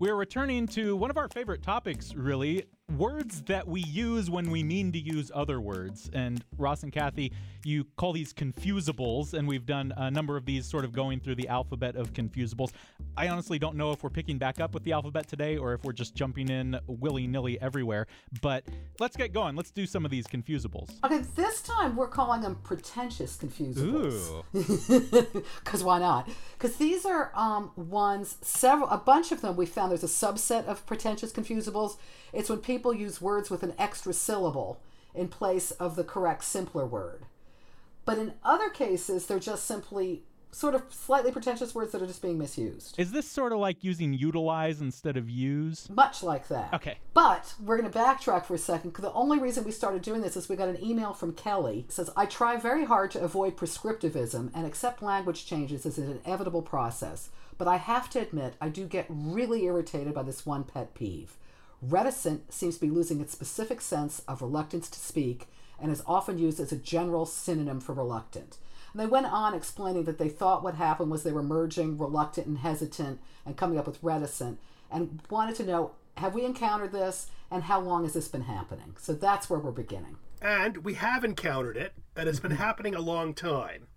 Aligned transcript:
We're 0.00 0.16
returning 0.16 0.66
to 0.68 0.96
one 0.96 1.10
of 1.10 1.18
our 1.18 1.28
favorite 1.28 1.62
topics, 1.62 2.14
really 2.14 2.64
words 2.96 3.42
that 3.42 3.68
we 3.68 3.82
use 3.82 4.30
when 4.30 4.50
we 4.50 4.62
mean 4.62 4.92
to 4.92 4.98
use 4.98 5.30
other 5.34 5.60
words. 5.60 6.08
And 6.14 6.42
Ross 6.56 6.84
and 6.84 6.90
Kathy, 6.90 7.34
you 7.64 7.84
call 7.98 8.14
these 8.14 8.32
confusables, 8.32 9.34
and 9.34 9.46
we've 9.46 9.66
done 9.66 9.92
a 9.98 10.10
number 10.10 10.38
of 10.38 10.46
these 10.46 10.64
sort 10.64 10.86
of 10.86 10.92
going 10.92 11.20
through 11.20 11.34
the 11.34 11.48
alphabet 11.48 11.96
of 11.96 12.14
confusables. 12.14 12.72
I 13.16 13.28
honestly 13.28 13.58
don't 13.58 13.76
know 13.76 13.92
if 13.92 14.02
we're 14.02 14.10
picking 14.10 14.38
back 14.38 14.60
up 14.60 14.72
with 14.72 14.84
the 14.84 14.92
alphabet 14.92 15.28
today 15.28 15.56
or 15.56 15.74
if 15.74 15.84
we're 15.84 15.92
just 15.92 16.14
jumping 16.14 16.48
in 16.48 16.78
willy 16.86 17.26
nilly 17.26 17.60
everywhere, 17.60 18.06
but 18.40 18.64
let's 18.98 19.16
get 19.16 19.32
going. 19.32 19.56
Let's 19.56 19.70
do 19.70 19.86
some 19.86 20.04
of 20.04 20.10
these 20.10 20.26
confusables. 20.26 20.90
Okay, 21.04 21.18
this 21.36 21.60
time 21.62 21.96
we're 21.96 22.08
calling 22.08 22.40
them 22.40 22.58
pretentious 22.62 23.36
confusables. 23.36 24.44
Ooh. 24.54 25.42
Because 25.64 25.84
why 25.84 25.98
not? 25.98 26.28
Because 26.58 26.76
these 26.76 27.04
are 27.04 27.30
um, 27.34 27.70
ones, 27.76 28.38
several, 28.42 28.88
a 28.88 28.98
bunch 28.98 29.32
of 29.32 29.40
them 29.40 29.56
we 29.56 29.66
found 29.66 29.90
there's 29.90 30.02
a 30.02 30.06
subset 30.06 30.64
of 30.66 30.84
pretentious 30.86 31.32
confusables. 31.32 31.96
It's 32.32 32.48
when 32.48 32.58
people 32.58 32.94
use 32.94 33.20
words 33.20 33.50
with 33.50 33.62
an 33.62 33.74
extra 33.78 34.12
syllable 34.12 34.80
in 35.14 35.28
place 35.28 35.70
of 35.72 35.96
the 35.96 36.04
correct 36.04 36.44
simpler 36.44 36.86
word. 36.86 37.24
But 38.04 38.18
in 38.18 38.32
other 38.42 38.70
cases, 38.70 39.26
they're 39.26 39.38
just 39.38 39.64
simply 39.64 40.22
sort 40.52 40.74
of 40.74 40.82
slightly 40.90 41.30
pretentious 41.30 41.74
words 41.74 41.92
that 41.92 42.02
are 42.02 42.06
just 42.06 42.22
being 42.22 42.38
misused. 42.38 42.98
Is 42.98 43.12
this 43.12 43.28
sort 43.28 43.52
of 43.52 43.58
like 43.58 43.84
using 43.84 44.12
utilize 44.12 44.80
instead 44.80 45.16
of 45.16 45.30
use? 45.30 45.88
Much 45.90 46.22
like 46.22 46.48
that. 46.48 46.74
Okay. 46.74 46.98
But 47.14 47.54
we're 47.60 47.78
going 47.78 47.90
to 47.90 47.98
backtrack 47.98 48.44
for 48.44 48.54
a 48.54 48.58
second 48.58 48.90
because 48.90 49.04
the 49.04 49.12
only 49.12 49.38
reason 49.38 49.64
we 49.64 49.72
started 49.72 50.02
doing 50.02 50.22
this 50.22 50.36
is 50.36 50.48
we 50.48 50.56
got 50.56 50.68
an 50.68 50.82
email 50.82 51.12
from 51.12 51.34
Kelly. 51.34 51.84
It 51.88 51.92
says, 51.92 52.10
I 52.16 52.26
try 52.26 52.56
very 52.56 52.84
hard 52.84 53.10
to 53.12 53.20
avoid 53.20 53.56
prescriptivism 53.56 54.50
and 54.54 54.66
accept 54.66 55.02
language 55.02 55.46
changes 55.46 55.86
as 55.86 55.98
an 55.98 56.20
inevitable 56.24 56.62
process. 56.62 57.30
But 57.56 57.68
I 57.68 57.76
have 57.76 58.08
to 58.10 58.20
admit, 58.20 58.54
I 58.60 58.68
do 58.70 58.86
get 58.86 59.06
really 59.08 59.64
irritated 59.64 60.14
by 60.14 60.22
this 60.22 60.46
one 60.46 60.64
pet 60.64 60.94
peeve. 60.94 61.36
Reticent 61.82 62.52
seems 62.52 62.74
to 62.76 62.80
be 62.80 62.90
losing 62.90 63.20
its 63.20 63.32
specific 63.32 63.80
sense 63.80 64.22
of 64.26 64.42
reluctance 64.42 64.88
to 64.90 64.98
speak 64.98 65.48
and 65.80 65.90
is 65.90 66.02
often 66.06 66.38
used 66.38 66.60
as 66.60 66.72
a 66.72 66.76
general 66.76 67.24
synonym 67.24 67.80
for 67.80 67.94
reluctant. 67.94 68.58
And 68.92 69.00
they 69.00 69.06
went 69.06 69.26
on 69.26 69.54
explaining 69.54 70.04
that 70.04 70.18
they 70.18 70.28
thought 70.28 70.62
what 70.62 70.74
happened 70.74 71.10
was 71.10 71.22
they 71.22 71.32
were 71.32 71.42
merging 71.42 71.98
reluctant 71.98 72.46
and 72.46 72.58
hesitant 72.58 73.20
and 73.46 73.56
coming 73.56 73.78
up 73.78 73.86
with 73.86 74.02
reticent 74.02 74.58
and 74.90 75.20
wanted 75.30 75.54
to 75.56 75.64
know 75.64 75.92
have 76.16 76.34
we 76.34 76.44
encountered 76.44 76.92
this 76.92 77.28
and 77.50 77.64
how 77.64 77.80
long 77.80 78.04
has 78.04 78.12
this 78.12 78.28
been 78.28 78.42
happening? 78.42 78.94
So 78.98 79.12
that's 79.12 79.48
where 79.48 79.58
we're 79.58 79.70
beginning. 79.70 80.16
And 80.42 80.78
we 80.78 80.94
have 80.94 81.24
encountered 81.24 81.76
it, 81.76 81.92
and 82.16 82.28
it's 82.28 82.40
been 82.40 82.52
happening 82.52 82.94
a 82.94 83.00
long 83.00 83.34
time. 83.34 83.88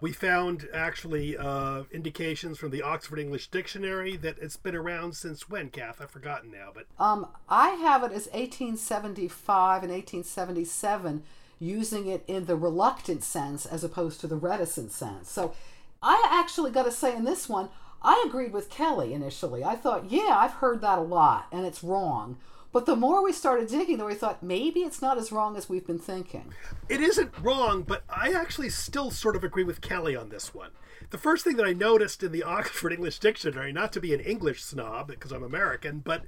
We 0.00 0.12
found 0.12 0.68
actually 0.74 1.36
uh, 1.36 1.84
indications 1.90 2.58
from 2.58 2.70
the 2.70 2.82
Oxford 2.82 3.18
English 3.18 3.48
Dictionary 3.48 4.16
that 4.18 4.38
it's 4.38 4.56
been 4.56 4.74
around 4.74 5.14
since 5.16 5.48
when, 5.48 5.70
Kath? 5.70 6.00
I've 6.00 6.10
forgotten 6.10 6.50
now, 6.50 6.70
but 6.74 6.86
Um, 6.98 7.26
I 7.48 7.70
have 7.70 8.02
it 8.02 8.12
as 8.12 8.26
1875 8.26 9.82
and 9.82 9.92
1877, 9.92 11.22
using 11.58 12.06
it 12.06 12.24
in 12.26 12.46
the 12.46 12.56
reluctant 12.56 13.22
sense 13.22 13.66
as 13.66 13.84
opposed 13.84 14.20
to 14.20 14.26
the 14.26 14.36
reticent 14.36 14.92
sense. 14.92 15.30
So 15.30 15.54
I 16.02 16.26
actually 16.30 16.70
got 16.70 16.84
to 16.84 16.90
say 16.92 17.14
in 17.16 17.24
this 17.24 17.48
one, 17.48 17.68
I 18.02 18.22
agreed 18.26 18.52
with 18.52 18.68
Kelly 18.68 19.14
initially. 19.14 19.64
I 19.64 19.76
thought, 19.76 20.10
yeah, 20.10 20.36
I've 20.36 20.52
heard 20.54 20.82
that 20.82 20.98
a 20.98 21.02
lot, 21.02 21.46
and 21.50 21.64
it's 21.64 21.82
wrong. 21.82 22.36
But 22.70 22.86
the 22.86 22.96
more 22.96 23.22
we 23.22 23.32
started 23.32 23.68
digging, 23.68 23.96
the 23.96 24.02
more 24.02 24.10
we 24.10 24.16
thought 24.16 24.42
maybe 24.42 24.80
it's 24.80 25.00
not 25.00 25.16
as 25.16 25.30
wrong 25.30 25.56
as 25.56 25.68
we've 25.68 25.86
been 25.86 25.98
thinking. 25.98 26.52
it 26.88 27.00
isn't 27.00 27.32
wrong, 27.40 27.82
but 27.82 28.02
I 28.10 28.32
actually 28.32 28.68
still 28.68 29.10
sort 29.10 29.36
of 29.36 29.44
agree 29.44 29.64
with 29.64 29.80
Kelly 29.80 30.16
on 30.16 30.28
this 30.28 30.52
one. 30.52 30.72
The 31.10 31.18
first 31.18 31.44
thing 31.44 31.56
that 31.56 31.66
I 31.66 31.72
noticed 31.72 32.22
in 32.22 32.32
the 32.32 32.42
Oxford 32.42 32.92
English 32.92 33.20
Dictionary, 33.20 33.72
not 33.72 33.92
to 33.92 34.00
be 34.00 34.12
an 34.12 34.20
English 34.20 34.62
snob 34.62 35.06
because 35.06 35.30
I'm 35.30 35.44
American, 35.44 36.00
but 36.00 36.24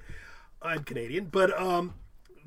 I'm 0.61 0.83
Canadian, 0.83 1.25
but 1.25 1.57
um, 1.59 1.93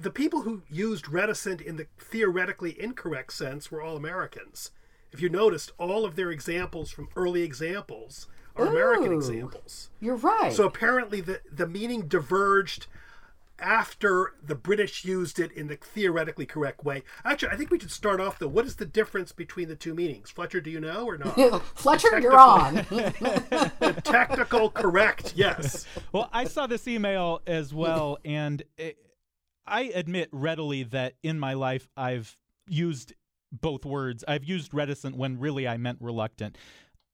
the 0.00 0.10
people 0.10 0.42
who 0.42 0.62
used 0.70 1.08
reticent 1.08 1.60
in 1.60 1.76
the 1.76 1.86
theoretically 1.98 2.80
incorrect 2.80 3.32
sense 3.32 3.70
were 3.70 3.82
all 3.82 3.96
Americans. 3.96 4.70
If 5.12 5.20
you 5.20 5.28
noticed, 5.28 5.72
all 5.78 6.04
of 6.04 6.16
their 6.16 6.30
examples 6.30 6.90
from 6.90 7.08
early 7.16 7.42
examples 7.42 8.28
are 8.56 8.66
American 8.66 9.12
examples. 9.12 9.90
You're 10.00 10.16
right. 10.16 10.52
So 10.52 10.64
apparently 10.64 11.20
the, 11.20 11.40
the 11.50 11.66
meaning 11.66 12.06
diverged 12.06 12.86
after 13.58 14.32
the 14.42 14.54
British 14.54 15.04
used 15.04 15.38
it 15.38 15.52
in 15.52 15.66
the 15.66 15.76
theoretically 15.76 16.46
correct 16.46 16.82
way. 16.82 17.02
Actually, 17.24 17.50
I 17.52 17.56
think 17.56 17.70
we 17.70 17.78
should 17.78 17.90
start 17.90 18.20
off 18.20 18.38
though. 18.38 18.48
What 18.48 18.64
is 18.64 18.76
the 18.76 18.86
difference 18.86 19.32
between 19.32 19.68
the 19.68 19.76
two 19.76 19.94
meanings? 19.94 20.30
Fletcher, 20.30 20.60
do 20.62 20.70
you 20.70 20.80
know 20.80 21.04
or 21.04 21.18
not? 21.18 21.34
Fletcher, 21.74 22.18
you're 22.20 22.38
on. 22.38 22.74
the 22.76 24.00
technical 24.04 24.70
correct, 24.70 25.34
yes. 25.36 25.86
Well, 26.12 26.30
I 26.32 26.44
saw 26.44 26.66
this 26.66 26.88
email 26.88 27.42
as 27.46 27.74
well, 27.74 28.18
and 28.24 28.62
it, 28.78 28.96
I 29.70 29.82
admit 29.94 30.28
readily 30.32 30.82
that 30.84 31.14
in 31.22 31.38
my 31.38 31.54
life 31.54 31.88
I've 31.96 32.36
used 32.68 33.14
both 33.52 33.84
words. 33.84 34.24
I've 34.28 34.44
used 34.44 34.74
reticent 34.74 35.16
when 35.16 35.38
really 35.38 35.66
I 35.66 35.76
meant 35.76 35.98
reluctant. 36.00 36.58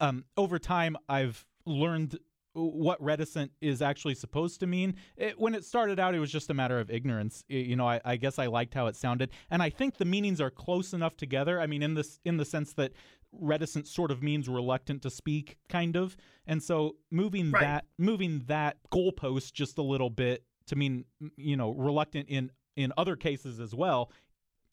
Um, 0.00 0.24
over 0.36 0.58
time, 0.58 0.96
I've 1.08 1.46
learned 1.64 2.18
what 2.52 3.02
reticent 3.02 3.52
is 3.60 3.82
actually 3.82 4.14
supposed 4.14 4.60
to 4.60 4.66
mean. 4.66 4.94
It, 5.16 5.38
when 5.38 5.54
it 5.54 5.64
started 5.64 6.00
out, 6.00 6.14
it 6.14 6.18
was 6.20 6.32
just 6.32 6.48
a 6.50 6.54
matter 6.54 6.78
of 6.80 6.90
ignorance. 6.90 7.44
I- 7.50 7.54
you 7.54 7.76
know, 7.76 7.86
I, 7.88 8.00
I 8.04 8.16
guess 8.16 8.38
I 8.38 8.46
liked 8.46 8.72
how 8.74 8.86
it 8.86 8.96
sounded, 8.96 9.30
and 9.50 9.62
I 9.62 9.68
think 9.70 9.98
the 9.98 10.04
meanings 10.06 10.40
are 10.40 10.50
close 10.50 10.92
enough 10.94 11.16
together. 11.16 11.60
I 11.60 11.66
mean, 11.66 11.82
in 11.82 11.94
this, 11.94 12.18
in 12.24 12.38
the 12.38 12.44
sense 12.46 12.72
that 12.74 12.92
reticent 13.32 13.86
sort 13.86 14.10
of 14.10 14.22
means 14.22 14.48
reluctant 14.48 15.02
to 15.02 15.10
speak, 15.10 15.58
kind 15.68 15.96
of, 15.96 16.16
and 16.46 16.62
so 16.62 16.96
moving 17.10 17.50
Right. 17.50 17.60
that, 17.60 17.84
moving 17.98 18.44
that 18.46 18.78
goalpost 18.90 19.52
just 19.52 19.76
a 19.76 19.82
little 19.82 20.10
bit 20.10 20.42
to 20.66 20.77
mean, 20.77 21.04
you 21.37 21.56
know, 21.56 21.71
reluctant 21.72 22.28
in 22.28 22.50
in 22.77 22.93
other 22.97 23.16
cases 23.16 23.59
as 23.60 23.75
well, 23.75 24.10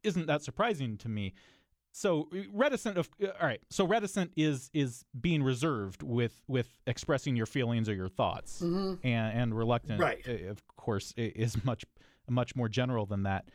isn't 0.04 0.28
that 0.28 0.42
surprising 0.42 0.98
to 0.98 1.10
me. 1.10 1.34
So 1.96 2.28
uh, 2.34 2.40
reticent 2.52 2.98
of 2.98 3.08
uh, 3.24 3.28
all 3.40 3.48
right 3.48 3.62
so 3.70 3.86
reticent 3.86 4.32
is 4.36 4.70
is 4.74 5.06
being 5.20 5.44
reserved 5.44 6.02
with 6.04 6.42
with 6.48 6.68
expressing 6.88 7.36
your 7.36 7.46
feelings 7.46 7.88
or 7.88 7.94
your 7.94 8.10
thoughts. 8.10 8.62
And 8.62 9.00
and 9.04 9.56
reluctant 9.56 10.00
Right. 10.00 10.26
uh, 10.28 10.50
of 10.50 10.66
course 10.76 11.14
is 11.18 11.64
much 11.64 11.86
much 12.30 12.56
more 12.56 12.68
general 12.70 13.06
than 13.06 13.24
that 13.24 13.50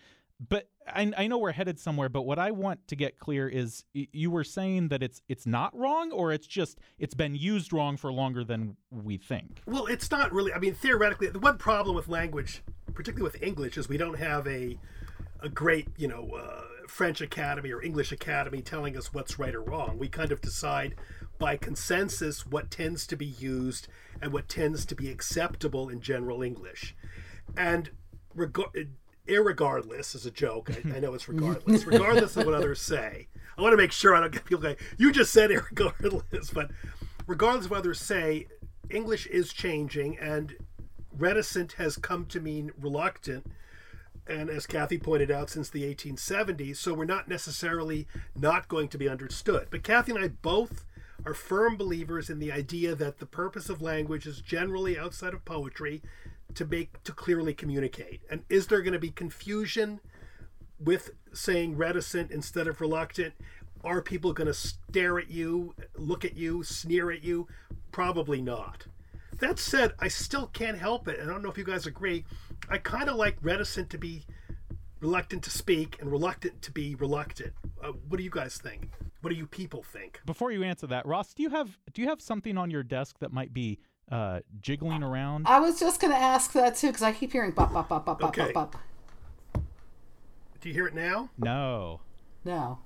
but 0.47 0.69
I, 0.87 1.12
I 1.16 1.26
know 1.26 1.38
we're 1.38 1.53
headed 1.53 1.81
somewhere 1.81 2.09
but 2.09 2.22
what 2.22 2.38
i 2.38 2.50
want 2.50 2.87
to 2.88 2.97
get 2.97 3.19
clear 3.19 3.49
is 3.49 3.84
you 3.93 4.31
were 4.31 4.44
saying 4.44 4.88
that 4.88 5.03
it's 5.03 5.21
it's 5.28 5.47
not 5.47 5.76
wrong 5.76 6.12
or 6.12 6.32
it's 6.32 6.47
just 6.47 6.78
it's 6.99 7.15
been 7.15 7.34
used 7.34 7.72
wrong 7.72 7.97
for 7.97 8.12
longer 8.12 8.44
than 8.44 8.76
we 8.91 9.16
think 9.19 9.60
Well, 9.66 9.87
it's 9.87 10.10
not 10.10 10.32
really. 10.32 10.53
I 10.53 10.59
mean, 10.59 10.75
theoretically, 10.75 11.28
the 11.28 11.38
one 11.38 11.59
problem 11.59 11.94
with 11.94 12.09
language, 12.09 12.62
particularly 12.94 13.22
with 13.22 13.43
English, 13.43 13.76
is 13.76 13.88
we 13.88 13.97
don't 13.97 14.19
have 14.19 14.47
a 14.47 14.78
a 15.41 15.49
great, 15.49 15.88
you 15.97 16.09
know, 16.09 16.31
uh, 16.37 16.62
French 16.88 17.20
Academy 17.20 17.70
or 17.70 17.82
English 17.82 18.12
Academy 18.12 18.60
telling 18.60 18.97
us 18.97 19.12
what's 19.15 19.38
right 19.38 19.55
or 19.55 19.62
wrong. 19.62 19.99
We 19.99 20.09
kind 20.09 20.32
of 20.32 20.41
decide 20.41 20.94
by 21.38 21.56
consensus 21.56 22.47
what 22.47 22.70
tends 22.70 23.06
to 23.09 23.16
be 23.16 23.26
used 23.26 23.87
and 24.20 24.32
what 24.32 24.49
tends 24.49 24.84
to 24.87 24.94
be 24.94 25.10
acceptable 25.10 25.88
in 25.88 26.00
general 26.00 26.43
English. 26.43 26.96
And 27.56 27.91
reg- 28.34 28.88
irregardless 29.28 30.14
is 30.14 30.26
a 30.26 30.30
joke. 30.30 30.70
I, 30.70 30.96
I 30.96 31.00
know 31.00 31.14
it's 31.14 31.28
regardless. 31.28 31.84
regardless 31.84 32.36
of 32.36 32.46
what 32.46 32.54
others 32.54 32.80
say, 32.80 33.28
I 33.56 33.62
want 33.62 33.72
to 33.72 33.76
make 33.76 33.92
sure 33.92 34.14
I 34.14 34.20
don't 34.20 34.32
get 34.32 34.44
people 34.44 34.62
going. 34.62 34.76
You 34.96 35.12
just 35.12 35.32
said 35.32 35.50
irregardless, 35.50 36.52
but 36.54 36.70
regardless 37.26 37.66
of 37.66 37.70
what 37.70 37.80
others 37.80 38.00
say, 38.00 38.46
English 38.90 39.26
is 39.26 39.52
changing, 39.52 40.19
and 40.19 40.56
reticent 41.16 41.72
has 41.75 41.96
come 41.96 42.26
to 42.26 42.40
mean 42.40 42.72
reluctant. 42.80 43.46
And 44.26 44.50
as 44.50 44.66
Kathy 44.66 44.98
pointed 44.98 45.31
out, 45.31 45.50
since 45.50 45.70
the 45.70 45.82
1870s, 45.94 46.76
so 46.76 46.92
we're 46.92 47.04
not 47.04 47.28
necessarily 47.28 48.06
not 48.36 48.69
going 48.69 48.88
to 48.88 48.98
be 48.98 49.08
understood. 49.08 49.69
But 49.70 49.82
Kathy 49.82 50.12
and 50.12 50.22
I 50.22 50.28
both 50.28 50.84
are 51.24 51.34
firm 51.34 51.76
believers 51.76 52.31
in 52.31 52.38
the 52.38 52.52
idea 52.52 52.94
that 52.94 53.19
the 53.19 53.26
purpose 53.26 53.69
of 53.69 53.82
language 53.82 54.26
is 54.26 54.40
generally 54.40 54.98
outside 54.98 55.34
of 55.34 55.44
poetry 55.44 56.02
to 56.58 56.66
make 56.66 57.00
to 57.05 57.12
clearly 57.12 57.55
communicate. 57.55 58.20
And 58.28 58.43
is 58.49 58.66
there 58.66 58.82
going 58.82 58.93
to 58.93 58.99
be 58.99 59.10
confusion 59.10 60.00
with 60.81 61.10
saying 61.32 61.76
reticent 61.76 62.32
instead 62.32 62.66
of 62.66 62.81
reluctant? 62.81 63.34
Are 63.84 64.02
people 64.02 64.32
going 64.32 64.49
to 64.49 64.55
stare 64.55 65.20
at 65.20 65.31
you, 65.31 65.75
look 65.96 66.25
at 66.25 66.37
you, 66.37 66.64
sneer 66.64 67.12
at 67.12 67.22
you? 67.22 67.46
Probably 67.93 68.43
not. 68.43 68.87
that 69.38 69.60
said, 69.60 69.93
I 70.00 70.08
still 70.08 70.49
can't 70.49 70.76
help 70.76 71.06
it. 71.06 71.20
I 71.22 71.26
don't 71.26 71.44
know 71.44 71.50
if 71.50 71.56
you 71.56 71.62
guys 71.62 71.87
agree. 71.87 72.25
I 72.69 72.78
kind 72.78 73.08
of 73.08 73.14
like 73.14 73.37
reticent 73.40 73.88
to 73.90 73.99
be 73.99 74.25
reluctant 75.00 75.44
to 75.44 75.50
speak 75.50 75.96
and 76.00 76.10
reluctant 76.10 76.60
to 76.62 76.72
be 76.72 76.96
reluctant. 76.96 77.52
Uh, 77.81 77.93
what 78.08 78.16
do 78.16 78.25
you 78.25 78.31
guys 78.31 78.58
think? 78.58 78.90
What 79.20 79.31
do 79.31 79.37
you 79.37 79.46
people 79.46 79.84
think? 79.84 80.20
Before 80.26 80.50
you 80.50 80.64
answer 80.64 80.88
that, 80.88 81.06
Ross, 81.06 81.34
do 81.34 81.44
you 81.44 81.50
have 81.50 81.78
do 81.93 82.02
you 82.02 82.08
have 82.08 82.20
something 82.20 82.58
on 82.58 82.69
your 82.69 82.82
desk 82.82 83.20
that 83.20 83.32
might 83.32 83.55
be 83.55 83.78
uh, 84.10 84.40
jiggling 84.60 85.02
around? 85.02 85.46
I 85.46 85.60
was 85.60 85.78
just 85.81 86.00
going 86.00 86.12
to 86.12 86.19
ask 86.19 86.52
that 86.52 86.76
too 86.76 86.88
because 86.88 87.02
I 87.02 87.12
keep 87.12 87.32
hearing 87.32 87.50
bop 87.52 87.72
bop 87.72 87.88
bop 87.88 88.05
bop 88.06 88.20
bop 88.20 88.31
Okay. 88.31 88.52
bop 88.52 88.72
bop. 88.72 88.82
Do 90.60 90.69
you 90.69 90.75
hear 90.75 90.87
it 90.87 90.94
now? 90.94 91.28
No. 91.38 92.00
No, 92.44 92.78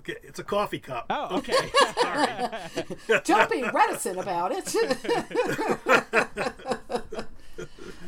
Okay, 0.00 0.16
it's 0.22 0.38
a 0.38 0.44
coffee 0.44 0.78
cup. 0.78 1.06
Oh, 1.10 1.38
okay. 1.38 1.52
Sorry. 2.00 3.20
don't 3.24 3.50
be 3.50 3.62
reticent 3.62 4.18
about 4.18 4.52
it. 4.52 4.74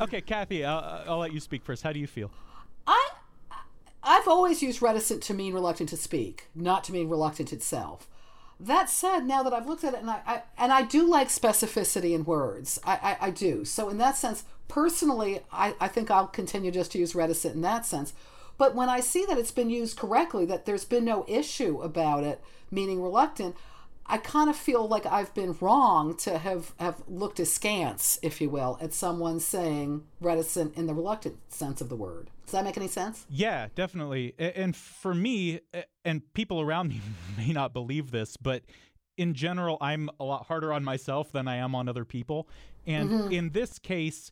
Okay, 0.01 0.21
Kathy, 0.21 0.63
I'll, 0.63 1.03
I'll 1.07 1.17
let 1.17 1.33
you 1.33 1.41
speak 1.41 1.61
first. 1.63 1.83
How 1.83 1.91
do 1.91 1.99
you 1.99 2.07
feel? 2.07 2.31
I 2.87 3.09
I've 4.01 4.29
always 4.29 4.61
used 4.63 4.81
reticent 4.81 5.21
to 5.23 5.33
mean 5.33 5.53
reluctant 5.53 5.89
to 5.89 5.97
speak, 5.97 6.47
not 6.55 6.85
to 6.85 6.93
mean 6.93 7.09
reluctant 7.09 7.51
itself. 7.51 8.07
That 8.59 8.89
said, 8.89 9.21
now 9.21 9.41
that 9.43 9.53
I've 9.53 9.67
looked 9.67 9.85
at 9.85 9.93
it, 9.93 10.01
and 10.01 10.09
I, 10.09 10.19
I 10.25 10.41
and 10.57 10.73
I 10.73 10.81
do 10.81 11.07
like 11.07 11.29
specificity 11.29 12.13
in 12.13 12.25
words, 12.25 12.79
I, 12.83 13.17
I, 13.21 13.27
I 13.27 13.29
do. 13.29 13.63
So 13.63 13.87
in 13.87 13.97
that 13.99 14.17
sense, 14.17 14.43
personally, 14.67 15.39
I, 15.51 15.75
I 15.79 15.87
think 15.87 16.11
I'll 16.11 16.27
continue 16.27 16.69
just 16.69 16.91
to 16.91 16.97
use 16.99 17.15
reticent 17.15 17.55
in 17.55 17.61
that 17.61 17.85
sense. 17.85 18.13
But 18.57 18.75
when 18.75 18.89
I 18.89 18.99
see 18.99 19.25
that 19.25 19.37
it's 19.37 19.51
been 19.51 19.69
used 19.69 19.97
correctly, 19.97 20.45
that 20.47 20.65
there's 20.65 20.83
been 20.83 21.05
no 21.05 21.23
issue 21.29 21.81
about 21.81 22.25
it, 22.25 22.41
meaning 22.69 23.01
reluctant, 23.01 23.55
I 24.09 24.17
kind 24.17 24.49
of 24.49 24.55
feel 24.55 24.87
like 24.87 25.05
I've 25.05 25.33
been 25.35 25.55
wrong 25.61 26.17
to 26.17 26.39
have, 26.39 26.73
have 26.79 27.03
looked 27.07 27.39
askance, 27.39 28.17
if 28.23 28.41
you 28.41 28.49
will, 28.49 28.79
at 28.81 28.91
someone 28.93 29.39
saying 29.39 30.03
reticent 30.19 30.75
in 30.75 30.87
the 30.87 30.95
reluctant 30.95 31.37
sense 31.53 31.79
of 31.79 31.89
the 31.89 31.95
word. 31.95 32.31
Does 32.45 32.53
that 32.53 32.63
make 32.63 32.75
any 32.75 32.87
sense? 32.87 33.27
Yeah, 33.29 33.67
definitely. 33.75 34.33
And 34.39 34.75
for 34.75 35.13
me, 35.13 35.59
and 36.03 36.21
people 36.33 36.59
around 36.59 36.89
me 36.89 37.01
may 37.37 37.53
not 37.53 37.71
believe 37.71 38.09
this, 38.09 38.35
but 38.35 38.63
in 39.17 39.35
general, 39.35 39.77
I'm 39.79 40.09
a 40.19 40.23
lot 40.23 40.47
harder 40.47 40.73
on 40.73 40.83
myself 40.83 41.31
than 41.31 41.47
I 41.47 41.57
am 41.57 41.75
on 41.75 41.87
other 41.87 42.05
people. 42.05 42.49
And 42.87 43.09
mm-hmm. 43.09 43.31
in 43.31 43.49
this 43.51 43.77
case, 43.77 44.31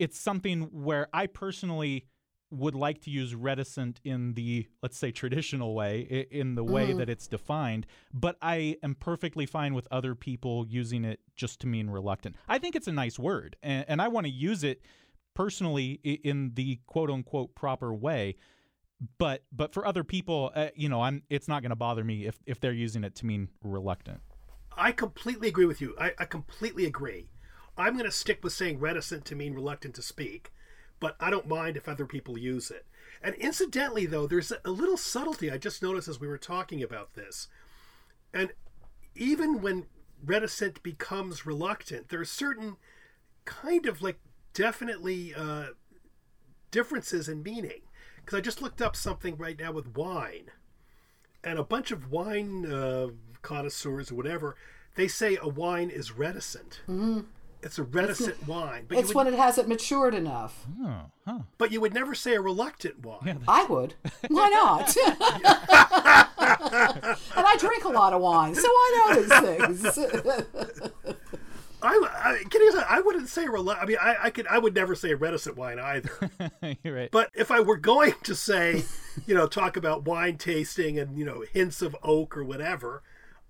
it's 0.00 0.18
something 0.18 0.62
where 0.72 1.06
I 1.12 1.28
personally 1.28 2.06
would 2.52 2.74
like 2.74 3.00
to 3.02 3.10
use 3.10 3.34
reticent 3.34 4.00
in 4.04 4.34
the, 4.34 4.66
let's 4.82 4.98
say, 4.98 5.10
traditional 5.10 5.74
way, 5.74 6.26
in 6.30 6.54
the 6.54 6.64
way 6.64 6.92
that 6.92 7.08
it's 7.08 7.26
defined, 7.26 7.86
but 8.12 8.36
I 8.42 8.76
am 8.82 8.94
perfectly 8.94 9.46
fine 9.46 9.74
with 9.74 9.88
other 9.90 10.14
people 10.14 10.66
using 10.68 11.04
it 11.04 11.20
just 11.34 11.60
to 11.60 11.66
mean 11.66 11.90
reluctant. 11.90 12.36
I 12.48 12.58
think 12.58 12.76
it's 12.76 12.88
a 12.88 12.92
nice 12.92 13.18
word, 13.18 13.56
and, 13.62 13.84
and 13.88 14.02
I 14.02 14.08
want 14.08 14.26
to 14.26 14.32
use 14.32 14.62
it 14.64 14.82
personally 15.34 15.92
in 16.04 16.52
the 16.54 16.78
quote 16.86 17.10
unquote 17.10 17.54
proper 17.54 17.94
way 17.94 18.36
but 19.16 19.42
but 19.50 19.72
for 19.72 19.86
other 19.86 20.04
people 20.04 20.52
uh, 20.54 20.68
you 20.74 20.90
know 20.90 21.00
i'm 21.00 21.22
it's 21.30 21.48
not 21.48 21.62
going 21.62 21.70
to 21.70 21.74
bother 21.74 22.04
me 22.04 22.26
if 22.26 22.38
if 22.44 22.60
they're 22.60 22.70
using 22.70 23.02
it 23.02 23.14
to 23.14 23.24
mean 23.24 23.48
reluctant 23.64 24.20
I 24.76 24.92
completely 24.92 25.48
agree 25.48 25.66
with 25.66 25.80
you. 25.80 25.94
I, 25.98 26.12
I 26.18 26.24
completely 26.24 26.86
agree. 26.86 27.30
I'm 27.76 27.94
going 27.94 28.04
to 28.04 28.10
stick 28.10 28.42
with 28.42 28.52
saying 28.52 28.78
reticent 28.78 29.24
to 29.26 29.36
mean 29.36 29.54
reluctant 29.54 29.94
to 29.96 30.02
speak, 30.02 30.52
but 31.02 31.16
I 31.18 31.30
don't 31.30 31.48
mind 31.48 31.76
if 31.76 31.88
other 31.88 32.06
people 32.06 32.38
use 32.38 32.70
it. 32.70 32.86
And 33.20 33.34
incidentally, 33.34 34.06
though, 34.06 34.28
there's 34.28 34.52
a 34.64 34.70
little 34.70 34.96
subtlety 34.96 35.50
I 35.50 35.58
just 35.58 35.82
noticed 35.82 36.06
as 36.06 36.20
we 36.20 36.28
were 36.28 36.38
talking 36.38 36.80
about 36.80 37.14
this. 37.14 37.48
And 38.32 38.52
even 39.16 39.60
when 39.60 39.86
reticent 40.24 40.80
becomes 40.84 41.44
reluctant, 41.44 42.08
there 42.08 42.20
are 42.20 42.24
certain 42.24 42.76
kind 43.44 43.86
of 43.86 44.00
like 44.00 44.20
definitely 44.54 45.34
uh, 45.34 45.70
differences 46.70 47.28
in 47.28 47.42
meaning. 47.42 47.80
Because 48.16 48.38
I 48.38 48.40
just 48.40 48.62
looked 48.62 48.80
up 48.80 48.94
something 48.94 49.36
right 49.36 49.58
now 49.58 49.72
with 49.72 49.96
wine 49.96 50.52
and 51.42 51.58
a 51.58 51.64
bunch 51.64 51.90
of 51.90 52.12
wine 52.12 52.64
uh, 52.64 53.08
connoisseurs 53.42 54.12
or 54.12 54.14
whatever, 54.14 54.54
they 54.94 55.08
say 55.08 55.36
a 55.42 55.48
wine 55.48 55.90
is 55.90 56.12
reticent. 56.12 56.82
It's 57.62 57.78
a 57.78 57.84
reticent 57.84 58.46
wine, 58.46 58.86
but 58.88 58.98
It's 58.98 59.08
would, 59.08 59.16
when 59.16 59.26
it 59.28 59.34
hasn't 59.38 59.68
matured 59.68 60.14
enough. 60.14 60.66
oh 60.82 61.02
huh 61.26 61.38
but 61.58 61.70
you 61.70 61.80
would 61.80 61.94
never 61.94 62.14
say 62.14 62.34
a 62.34 62.40
reluctant 62.40 63.04
wine. 63.04 63.42
I 63.46 63.64
would. 63.64 63.94
Why 64.28 64.48
not? 64.48 64.96
and 66.36 67.46
I 67.46 67.56
drink 67.58 67.84
a 67.84 67.88
lot 67.88 68.12
of 68.12 68.20
wine, 68.20 68.54
so 68.54 68.66
I 68.66 69.14
know 69.14 69.22
these 69.22 69.82
things. 69.82 69.98
I, 71.84 71.98
I, 72.24 72.44
kidding 72.48 72.68
aside, 72.68 72.86
I 72.88 73.00
wouldn't 73.00 73.28
say 73.28 73.46
relu- 73.46 73.80
I 73.80 73.84
mean, 73.86 73.96
I, 74.00 74.16
I 74.24 74.30
could, 74.30 74.46
I 74.46 74.58
would 74.58 74.74
never 74.74 74.94
say 74.94 75.10
a 75.10 75.16
reticent 75.16 75.56
wine 75.56 75.78
either. 75.78 76.30
you're 76.84 76.94
right 76.94 77.10
but 77.10 77.30
if 77.34 77.50
I 77.50 77.60
were 77.60 77.76
going 77.76 78.14
to 78.22 78.34
say, 78.34 78.84
you 79.26 79.34
know, 79.34 79.46
talk 79.46 79.76
about 79.76 80.04
wine 80.04 80.38
tasting 80.38 80.98
and 80.98 81.18
you 81.18 81.24
know 81.24 81.44
hints 81.52 81.82
of 81.82 81.96
oak 82.02 82.36
or 82.36 82.44
whatever, 82.44 83.02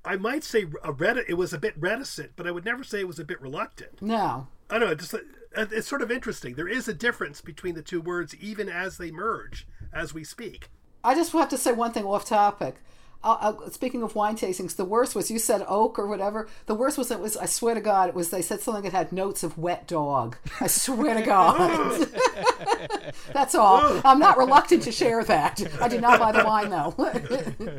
I 0.05 0.17
might 0.17 0.43
say 0.45 0.63
a 0.83 0.93
reti- 0.93 1.25
It 1.29 1.35
was 1.35 1.53
a 1.53 1.59
bit 1.59 1.75
reticent, 1.79 2.33
but 2.37 2.47
I 2.47 2.51
would 2.51 2.65
never 2.65 2.83
say 2.85 3.01
it 3.01 3.07
was 3.09 3.19
a 3.19 3.25
bit 3.25 3.41
reluctant. 3.41 4.01
no. 4.03 4.47
I 4.71 4.79
don't 4.79 4.89
know. 4.89 4.95
Just 4.95 5.13
uh, 5.13 5.19
it's 5.55 5.87
sort 5.87 6.01
of 6.01 6.11
interesting. 6.11 6.55
There 6.55 6.67
is 6.69 6.89
a 6.89 6.95
difference 6.95 7.43
between 7.43 7.75
the 7.75 7.83
two 7.83 8.01
words, 8.01 8.35
even 8.37 8.71
as 8.71 8.97
they 8.97 9.11
merge 9.11 9.67
as 9.93 10.15
we 10.15 10.25
speak. 10.25 10.71
I 11.05 11.15
just 11.15 11.33
have 11.33 11.51
to 11.51 11.59
say 11.59 11.73
one 11.73 11.93
thing 11.93 12.07
off 12.07 12.25
topic. 12.25 12.77
Uh, 13.25 13.37
uh, 13.41 13.71
speaking 13.71 14.03
of 14.03 14.15
wine 14.15 14.37
tastings, 14.37 14.77
the 14.77 14.85
worst 14.85 15.15
was 15.15 15.31
you 15.31 15.39
said 15.39 15.65
oak 15.69 15.99
or 15.99 16.07
whatever. 16.07 16.49
The 16.67 16.75
worst 16.75 16.99
was 16.99 17.11
it 17.11 17.21
was 17.21 17.37
I 17.37 17.47
swear 17.47 17.75
to 17.75 17.81
God 17.81 18.09
it 18.09 18.15
was 18.15 18.31
they 18.31 18.43
said 18.43 18.61
something 18.61 18.83
that 18.83 18.93
had 18.93 19.13
notes 19.13 19.43
of 19.43 19.57
wet 19.57 19.87
dog. 19.87 20.37
I 20.61 20.67
swear 20.67 21.15
to 21.15 21.23
God. 21.23 22.09
That's 23.33 23.55
all. 23.55 24.01
I'm 24.05 24.19
not 24.19 24.39
reluctant 24.39 24.83
to 24.85 24.93
share 24.93 25.23
that. 25.25 25.63
I 25.81 25.89
did 25.89 26.01
not 26.01 26.19
buy 26.19 26.33
the 26.33 26.45
wine 26.45 26.71
though. 26.71 26.95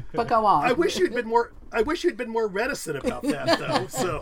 but 0.13 0.28
go 0.28 0.45
on. 0.45 0.66
I 0.66 0.74
wish 0.74 0.98
you'd 0.98 1.13
been 1.13 1.28
more. 1.28 1.51
I 1.72 1.81
wish 1.81 2.04
you'd 2.04 2.18
been 2.18 2.30
more 2.30 2.48
reticent 2.48 2.98
about 2.98 3.24
that, 3.24 3.60
though. 3.60 3.88
So 3.88 4.19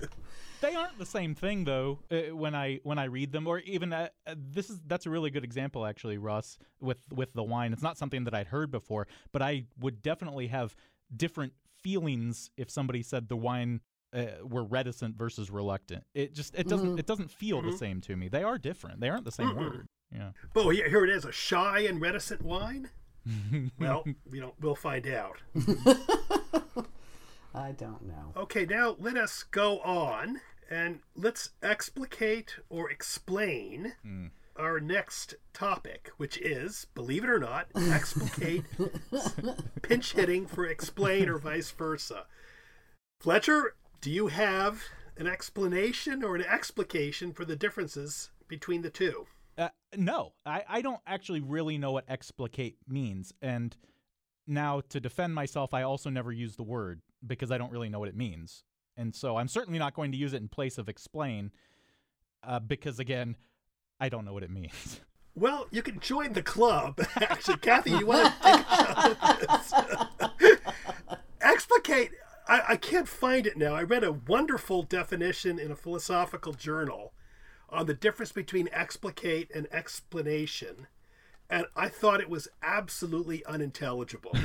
they 0.64 0.74
aren't 0.74 0.98
the 0.98 1.06
same 1.06 1.34
thing 1.34 1.64
though 1.64 2.00
uh, 2.10 2.34
when 2.34 2.54
i 2.54 2.80
when 2.82 2.98
i 2.98 3.04
read 3.04 3.32
them 3.32 3.46
or 3.46 3.58
even 3.60 3.92
uh, 3.92 4.08
uh, 4.26 4.34
this 4.36 4.70
is 4.70 4.80
that's 4.86 5.06
a 5.06 5.10
really 5.10 5.30
good 5.30 5.44
example 5.44 5.84
actually 5.86 6.18
Russ. 6.18 6.58
with 6.80 6.98
with 7.12 7.32
the 7.34 7.42
wine 7.42 7.72
it's 7.72 7.82
not 7.82 7.98
something 7.98 8.24
that 8.24 8.34
i'd 8.34 8.48
heard 8.48 8.70
before 8.70 9.06
but 9.32 9.42
i 9.42 9.64
would 9.78 10.02
definitely 10.02 10.48
have 10.48 10.74
different 11.14 11.52
feelings 11.82 12.50
if 12.56 12.70
somebody 12.70 13.02
said 13.02 13.28
the 13.28 13.36
wine 13.36 13.80
uh, 14.14 14.26
were 14.42 14.64
reticent 14.64 15.16
versus 15.16 15.50
reluctant 15.50 16.04
it 16.14 16.34
just 16.34 16.54
it 16.54 16.68
doesn't 16.68 16.98
it 16.98 17.06
doesn't 17.06 17.30
feel 17.30 17.60
the 17.60 17.76
same 17.76 18.00
to 18.00 18.16
me 18.16 18.28
they 18.28 18.42
are 18.42 18.58
different 18.58 19.00
they 19.00 19.08
aren't 19.08 19.24
the 19.24 19.32
same 19.32 19.54
word 19.56 19.86
yeah 20.12 20.30
Oh, 20.56 20.70
here, 20.70 20.88
here 20.88 21.04
it 21.04 21.10
is: 21.10 21.24
a 21.24 21.32
shy 21.32 21.80
and 21.80 22.00
reticent 22.00 22.42
wine. 22.42 22.90
well, 23.78 24.04
we 24.30 24.38
don't. 24.38 24.54
We'll 24.60 24.76
find 24.76 25.06
out. 25.08 25.42
I 27.54 27.72
don't 27.72 28.06
know. 28.06 28.32
Okay, 28.36 28.66
now 28.66 28.96
let 28.98 29.16
us 29.16 29.42
go 29.42 29.80
on 29.80 30.40
and 30.70 31.00
let's 31.14 31.50
explicate 31.62 32.56
or 32.68 32.90
explain 32.90 33.94
our 34.56 34.80
next 34.80 35.34
topic, 35.52 36.10
which 36.16 36.38
is, 36.38 36.86
believe 36.94 37.24
it 37.24 37.30
or 37.30 37.38
not, 37.38 37.66
explicate, 37.76 38.64
pinch 39.82 40.12
hitting 40.12 40.46
for 40.46 40.66
explain 40.66 41.28
or 41.28 41.38
vice 41.38 41.70
versa. 41.70 42.26
Fletcher, 43.20 43.74
do 44.00 44.10
you 44.10 44.28
have 44.28 44.82
an 45.16 45.26
explanation 45.26 46.22
or 46.22 46.36
an 46.36 46.42
explication 46.42 47.32
for 47.32 47.44
the 47.44 47.56
differences 47.56 48.30
between 48.48 48.82
the 48.82 48.90
two? 48.90 49.26
Uh, 49.56 49.68
no, 49.96 50.32
I, 50.44 50.64
I 50.68 50.82
don't 50.82 51.00
actually 51.06 51.40
really 51.40 51.78
know 51.78 51.92
what 51.92 52.04
explicate 52.08 52.76
means. 52.88 53.32
And 53.40 53.76
now, 54.46 54.82
to 54.90 55.00
defend 55.00 55.34
myself, 55.34 55.72
I 55.72 55.82
also 55.82 56.10
never 56.10 56.32
use 56.32 56.56
the 56.56 56.62
word 56.62 57.00
because 57.26 57.50
I 57.50 57.58
don't 57.58 57.72
really 57.72 57.88
know 57.88 58.00
what 58.00 58.08
it 58.08 58.16
means. 58.16 58.64
And 58.96 59.14
so 59.14 59.36
I'm 59.36 59.48
certainly 59.48 59.78
not 59.78 59.94
going 59.94 60.12
to 60.12 60.18
use 60.18 60.32
it 60.32 60.40
in 60.42 60.48
place 60.48 60.78
of 60.78 60.88
explain 60.88 61.50
uh, 62.42 62.60
because, 62.60 62.98
again, 62.98 63.36
I 64.00 64.08
don't 64.08 64.24
know 64.24 64.32
what 64.32 64.42
it 64.42 64.50
means. 64.50 65.00
Well, 65.36 65.66
you 65.72 65.82
can 65.82 65.98
join 65.98 66.34
the 66.34 66.42
club. 66.42 67.00
Actually, 67.16 67.56
Kathy, 67.56 67.90
you 67.90 68.06
want 68.06 68.32
to 68.32 68.40
take 68.40 68.64
a 68.68 69.38
this? 69.40 69.72
Explicate. 71.40 72.12
I, 72.46 72.62
I 72.68 72.76
can't 72.76 73.08
find 73.08 73.44
it 73.44 73.56
now. 73.56 73.74
I 73.74 73.82
read 73.82 74.04
a 74.04 74.12
wonderful 74.12 74.84
definition 74.84 75.58
in 75.58 75.72
a 75.72 75.74
philosophical 75.74 76.52
journal 76.52 77.14
on 77.68 77.86
the 77.86 77.94
difference 77.94 78.30
between 78.30 78.68
explicate 78.72 79.50
and 79.52 79.66
explanation, 79.72 80.86
and 81.50 81.66
I 81.74 81.88
thought 81.88 82.20
it 82.20 82.30
was 82.30 82.46
absolutely 82.62 83.44
unintelligible. 83.44 84.36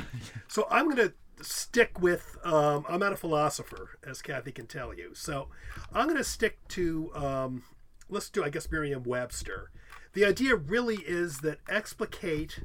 so 0.48 0.66
I'm 0.72 0.86
going 0.86 0.96
to 0.96 1.12
stick 1.42 2.00
with. 2.00 2.38
Um, 2.44 2.84
I'm 2.88 3.00
not 3.00 3.12
a 3.12 3.16
philosopher, 3.16 3.98
as 4.06 4.22
Kathy 4.22 4.52
can 4.52 4.66
tell 4.66 4.94
you. 4.94 5.10
So 5.14 5.48
I'm 5.92 6.06
going 6.06 6.16
to 6.16 6.24
stick 6.24 6.58
to. 6.68 7.10
Um, 7.14 7.62
let's 8.08 8.28
do, 8.28 8.44
I 8.44 8.50
guess, 8.50 8.70
Merriam-Webster. 8.70 9.70
The 10.12 10.24
idea 10.24 10.56
really 10.56 10.96
is 10.96 11.38
that 11.38 11.58
explicate 11.68 12.60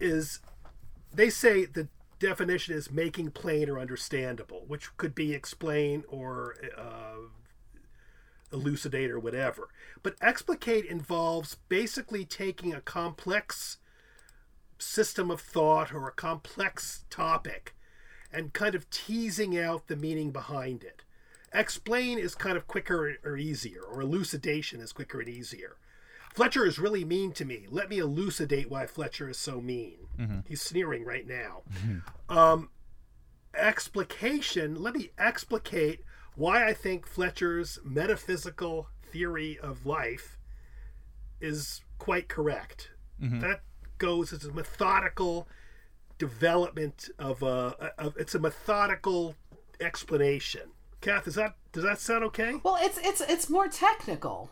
is. 0.00 0.40
They 1.12 1.30
say 1.30 1.64
the 1.64 1.88
definition 2.18 2.74
is 2.74 2.90
making 2.90 3.30
plain 3.30 3.68
or 3.68 3.78
understandable, 3.78 4.64
which 4.66 4.96
could 4.96 5.14
be 5.14 5.32
explain 5.32 6.04
or 6.08 6.56
uh, 6.76 7.28
elucidate 8.52 9.10
or 9.10 9.18
whatever. 9.18 9.68
But 10.02 10.16
explicate 10.20 10.86
involves 10.86 11.56
basically 11.68 12.24
taking 12.24 12.72
a 12.72 12.80
complex 12.80 13.78
system 14.78 15.30
of 15.30 15.40
thought 15.40 15.92
or 15.92 16.08
a 16.08 16.12
complex 16.12 17.04
topic 17.10 17.74
and 18.34 18.52
kind 18.52 18.74
of 18.74 18.90
teasing 18.90 19.56
out 19.58 19.86
the 19.86 19.96
meaning 19.96 20.30
behind 20.30 20.82
it. 20.82 21.02
Explain 21.52 22.18
is 22.18 22.34
kind 22.34 22.56
of 22.56 22.66
quicker 22.66 23.16
or 23.24 23.36
easier, 23.36 23.82
or 23.82 24.00
elucidation 24.00 24.80
is 24.80 24.92
quicker 24.92 25.20
and 25.20 25.28
easier. 25.28 25.76
Fletcher 26.34 26.66
is 26.66 26.80
really 26.80 27.04
mean 27.04 27.30
to 27.32 27.44
me. 27.44 27.66
Let 27.70 27.88
me 27.88 27.98
elucidate 27.98 28.68
why 28.68 28.86
Fletcher 28.86 29.28
is 29.28 29.38
so 29.38 29.60
mean. 29.60 30.08
Mm-hmm. 30.18 30.40
He's 30.48 30.60
sneering 30.60 31.04
right 31.04 31.26
now. 31.26 31.62
Mm-hmm. 31.72 32.36
Um, 32.36 32.70
explication, 33.56 34.82
let 34.82 34.94
me 34.94 35.10
explicate 35.16 36.00
why 36.34 36.66
I 36.66 36.72
think 36.72 37.06
Fletcher's 37.06 37.78
metaphysical 37.84 38.88
theory 39.04 39.56
of 39.62 39.86
life 39.86 40.38
is 41.40 41.82
quite 41.98 42.28
correct. 42.28 42.90
Mm-hmm. 43.22 43.38
That 43.38 43.60
goes 43.98 44.32
as 44.32 44.44
a 44.44 44.52
methodical 44.52 45.46
development 46.18 47.10
of 47.18 47.42
a, 47.42 47.92
of 47.98 48.16
it's 48.16 48.34
a 48.34 48.38
methodical 48.38 49.34
explanation. 49.80 50.62
Kath, 51.00 51.26
is 51.28 51.34
that 51.34 51.54
does 51.72 51.84
that 51.84 51.98
sound 52.00 52.24
okay? 52.24 52.60
Well, 52.62 52.78
it's 52.80 52.98
it's 52.98 53.20
it's 53.20 53.50
more 53.50 53.68
technical. 53.68 54.50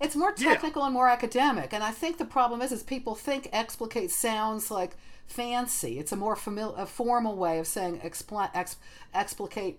It's 0.00 0.16
more 0.16 0.32
Yeah. 0.38 0.52
technical 0.52 0.82
and 0.84 0.94
more 0.94 1.08
academic, 1.08 1.74
and 1.74 1.84
I 1.84 1.90
think 1.90 2.16
the 2.16 2.24
problem 2.24 2.62
is, 2.62 2.72
is 2.72 2.82
people 2.82 3.14
think 3.14 3.48
explicate 3.52 4.10
sounds 4.10 4.70
like 4.70 4.96
fancy. 5.26 5.98
It's 5.98 6.10
a 6.10 6.16
more 6.16 6.36
familiar, 6.36 6.74
a 6.78 6.86
formal 6.86 7.36
way 7.36 7.58
of 7.58 7.66
saying 7.66 8.00
explain, 8.02 8.48
ex, 8.54 8.76
explicate, 9.12 9.78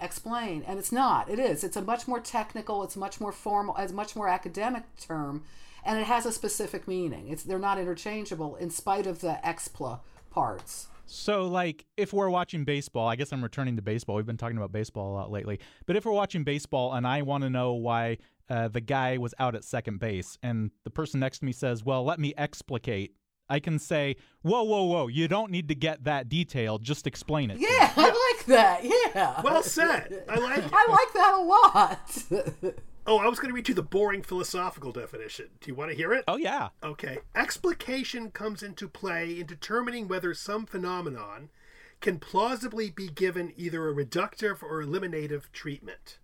explain, 0.00 0.62
and 0.66 0.78
it's 0.78 0.90
not. 0.92 1.28
It 1.28 1.38
is. 1.38 1.62
It's 1.62 1.76
a 1.76 1.82
much 1.82 2.08
more 2.08 2.20
technical. 2.20 2.82
It's 2.82 2.96
much 2.96 3.20
more 3.20 3.32
formal. 3.32 3.76
It's 3.76 3.92
a 3.92 3.94
much 3.94 4.16
more 4.16 4.28
academic 4.28 4.84
term, 4.98 5.44
and 5.84 5.98
it 5.98 6.06
has 6.06 6.24
a 6.24 6.32
specific 6.32 6.88
meaning. 6.88 7.28
It's 7.28 7.42
they're 7.42 7.58
not 7.58 7.78
interchangeable 7.78 8.56
in 8.56 8.70
spite 8.70 9.06
of 9.06 9.20
the 9.20 9.38
expla 9.44 10.00
parts. 10.34 10.88
So, 11.06 11.46
like, 11.46 11.84
if 11.96 12.12
we're 12.12 12.28
watching 12.30 12.64
baseball, 12.64 13.06
I 13.06 13.14
guess 13.14 13.30
I'm 13.32 13.42
returning 13.42 13.76
to 13.76 13.82
baseball. 13.82 14.16
We've 14.16 14.26
been 14.26 14.36
talking 14.36 14.56
about 14.56 14.72
baseball 14.72 15.12
a 15.12 15.14
lot 15.14 15.30
lately. 15.30 15.60
But 15.86 15.96
if 15.96 16.04
we're 16.04 16.12
watching 16.12 16.42
baseball 16.44 16.92
and 16.94 17.06
I 17.06 17.22
want 17.22 17.44
to 17.44 17.50
know 17.50 17.74
why 17.74 18.18
uh, 18.50 18.68
the 18.68 18.80
guy 18.80 19.18
was 19.18 19.32
out 19.38 19.54
at 19.54 19.64
second 19.64 20.00
base, 20.00 20.38
and 20.42 20.70
the 20.82 20.90
person 20.90 21.20
next 21.20 21.38
to 21.40 21.44
me 21.44 21.52
says, 21.52 21.84
Well, 21.84 22.04
let 22.04 22.18
me 22.18 22.34
explicate, 22.36 23.14
I 23.48 23.60
can 23.60 23.78
say, 23.78 24.16
Whoa, 24.42 24.64
whoa, 24.64 24.84
whoa, 24.84 25.06
you 25.06 25.28
don't 25.28 25.50
need 25.50 25.68
to 25.68 25.74
get 25.74 26.04
that 26.04 26.28
detailed. 26.28 26.82
Just 26.82 27.06
explain 27.06 27.50
it. 27.50 27.54
to 27.54 27.60
me." 27.60 27.66
Yeah, 27.70 27.92
I 27.96 28.34
like 28.36 28.46
that. 28.46 28.80
Yeah. 28.82 29.40
Well 29.42 29.62
said. 29.62 30.24
I 30.28 30.38
like 30.38 30.58
it. 30.64 30.70
I 30.72 30.86
like 30.90 31.12
that 31.14 31.34
a 31.34 31.42
lot. 31.42 32.74
Oh, 33.06 33.18
I 33.18 33.28
was 33.28 33.38
going 33.38 33.50
to 33.50 33.54
read 33.54 33.68
you 33.68 33.74
the 33.74 33.82
boring 33.82 34.22
philosophical 34.22 34.90
definition. 34.90 35.50
Do 35.60 35.68
you 35.68 35.74
want 35.74 35.90
to 35.90 35.96
hear 35.96 36.14
it? 36.14 36.24
Oh, 36.26 36.36
yeah. 36.36 36.70
Okay. 36.82 37.18
Explication 37.34 38.30
comes 38.30 38.62
into 38.62 38.88
play 38.88 39.38
in 39.38 39.46
determining 39.46 40.08
whether 40.08 40.32
some 40.32 40.64
phenomenon 40.64 41.50
can 42.00 42.18
plausibly 42.18 42.90
be 42.90 43.08
given 43.08 43.52
either 43.56 43.88
a 43.88 43.94
reductive 43.94 44.62
or 44.62 44.80
eliminative 44.80 45.52
treatment. 45.52 46.18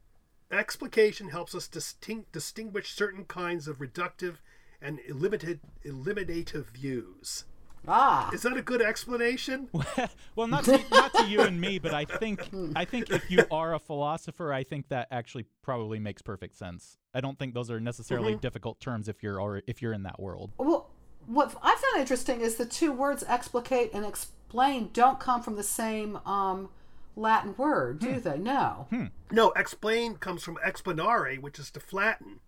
Explication 0.50 1.28
helps 1.28 1.54
us 1.54 1.68
distinct, 1.68 2.32
distinguish 2.32 2.94
certain 2.94 3.25
kinds 3.25 3.68
of 3.68 3.78
reductive 3.78 4.37
and 4.80 5.00
eliminative, 5.06 5.60
eliminative 5.84 6.70
views. 6.70 7.44
Ah. 7.88 8.30
Is 8.32 8.42
that 8.42 8.56
a 8.56 8.62
good 8.62 8.82
explanation? 8.82 9.68
well, 10.37 10.46
not 10.46 10.64
to, 10.64 10.80
not 10.90 11.12
to 11.14 11.26
you 11.26 11.42
and 11.42 11.60
me, 11.60 11.78
but 11.78 11.94
I 11.94 12.04
think 12.04 12.49
I 12.76 12.84
think 12.84 13.10
if 13.10 13.30
you 13.30 13.44
are 13.50 13.75
a 13.75 13.78
philosopher, 13.78 14.52
I 14.52 14.64
think 14.64 14.88
that 14.88 15.08
actually 15.10 15.46
probably 15.62 15.99
makes 15.99 16.22
perfect 16.22 16.56
sense. 16.56 16.99
I 17.14 17.20
don't 17.20 17.38
think 17.38 17.54
those 17.54 17.70
are 17.70 17.80
necessarily 17.80 18.37
difficult 18.37 18.80
terms 18.80 19.08
if 19.08 19.22
you're 19.22 19.37
alre 19.37 19.62
if 19.66 19.82
you're 19.82 19.92
in 19.92 20.04
that 20.04 20.20
world. 20.20 20.52
Well, 20.58 20.90
what 21.26 21.54
I 21.62 21.76
found 21.76 22.00
interesting 22.00 22.40
is 22.40 22.56
the 22.56 22.66
two 22.66 22.92
words 22.92 23.25
explicate 23.28 23.92
and 23.92 24.04
explain 24.04 24.90
don't 24.92 25.20
come 25.20 25.42
from 25.42 25.56
the 25.56 25.62
same 25.62 26.16
um, 26.26 26.70
Latin 27.16 27.54
word, 27.56 27.99
do 27.99 28.20
they? 28.20 28.38
No. 28.38 28.87
No, 29.30 29.50
explain 29.52 30.16
comes 30.16 30.42
from 30.42 30.56
explanare, 30.56 31.38
which 31.40 31.58
is 31.58 31.70
to 31.72 31.80
flatten, 31.80 32.40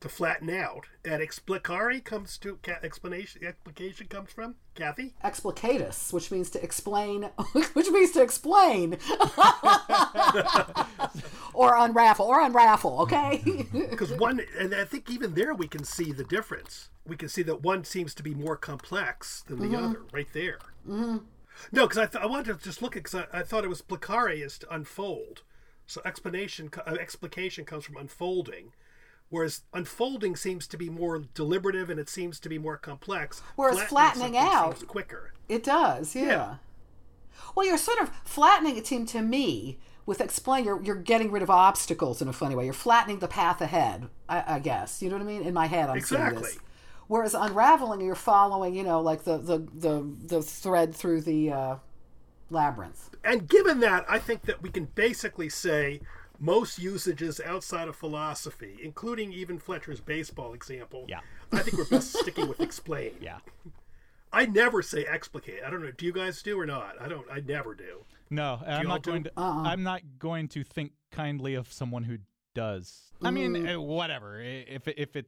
to 0.00 0.08
flatten 0.08 0.50
out, 0.50 0.86
and 1.04 1.22
explicare 1.22 2.02
comes 2.04 2.36
to 2.38 2.58
ca- 2.62 2.78
explanation. 2.82 3.44
Explication 3.44 4.06
comes 4.08 4.30
from 4.30 4.56
Kathy. 4.74 5.14
Explicatus, 5.24 6.12
which 6.12 6.30
means 6.30 6.50
to 6.50 6.62
explain, 6.62 7.22
which 7.72 7.88
means 7.90 8.12
to 8.12 8.22
explain, 8.22 8.98
or 11.54 11.74
unravel, 11.76 12.26
or 12.26 12.40
unravel. 12.40 13.00
Okay. 13.00 13.66
Because 13.96 14.12
one, 14.12 14.40
and 14.58 14.74
I 14.74 14.84
think 14.84 15.10
even 15.10 15.34
there 15.34 15.54
we 15.54 15.68
can 15.68 15.84
see 15.84 16.12
the 16.12 16.24
difference. 16.24 16.90
We 17.06 17.16
can 17.16 17.28
see 17.28 17.42
that 17.44 17.62
one 17.62 17.84
seems 17.84 18.14
to 18.14 18.22
be 18.22 18.34
more 18.34 18.56
complex 18.56 19.42
than 19.46 19.60
the 19.60 19.78
other, 19.78 20.02
right 20.12 20.26
there. 20.32 20.58
Mm-hmm. 20.88 21.18
No, 21.72 21.86
because 21.86 21.98
I, 21.98 22.06
th- 22.06 22.22
I 22.22 22.26
wanted 22.26 22.58
to 22.58 22.64
just 22.64 22.82
look 22.82 22.96
at 22.96 23.04
because 23.04 23.26
I, 23.32 23.40
I 23.40 23.42
thought 23.42 23.64
it 23.64 23.68
was 23.68 23.80
placare 23.80 24.44
is 24.44 24.58
to 24.58 24.74
unfold. 24.74 25.42
So 25.86 26.02
explanation, 26.04 26.70
uh, 26.86 26.96
explication 27.00 27.64
comes 27.64 27.84
from 27.84 27.96
unfolding, 27.96 28.72
whereas 29.30 29.62
unfolding 29.72 30.36
seems 30.36 30.66
to 30.68 30.76
be 30.76 30.88
more 30.88 31.18
deliberative 31.34 31.90
and 31.90 31.98
it 31.98 32.08
seems 32.08 32.38
to 32.40 32.48
be 32.48 32.58
more 32.58 32.76
complex. 32.76 33.42
Whereas 33.56 33.82
flattening 33.82 34.34
something 34.34 34.54
out- 34.54 34.86
quicker. 34.86 35.32
It 35.48 35.62
does, 35.62 36.14
yeah. 36.14 36.26
Yeah. 36.26 36.54
Well, 37.54 37.66
you're 37.66 37.78
sort 37.78 38.00
of 38.00 38.10
flattening 38.24 38.76
it 38.76 38.86
seemed 38.86 39.08
to 39.08 39.22
me 39.22 39.78
with 40.04 40.20
explain. 40.20 40.64
You're 40.64 40.82
you're 40.82 40.94
getting 40.94 41.30
rid 41.30 41.42
of 41.42 41.50
obstacles 41.50 42.22
in 42.22 42.28
a 42.28 42.32
funny 42.32 42.54
way. 42.54 42.64
You're 42.64 42.74
flattening 42.74 43.18
the 43.18 43.28
path 43.28 43.60
ahead. 43.60 44.08
I, 44.28 44.56
I 44.56 44.58
guess 44.58 45.02
you 45.02 45.08
know 45.10 45.16
what 45.16 45.22
I 45.22 45.26
mean. 45.26 45.42
In 45.42 45.54
my 45.54 45.66
head, 45.66 45.90
I'm 45.90 46.00
saying 46.00 46.36
this. 46.36 46.58
Whereas 47.08 47.34
unraveling, 47.34 48.00
you're 48.00 48.14
following, 48.16 48.74
you 48.74 48.82
know, 48.82 49.00
like 49.00 49.24
the 49.24 49.38
the 49.38 49.58
the, 49.58 50.16
the 50.26 50.42
thread 50.42 50.94
through 50.94 51.22
the 51.22 51.52
uh, 51.52 51.76
labyrinth. 52.50 53.10
And 53.24 53.48
given 53.48 53.80
that, 53.80 54.04
I 54.08 54.18
think 54.18 54.42
that 54.42 54.62
we 54.62 54.70
can 54.70 54.86
basically 54.94 55.48
say 55.48 56.00
most 56.38 56.78
usages 56.78 57.40
outside 57.44 57.88
of 57.88 57.96
philosophy, 57.96 58.76
including 58.82 59.32
even 59.32 59.58
Fletcher's 59.58 60.00
baseball 60.00 60.52
example, 60.54 61.04
Yeah. 61.08 61.20
I 61.52 61.58
think 61.62 61.78
we're 61.78 61.84
best 61.84 62.12
sticking 62.18 62.48
with 62.48 62.60
explain. 62.60 63.12
Yeah. 63.20 63.38
I 64.32 64.46
never 64.46 64.82
say 64.82 65.04
explicate. 65.06 65.60
I 65.64 65.70
don't 65.70 65.82
know. 65.82 65.92
Do 65.92 66.04
you 66.04 66.12
guys 66.12 66.42
do 66.42 66.58
or 66.58 66.66
not? 66.66 67.00
I 67.00 67.08
don't. 67.08 67.26
I 67.30 67.40
never 67.40 67.74
do. 67.74 68.04
No, 68.28 68.60
and 68.64 68.74
I'm 68.74 68.84
not 68.88 68.92
all 68.92 68.98
do? 68.98 69.10
going 69.10 69.22
to. 69.24 69.30
I'm 69.36 69.82
not 69.82 70.02
going 70.18 70.48
to 70.48 70.64
think 70.64 70.92
kindly 71.12 71.54
of 71.54 71.72
someone 71.72 72.02
who 72.02 72.18
does. 72.54 73.12
I 73.22 73.30
mean, 73.30 73.66
uh, 73.68 73.80
whatever. 73.80 74.40
If 74.40 74.88
it- 74.88 74.98
if 74.98 75.16
it 75.16 75.26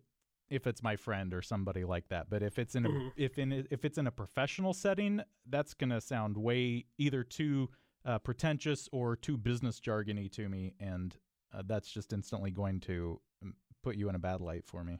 if 0.50 0.66
it's 0.66 0.82
my 0.82 0.96
friend 0.96 1.32
or 1.34 1.42
somebody 1.42 1.84
like 1.84 2.08
that, 2.08 2.28
but 2.30 2.42
if 2.42 2.58
it's 2.58 2.74
in 2.74 2.86
a 2.86 3.12
if 3.16 3.38
in 3.38 3.52
a- 3.52 3.64
if 3.70 3.84
it's 3.84 3.98
in 3.98 4.06
a 4.06 4.10
professional 4.10 4.72
setting, 4.74 5.20
that's 5.46 5.74
gonna 5.74 6.00
sound 6.00 6.36
way 6.36 6.84
either 6.98 7.22
too 7.22 7.70
uh, 8.08 8.18
pretentious 8.18 8.88
or 8.90 9.14
too 9.14 9.36
business 9.36 9.78
jargony 9.80 10.32
to 10.32 10.48
me, 10.48 10.72
and 10.80 11.16
uh, 11.54 11.62
that's 11.66 11.88
just 11.92 12.12
instantly 12.12 12.50
going 12.50 12.80
to 12.80 13.20
um, 13.42 13.54
put 13.82 13.96
you 13.96 14.08
in 14.08 14.14
a 14.14 14.18
bad 14.18 14.40
light 14.40 14.64
for 14.66 14.82
me. 14.82 14.98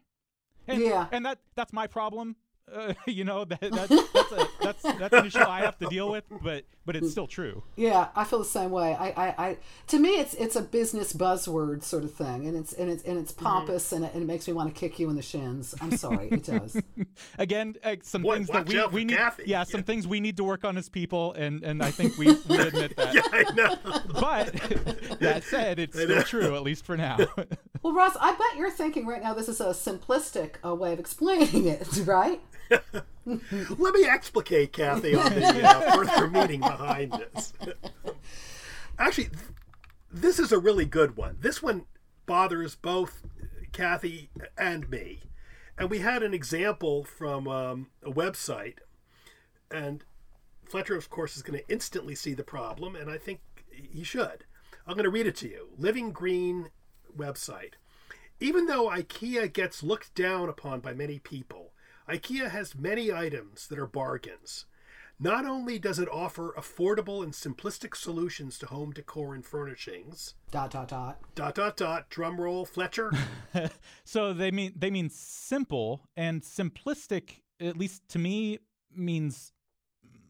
And, 0.66 0.82
Yeah. 0.82 1.06
and 1.10 1.24
that 1.24 1.38
that's 1.54 1.72
my 1.72 1.86
problem. 1.86 2.36
Uh, 2.74 2.94
you 3.06 3.24
know 3.24 3.44
that 3.44 3.60
that's 3.60 4.12
that's, 4.12 4.32
a, 4.32 4.48
that's 4.60 4.82
that's 4.82 5.14
an 5.14 5.26
issue 5.26 5.38
I 5.40 5.60
have 5.60 5.78
to 5.78 5.86
deal 5.86 6.10
with, 6.10 6.24
but 6.42 6.64
but 6.84 6.96
it's 6.96 7.10
still 7.10 7.26
true. 7.26 7.62
Yeah, 7.76 8.08
I 8.16 8.24
feel 8.24 8.38
the 8.38 8.44
same 8.44 8.70
way. 8.70 8.94
I, 8.94 9.08
I, 9.08 9.34
I 9.48 9.56
to 9.88 9.98
me, 9.98 10.10
it's 10.20 10.34
it's 10.34 10.56
a 10.56 10.62
business 10.62 11.12
buzzword 11.12 11.82
sort 11.82 12.04
of 12.04 12.12
thing, 12.14 12.46
and 12.46 12.56
it's 12.56 12.72
and 12.72 12.90
it's 12.90 13.02
and 13.04 13.18
it's 13.18 13.32
pompous, 13.32 13.92
and, 13.92 14.04
it, 14.04 14.12
and 14.14 14.22
it 14.22 14.26
makes 14.26 14.46
me 14.46 14.54
want 14.54 14.74
to 14.74 14.78
kick 14.78 14.98
you 14.98 15.08
in 15.10 15.16
the 15.16 15.22
shins. 15.22 15.74
I'm 15.80 15.96
sorry, 15.96 16.28
it 16.28 16.44
does. 16.44 16.80
again 17.38 17.76
uh, 17.84 17.96
some 18.02 18.22
Boy, 18.22 18.34
things 18.36 18.48
that 18.48 18.66
we, 18.66 18.84
we 18.88 19.04
need 19.04 19.16
Kathy. 19.16 19.44
yeah 19.46 19.64
some 19.64 19.82
things 19.82 20.06
we 20.06 20.20
need 20.20 20.36
to 20.36 20.44
work 20.44 20.64
on 20.64 20.76
as 20.76 20.88
people 20.88 21.32
and 21.34 21.62
and 21.62 21.82
i 21.82 21.90
think 21.90 22.16
we, 22.18 22.26
we 22.48 22.58
admit 22.58 22.96
that 22.96 23.14
Yeah, 23.14 23.22
I 23.32 23.54
know. 23.54 23.76
but 24.20 24.52
that 25.20 25.42
said 25.44 25.78
it's 25.78 25.98
still 25.98 26.22
true 26.22 26.54
at 26.56 26.62
least 26.62 26.84
for 26.84 26.96
now 26.96 27.18
Well, 27.82 27.92
Ross, 27.92 28.16
I 28.20 28.32
bet 28.32 28.58
you're 28.58 28.70
thinking 28.70 29.06
right 29.06 29.22
now 29.22 29.34
this 29.34 29.48
is 29.48 29.60
a 29.60 29.66
simplistic 29.66 30.54
uh, 30.64 30.74
way 30.74 30.92
of 30.92 30.98
explaining 30.98 31.66
it, 31.66 31.86
right? 32.06 32.40
Let 33.26 33.94
me 33.94 34.04
explicate, 34.06 34.72
Kathy, 34.72 35.14
on 35.14 35.34
the 35.34 35.62
uh, 35.62 35.92
further 35.94 36.28
meaning 36.28 36.60
behind 36.60 37.12
this. 37.12 37.52
Actually, 38.98 39.28
th- 39.28 39.42
this 40.10 40.38
is 40.38 40.52
a 40.52 40.58
really 40.58 40.86
good 40.86 41.16
one. 41.16 41.36
This 41.40 41.62
one 41.62 41.84
bothers 42.26 42.74
both 42.74 43.22
Kathy 43.72 44.30
and 44.56 44.88
me. 44.90 45.20
And 45.76 45.90
we 45.90 45.98
had 45.98 46.22
an 46.22 46.34
example 46.34 47.04
from 47.04 47.46
um, 47.46 47.86
a 48.02 48.10
website, 48.10 48.78
and 49.70 50.04
Fletcher, 50.64 50.96
of 50.96 51.08
course, 51.08 51.36
is 51.36 51.42
going 51.42 51.58
to 51.58 51.68
instantly 51.68 52.14
see 52.14 52.34
the 52.34 52.42
problem, 52.42 52.96
and 52.96 53.08
I 53.10 53.16
think 53.16 53.40
he 53.70 54.02
should. 54.02 54.44
I'm 54.86 54.94
going 54.94 55.04
to 55.04 55.10
read 55.10 55.26
it 55.26 55.36
to 55.36 55.48
you. 55.48 55.68
Living 55.78 56.10
Green 56.10 56.70
website. 57.16 57.74
Even 58.40 58.66
though 58.66 58.88
IKEA 58.88 59.52
gets 59.52 59.82
looked 59.82 60.14
down 60.14 60.48
upon 60.48 60.80
by 60.80 60.94
many 60.94 61.18
people, 61.18 61.72
IKEA 62.08 62.50
has 62.50 62.74
many 62.74 63.12
items 63.12 63.66
that 63.68 63.78
are 63.78 63.86
bargains. 63.86 64.64
Not 65.20 65.44
only 65.44 65.78
does 65.80 65.98
it 65.98 66.08
offer 66.08 66.54
affordable 66.56 67.24
and 67.24 67.32
simplistic 67.32 67.96
solutions 67.96 68.56
to 68.58 68.66
home 68.66 68.92
decor 68.92 69.34
and 69.34 69.44
furnishings, 69.44 70.34
Dot 70.52 70.70
dot 70.70 70.88
dot. 70.88 71.18
dot 71.34 71.56
dot 71.56 71.76
dot, 71.76 72.08
drum 72.08 72.40
roll, 72.40 72.64
Fletcher. 72.64 73.12
So 74.04 74.32
they 74.32 74.50
mean 74.50 74.72
they 74.76 74.90
mean 74.90 75.10
simple 75.10 76.08
and 76.16 76.42
simplistic. 76.42 77.40
At 77.60 77.76
least 77.76 78.08
to 78.10 78.18
me, 78.18 78.60
means 78.94 79.52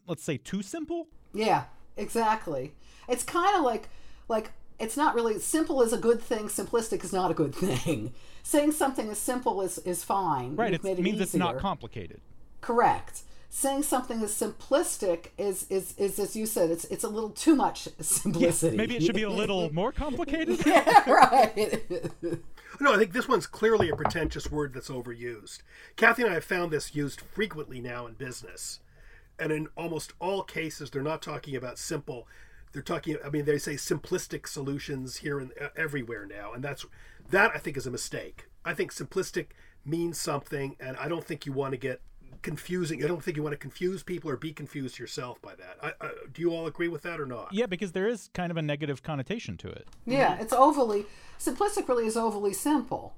let's 0.06 0.24
say 0.24 0.36
too 0.36 0.62
simple. 0.62 1.08
Yeah, 1.32 1.64
exactly. 1.96 2.72
It's 3.08 3.22
kind 3.22 3.56
of 3.56 3.62
like 3.62 3.88
like 4.28 4.52
it's 4.80 4.96
not 4.96 5.14
really 5.14 5.38
simple 5.38 5.82
is 5.82 5.92
a 5.92 5.98
good 5.98 6.20
thing. 6.20 6.48
Simplistic 6.48 7.04
is 7.04 7.12
not 7.12 7.30
a 7.30 7.34
good 7.34 7.54
thing. 7.54 8.14
Saying 8.48 8.72
something 8.72 9.10
as 9.10 9.18
simple 9.18 9.60
is 9.60 9.76
is 9.80 10.04
fine. 10.04 10.56
Right. 10.56 10.72
You've 10.72 10.82
It 10.82 10.96
made 10.96 10.98
means 11.00 11.20
it's 11.20 11.34
not 11.34 11.58
complicated. 11.58 12.22
Correct. 12.62 13.20
Saying 13.50 13.82
something 13.82 14.22
as 14.22 14.30
simplistic 14.32 15.32
is, 15.36 15.66
is 15.68 15.92
is 15.98 16.18
as 16.18 16.34
you 16.34 16.46
said, 16.46 16.70
it's 16.70 16.86
it's 16.86 17.04
a 17.04 17.10
little 17.10 17.28
too 17.28 17.54
much 17.54 17.90
simplicity. 18.00 18.74
Maybe 18.74 18.96
it 18.96 19.02
should 19.02 19.14
be 19.14 19.24
a 19.24 19.28
little 19.28 19.70
more 19.74 19.92
complicated. 19.92 20.64
yeah, 20.64 21.10
right. 21.10 21.82
No, 22.80 22.94
I 22.94 22.96
think 22.96 23.12
this 23.12 23.28
one's 23.28 23.46
clearly 23.46 23.90
a 23.90 23.96
pretentious 23.96 24.50
word 24.50 24.72
that's 24.72 24.88
overused. 24.88 25.58
Kathy 25.96 26.22
and 26.22 26.30
I 26.30 26.34
have 26.34 26.44
found 26.44 26.70
this 26.70 26.94
used 26.94 27.20
frequently 27.20 27.80
now 27.80 28.06
in 28.06 28.14
business. 28.14 28.80
And 29.38 29.52
in 29.52 29.68
almost 29.76 30.12
all 30.20 30.42
cases, 30.42 30.90
they're 30.90 31.02
not 31.02 31.20
talking 31.20 31.56
about 31.56 31.78
simple. 31.78 32.28
They're 32.72 32.82
talking, 32.82 33.16
I 33.24 33.30
mean, 33.30 33.46
they 33.46 33.58
say 33.58 33.74
simplistic 33.74 34.46
solutions 34.46 35.16
here 35.16 35.38
and 35.40 35.50
uh, 35.60 35.68
everywhere 35.76 36.26
now. 36.26 36.52
And 36.52 36.62
that's, 36.62 36.84
that 37.30 37.52
I 37.54 37.58
think 37.58 37.76
is 37.76 37.86
a 37.86 37.90
mistake. 37.90 38.46
I 38.64 38.74
think 38.74 38.92
simplistic 38.92 39.48
means 39.84 40.18
something, 40.18 40.76
and 40.80 40.96
I 40.96 41.08
don't 41.08 41.24
think 41.24 41.46
you 41.46 41.52
want 41.52 41.72
to 41.72 41.78
get 41.78 42.00
confusing. 42.42 43.02
I 43.02 43.08
don't 43.08 43.22
think 43.22 43.36
you 43.36 43.42
want 43.42 43.54
to 43.54 43.58
confuse 43.58 44.02
people 44.02 44.30
or 44.30 44.36
be 44.36 44.52
confused 44.52 44.98
yourself 44.98 45.40
by 45.42 45.54
that. 45.56 45.76
I, 45.82 46.06
I, 46.06 46.10
do 46.32 46.42
you 46.42 46.50
all 46.52 46.66
agree 46.66 46.88
with 46.88 47.02
that 47.02 47.20
or 47.20 47.26
not? 47.26 47.48
yeah, 47.52 47.66
because 47.66 47.92
there 47.92 48.08
is 48.08 48.30
kind 48.34 48.50
of 48.50 48.56
a 48.56 48.62
negative 48.62 49.02
connotation 49.02 49.56
to 49.58 49.68
it. 49.68 49.86
Yeah, 50.04 50.38
it's 50.40 50.52
overly 50.52 51.06
simplistic. 51.38 51.88
Really, 51.88 52.06
is 52.06 52.16
overly 52.16 52.52
simple, 52.52 53.14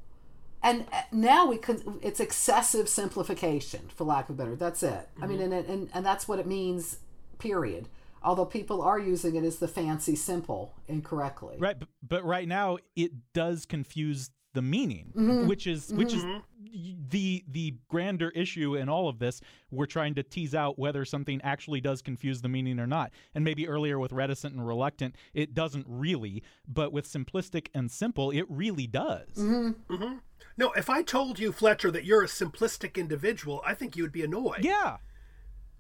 and 0.63 0.87
uh, 0.93 1.03
now 1.13 1.47
we 1.47 1.57
can. 1.57 1.99
It's 2.03 2.21
excessive 2.21 2.89
simplification, 2.89 3.91
for 3.95 4.05
lack 4.05 4.29
of 4.29 4.37
a 4.37 4.39
better. 4.39 4.57
That's 4.57 4.83
it. 4.83 5.09
I 5.21 5.27
mean, 5.27 5.41
and, 5.41 5.53
and 5.53 5.91
and 5.93 6.07
that's 6.07 6.29
what 6.29 6.39
it 6.39 6.47
means. 6.47 6.99
Period. 7.39 7.89
Although 8.23 8.47
people 8.47 8.83
are 8.83 8.99
using 8.99 9.35
it 9.37 9.45
as 9.45 9.57
the 9.57 9.69
fancy 9.69 10.15
simple 10.17 10.75
incorrectly. 10.89 11.57
Right, 11.59 11.79
but, 11.79 11.89
but 12.07 12.25
right 12.25 12.47
now 12.47 12.79
it 12.97 13.13
does 13.33 13.67
confuse 13.67 14.31
the 14.53 14.63
meaning, 14.63 15.13
Mm-hmm. 15.17 15.47
which 15.47 15.67
is 15.69 15.93
which 15.93 16.13
is 16.13 16.25
the 17.09 17.45
the 17.49 17.77
grander 17.89 18.31
issue 18.31 18.75
in 18.75 18.89
all 18.89 19.09
of 19.09 19.21
this. 19.21 19.41
We're 19.71 19.87
trying 19.87 20.15
to 20.17 20.25
tease 20.25 20.55
out 20.57 20.77
whether 20.79 21.05
something 21.05 21.41
actually 21.43 21.81
does 21.81 22.03
confuse 22.03 22.43
the 22.43 22.49
meaning 22.49 22.81
or 22.81 22.87
not. 22.87 23.13
And 23.35 23.45
maybe 23.45 23.69
earlier 23.69 23.99
with 23.99 24.13
reticent 24.13 24.55
and 24.55 24.67
reluctant, 24.67 25.15
it 25.35 25.55
doesn't 25.55 25.87
really, 25.89 26.43
but 26.67 26.93
with 26.93 27.07
simplistic 27.07 27.69
and 27.75 27.91
simple, 27.91 28.33
it 28.33 28.45
really 28.49 28.89
does. 28.89 29.29
Mm-hmm. 29.37 30.17
No, 30.57 30.73
if 30.73 30.91
I 30.91 31.03
told 31.03 31.39
you, 31.39 31.53
Fletcher, 31.53 31.91
that 31.93 32.05
you're 32.05 32.25
a 32.25 32.27
simplistic 32.27 32.97
individual, 32.97 33.63
I 33.65 33.75
think 33.75 33.97
you 33.97 34.03
would 34.03 34.13
be 34.13 34.25
annoyed. 34.25 34.65
Yeah. 34.65 34.97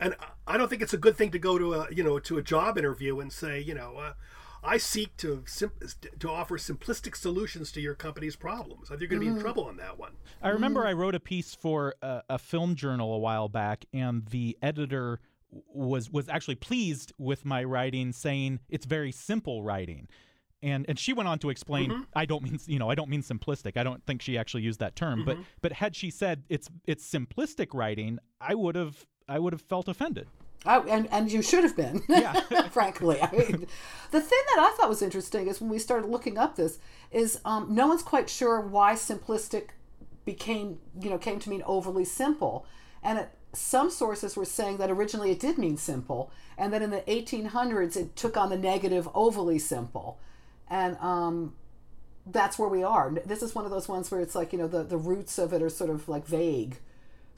And 0.00 0.14
I 0.47 0.57
don't 0.57 0.69
think 0.69 0.83
it's 0.83 0.95
a 0.95 0.99
good 0.99 1.16
thing 1.16 1.30
to 1.30 1.38
go 1.38 1.59
to 1.59 1.75
a 1.75 1.87
you 1.92 2.02
know 2.02 2.19
to 2.21 2.38
a 2.38 2.42
job 2.42 2.78
interview 2.78 3.21
and 3.21 3.33
say 3.33 3.61
you 3.61 3.75
know 3.75 3.97
uh, 3.97 4.12
I 4.62 4.76
seek 4.78 5.16
to 5.19 5.42
sim- 5.47 5.73
to 6.19 6.30
offer 6.30 6.59
simplistic 6.59 7.16
solutions 7.16 7.71
to 7.73 7.80
your 7.80 7.95
company's 7.95 8.37
problems. 8.37 8.88
I 8.90 8.95
think 8.97 9.02
you're 9.02 9.09
going 9.11 9.21
to 9.23 9.26
Mm-hmm. 9.26 9.35
be 9.35 9.38
in 9.38 9.42
trouble 9.42 9.64
on 9.64 9.76
that 9.78 9.99
one. 9.99 10.12
I 10.42 10.49
remember 10.50 10.87
I 10.87 10.92
wrote 10.92 11.14
a 11.14 11.21
piece 11.21 11.54
for 11.54 11.95
a, 12.02 12.23
a 12.30 12.38
film 12.38 12.75
journal 12.75 13.14
a 13.14 13.19
while 13.19 13.49
back, 13.49 13.85
and 13.92 14.26
the 14.26 14.59
editor 14.62 15.21
was 15.50 16.11
was 16.11 16.28
actually 16.28 16.54
pleased 16.57 17.12
with 17.19 17.45
my 17.45 17.64
writing, 17.64 18.12
saying 18.12 18.61
it's 18.69 18.87
very 18.87 19.12
simple 19.12 19.62
writing. 19.62 20.09
And 20.62 20.85
and 20.90 20.99
she 20.99 21.14
went 21.14 21.26
on 21.26 21.38
to 21.38 21.49
explain, 21.49 22.07
I 22.14 22.26
don't 22.26 22.42
mean 22.42 22.59
you 22.66 22.78
know 22.78 22.90
I 22.90 22.95
don't 22.95 23.09
mean 23.09 23.23
simplistic. 23.23 23.78
I 23.78 23.83
don't 23.83 24.04
think 24.04 24.21
she 24.21 24.37
actually 24.37 24.62
used 24.62 24.80
that 24.80 24.95
term, 24.95 25.25
but 25.25 25.38
but 25.62 25.73
had 25.73 25.97
she 25.97 26.11
said 26.11 26.45
it's 26.50 26.69
it's 26.87 27.11
simplistic 27.11 27.69
writing, 27.73 28.19
I 28.42 28.54
would 28.54 28.76
have 28.76 29.07
I 29.31 29.38
would 29.38 29.53
have 29.53 29.62
felt 29.62 29.88
offended. 29.88 30.27
Oh, 30.66 30.85
and, 30.88 31.09
and 31.11 31.33
you 31.33 31.40
should 31.40 31.64
have 31.64 31.77
been, 31.77 32.03
Yeah. 32.09 32.38
frankly. 32.71 33.23
I 33.23 33.31
mean, 33.31 33.66
the 34.11 34.21
thing 34.21 34.43
that 34.55 34.59
I 34.59 34.75
thought 34.77 34.90
was 34.90 35.01
interesting 35.01 35.47
is 35.47 35.61
when 35.61 35.71
we 35.71 35.79
started 35.79 36.11
looking 36.11 36.37
up 36.37 36.57
this 36.57 36.79
is 37.11 37.40
um, 37.47 37.75
no 37.75 37.87
one's 37.87 38.03
quite 38.03 38.29
sure 38.29 38.61
why 38.61 38.93
simplistic 38.93 39.69
became, 40.27 40.79
you 41.01 41.09
know, 41.09 41.16
came 41.16 41.38
to 41.38 41.49
mean 41.49 41.62
overly 41.64 42.05
simple. 42.05 42.66
And 43.03 43.21
it, 43.21 43.31
some 43.55 43.88
sources 43.90 44.37
were 44.37 44.45
saying 44.45 44.77
that 44.79 44.90
originally 44.90 45.31
it 45.31 45.40
did 45.40 45.57
mean 45.59 45.77
simple, 45.77 46.31
and 46.59 46.73
then 46.73 46.83
in 46.83 46.90
the 46.90 47.01
1800s 47.03 47.97
it 47.97 48.14
took 48.14 48.37
on 48.37 48.51
the 48.51 48.59
negative 48.59 49.09
overly 49.14 49.59
simple. 49.59 50.19
And 50.69 50.97
um, 50.99 51.55
that's 52.27 52.59
where 52.59 52.69
we 52.69 52.83
are. 52.83 53.11
This 53.25 53.43
is 53.43 53.55
one 53.55 53.64
of 53.64 53.71
those 53.71 53.88
ones 53.88 54.11
where 54.11 54.21
it's 54.21 54.35
like, 54.35 54.53
you 54.53 54.59
know, 54.59 54.69
the, 54.69 54.83
the 54.83 54.99
roots 54.99 55.38
of 55.38 55.53
it 55.53 55.62
are 55.62 55.71
sort 55.71 55.90
of 55.90 56.09
like 56.09 56.27
vague. 56.27 56.77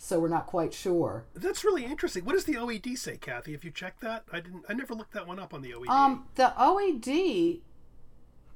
So 0.05 0.19
we're 0.19 0.27
not 0.27 0.47
quite 0.47 0.75
sure. 0.75 1.27
That's 1.33 1.63
really 1.63 1.85
interesting. 1.85 2.25
What 2.25 2.33
does 2.33 2.45
the 2.45 2.55
OED 2.55 2.99
say, 2.99 3.17
Kathy? 3.19 3.55
If 3.55 3.65
you 3.65 3.71
check 3.71 4.01
that, 4.01 4.25
I 4.33 4.41
didn't. 4.41 4.65
I 4.69 4.75
never 4.75 4.97
looked 4.97 5.13
that 5.13 5.29
one 5.29 5.39
up 5.39 5.55
on 5.55 5.63
the 5.63 5.71
OED. 5.71 5.89
Um, 5.89 6.27
the 6.35 6.53
OED 6.59 7.61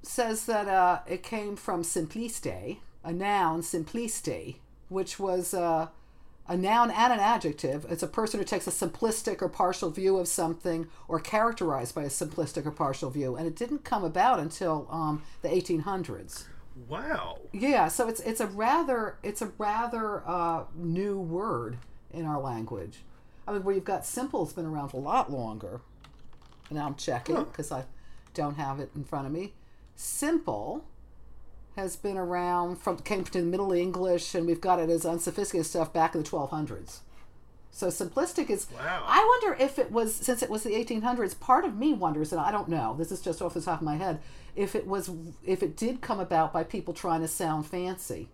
says 0.03 0.47
that 0.47 0.67
uh, 0.67 1.03
it 1.07 1.23
came 1.23 1.55
from 1.55 1.85
simpliste, 1.85 2.79
a 3.05 3.13
noun, 3.13 3.63
simpliste, 3.63 4.57
which 4.89 5.21
was 5.21 5.55
uh, 5.55 5.87
a 6.49 6.57
noun 6.57 6.91
and 6.91 7.13
an 7.13 7.21
adjective. 7.21 7.87
It's 7.89 8.03
a 8.03 8.09
person 8.09 8.41
who 8.41 8.45
takes 8.45 8.67
a 8.67 8.73
simplistic 8.73 9.41
or 9.41 9.49
partial 9.49 9.91
view 9.91 10.17
of 10.17 10.27
something 10.27 10.89
or 11.07 11.21
characterized 11.21 11.95
by 11.95 12.03
a 12.03 12.09
simplistic 12.09 12.67
or 12.67 12.73
partial 12.73 13.09
view. 13.09 13.37
And 13.37 13.47
it 13.47 13.55
didn't 13.55 13.85
come 13.85 14.03
about 14.03 14.41
until 14.41 14.89
um, 14.91 15.23
the 15.43 15.49
1800s. 15.49 16.47
Wow. 16.89 17.39
Yeah, 17.53 17.89
so 17.89 18.09
it's 18.09 18.21
it's 18.21 18.41
a 18.41 18.47
rather 18.47 19.17
it's 19.23 19.43
a 19.43 19.53
rather 19.59 20.23
uh, 20.27 20.65
new 20.75 21.19
word 21.19 21.79
in 22.13 22.25
our 22.25 22.41
language. 22.41 23.03
I 23.49 23.53
mean, 23.53 23.63
where 23.63 23.75
you've 23.75 23.85
got 23.85 24.05
simple's 24.05 24.53
been 24.53 24.67
around 24.67 24.93
a 24.93 24.99
lot 24.99 25.31
longer. 25.31 25.81
And 26.69 26.79
now 26.79 26.87
I'm 26.87 26.97
checking 26.97 27.45
because 27.45 27.71
I 27.71 27.85
don't 28.35 28.57
have 28.57 28.81
it 28.81 28.91
in 28.97 29.05
front 29.05 29.27
of 29.27 29.33
me. 29.33 29.55
Simple 29.95 30.85
has 31.77 31.97
been 31.97 32.17
around 32.17 32.77
from 32.77 32.99
came 32.99 33.25
to 33.25 33.43
Middle 33.43 33.73
English, 33.73 34.35
and 34.35 34.47
we've 34.47 34.61
got 34.61 34.81
it 34.81 34.91
as 34.91 35.05
unsophisticated 35.07 35.67
stuff 35.67 35.93
back 35.93 36.15
in 36.15 36.23
the 36.23 36.29
1200s. 36.29 37.01
So 37.77 37.89
simplistic 37.89 38.49
is. 38.49 38.69
Wow. 38.73 39.05
I 39.07 39.23
wonder 39.23 39.63
if 39.63 39.79
it 39.79 39.93
was 39.93 40.15
since 40.15 40.43
it 40.43 40.49
was 40.49 40.63
the 40.63 40.71
1800s. 40.71 41.39
Part 41.39 41.67
of 41.67 41.77
me 41.77 41.93
wonders, 41.93 42.33
and 42.33 42.41
I 42.41 42.51
don't 42.51 42.71
know. 42.71 42.97
This 42.99 43.13
is 43.13 43.21
just 43.21 43.43
off 43.43 43.53
the 43.53 43.61
top 43.61 43.83
of 43.83 43.85
my 43.85 43.97
head. 43.97 44.19
If 44.55 44.75
it 44.75 44.87
was, 44.87 45.11
if 45.45 45.63
it 45.63 45.77
did 45.77 46.01
come 46.01 46.19
about 46.19 46.55
by 46.55 46.65
people 46.65 46.95
trying 46.95 47.21
to 47.21 47.29
sound 47.29 47.67
fancy. 47.67 48.31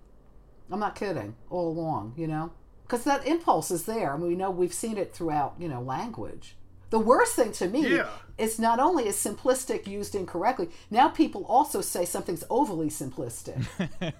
I'm 0.70 0.78
not 0.78 0.94
kidding. 0.94 1.34
All 1.50 1.68
along, 1.72 2.14
you 2.16 2.28
know, 2.28 2.52
because 2.84 3.02
that 3.02 3.26
impulse 3.26 3.72
is 3.72 3.82
there. 3.82 4.14
I 4.14 4.16
mean, 4.16 4.28
we 4.28 4.36
know 4.36 4.48
we've 4.48 4.72
seen 4.72 4.96
it 4.96 5.12
throughout, 5.12 5.56
you 5.58 5.66
know, 5.66 5.82
language. 5.82 6.54
The 6.92 6.98
worst 6.98 7.34
thing 7.36 7.52
to 7.52 7.68
me 7.68 7.88
Yeah. 7.96 8.08
is 8.36 8.58
not 8.58 8.78
only 8.78 9.08
is 9.08 9.16
simplistic 9.16 9.86
used 9.86 10.14
incorrectly. 10.14 10.68
Now 10.90 11.08
people 11.08 11.42
also 11.46 11.80
say 11.80 12.04
something's 12.04 12.44
overly 12.50 12.90
simplistic, 12.90 13.64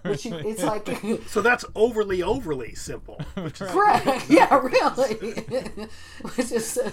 which 0.10 0.24
you, 0.24 0.34
it's 0.36 0.62
like. 0.64 0.88
So 1.28 1.42
that's 1.42 1.66
overly, 1.74 2.22
overly 2.22 2.74
simple. 2.74 3.20
Which 3.34 3.60
is, 3.60 3.70
Yeah, 4.30 4.54
really. 4.58 5.14
Which 6.36 6.50
is 6.50 6.78
uh, 6.78 6.90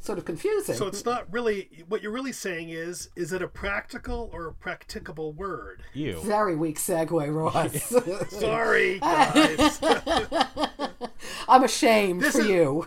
sort 0.00 0.16
of 0.18 0.24
confusing. 0.24 0.74
so 0.74 0.86
it's 0.86 1.04
not 1.04 1.30
really. 1.30 1.84
What 1.86 2.02
you're 2.02 2.10
really 2.20 2.32
saying 2.32 2.70
is, 2.70 3.10
is 3.14 3.34
it 3.34 3.42
a 3.42 3.48
practical 3.48 4.30
or 4.32 4.48
a 4.48 4.54
practicable 4.54 5.32
word? 5.34 5.82
You. 5.92 6.18
Very 6.22 6.56
weak 6.56 6.78
segue, 6.78 7.28
Ross. 7.30 7.74
Sorry, 8.40 9.00
guys. 9.00 9.80
I'm 11.46 11.62
ashamed 11.62 12.22
This 12.22 12.36
for 12.36 12.40
is- 12.40 12.48
you. 12.48 12.86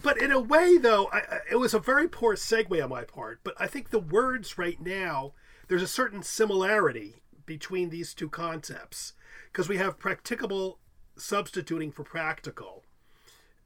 But 0.00 0.20
in 0.20 0.30
a 0.30 0.40
way, 0.40 0.78
though, 0.78 1.08
I, 1.12 1.40
it 1.50 1.56
was 1.56 1.74
a 1.74 1.80
very 1.80 2.08
poor 2.08 2.36
segue 2.36 2.82
on 2.82 2.90
my 2.90 3.04
part. 3.04 3.40
But 3.42 3.54
I 3.58 3.66
think 3.66 3.90
the 3.90 3.98
words 3.98 4.56
right 4.56 4.80
now, 4.80 5.32
there's 5.66 5.82
a 5.82 5.88
certain 5.88 6.22
similarity 6.22 7.22
between 7.46 7.90
these 7.90 8.14
two 8.14 8.28
concepts 8.28 9.14
because 9.50 9.68
we 9.68 9.78
have 9.78 9.98
practicable 9.98 10.78
substituting 11.16 11.90
for 11.90 12.04
practical. 12.04 12.84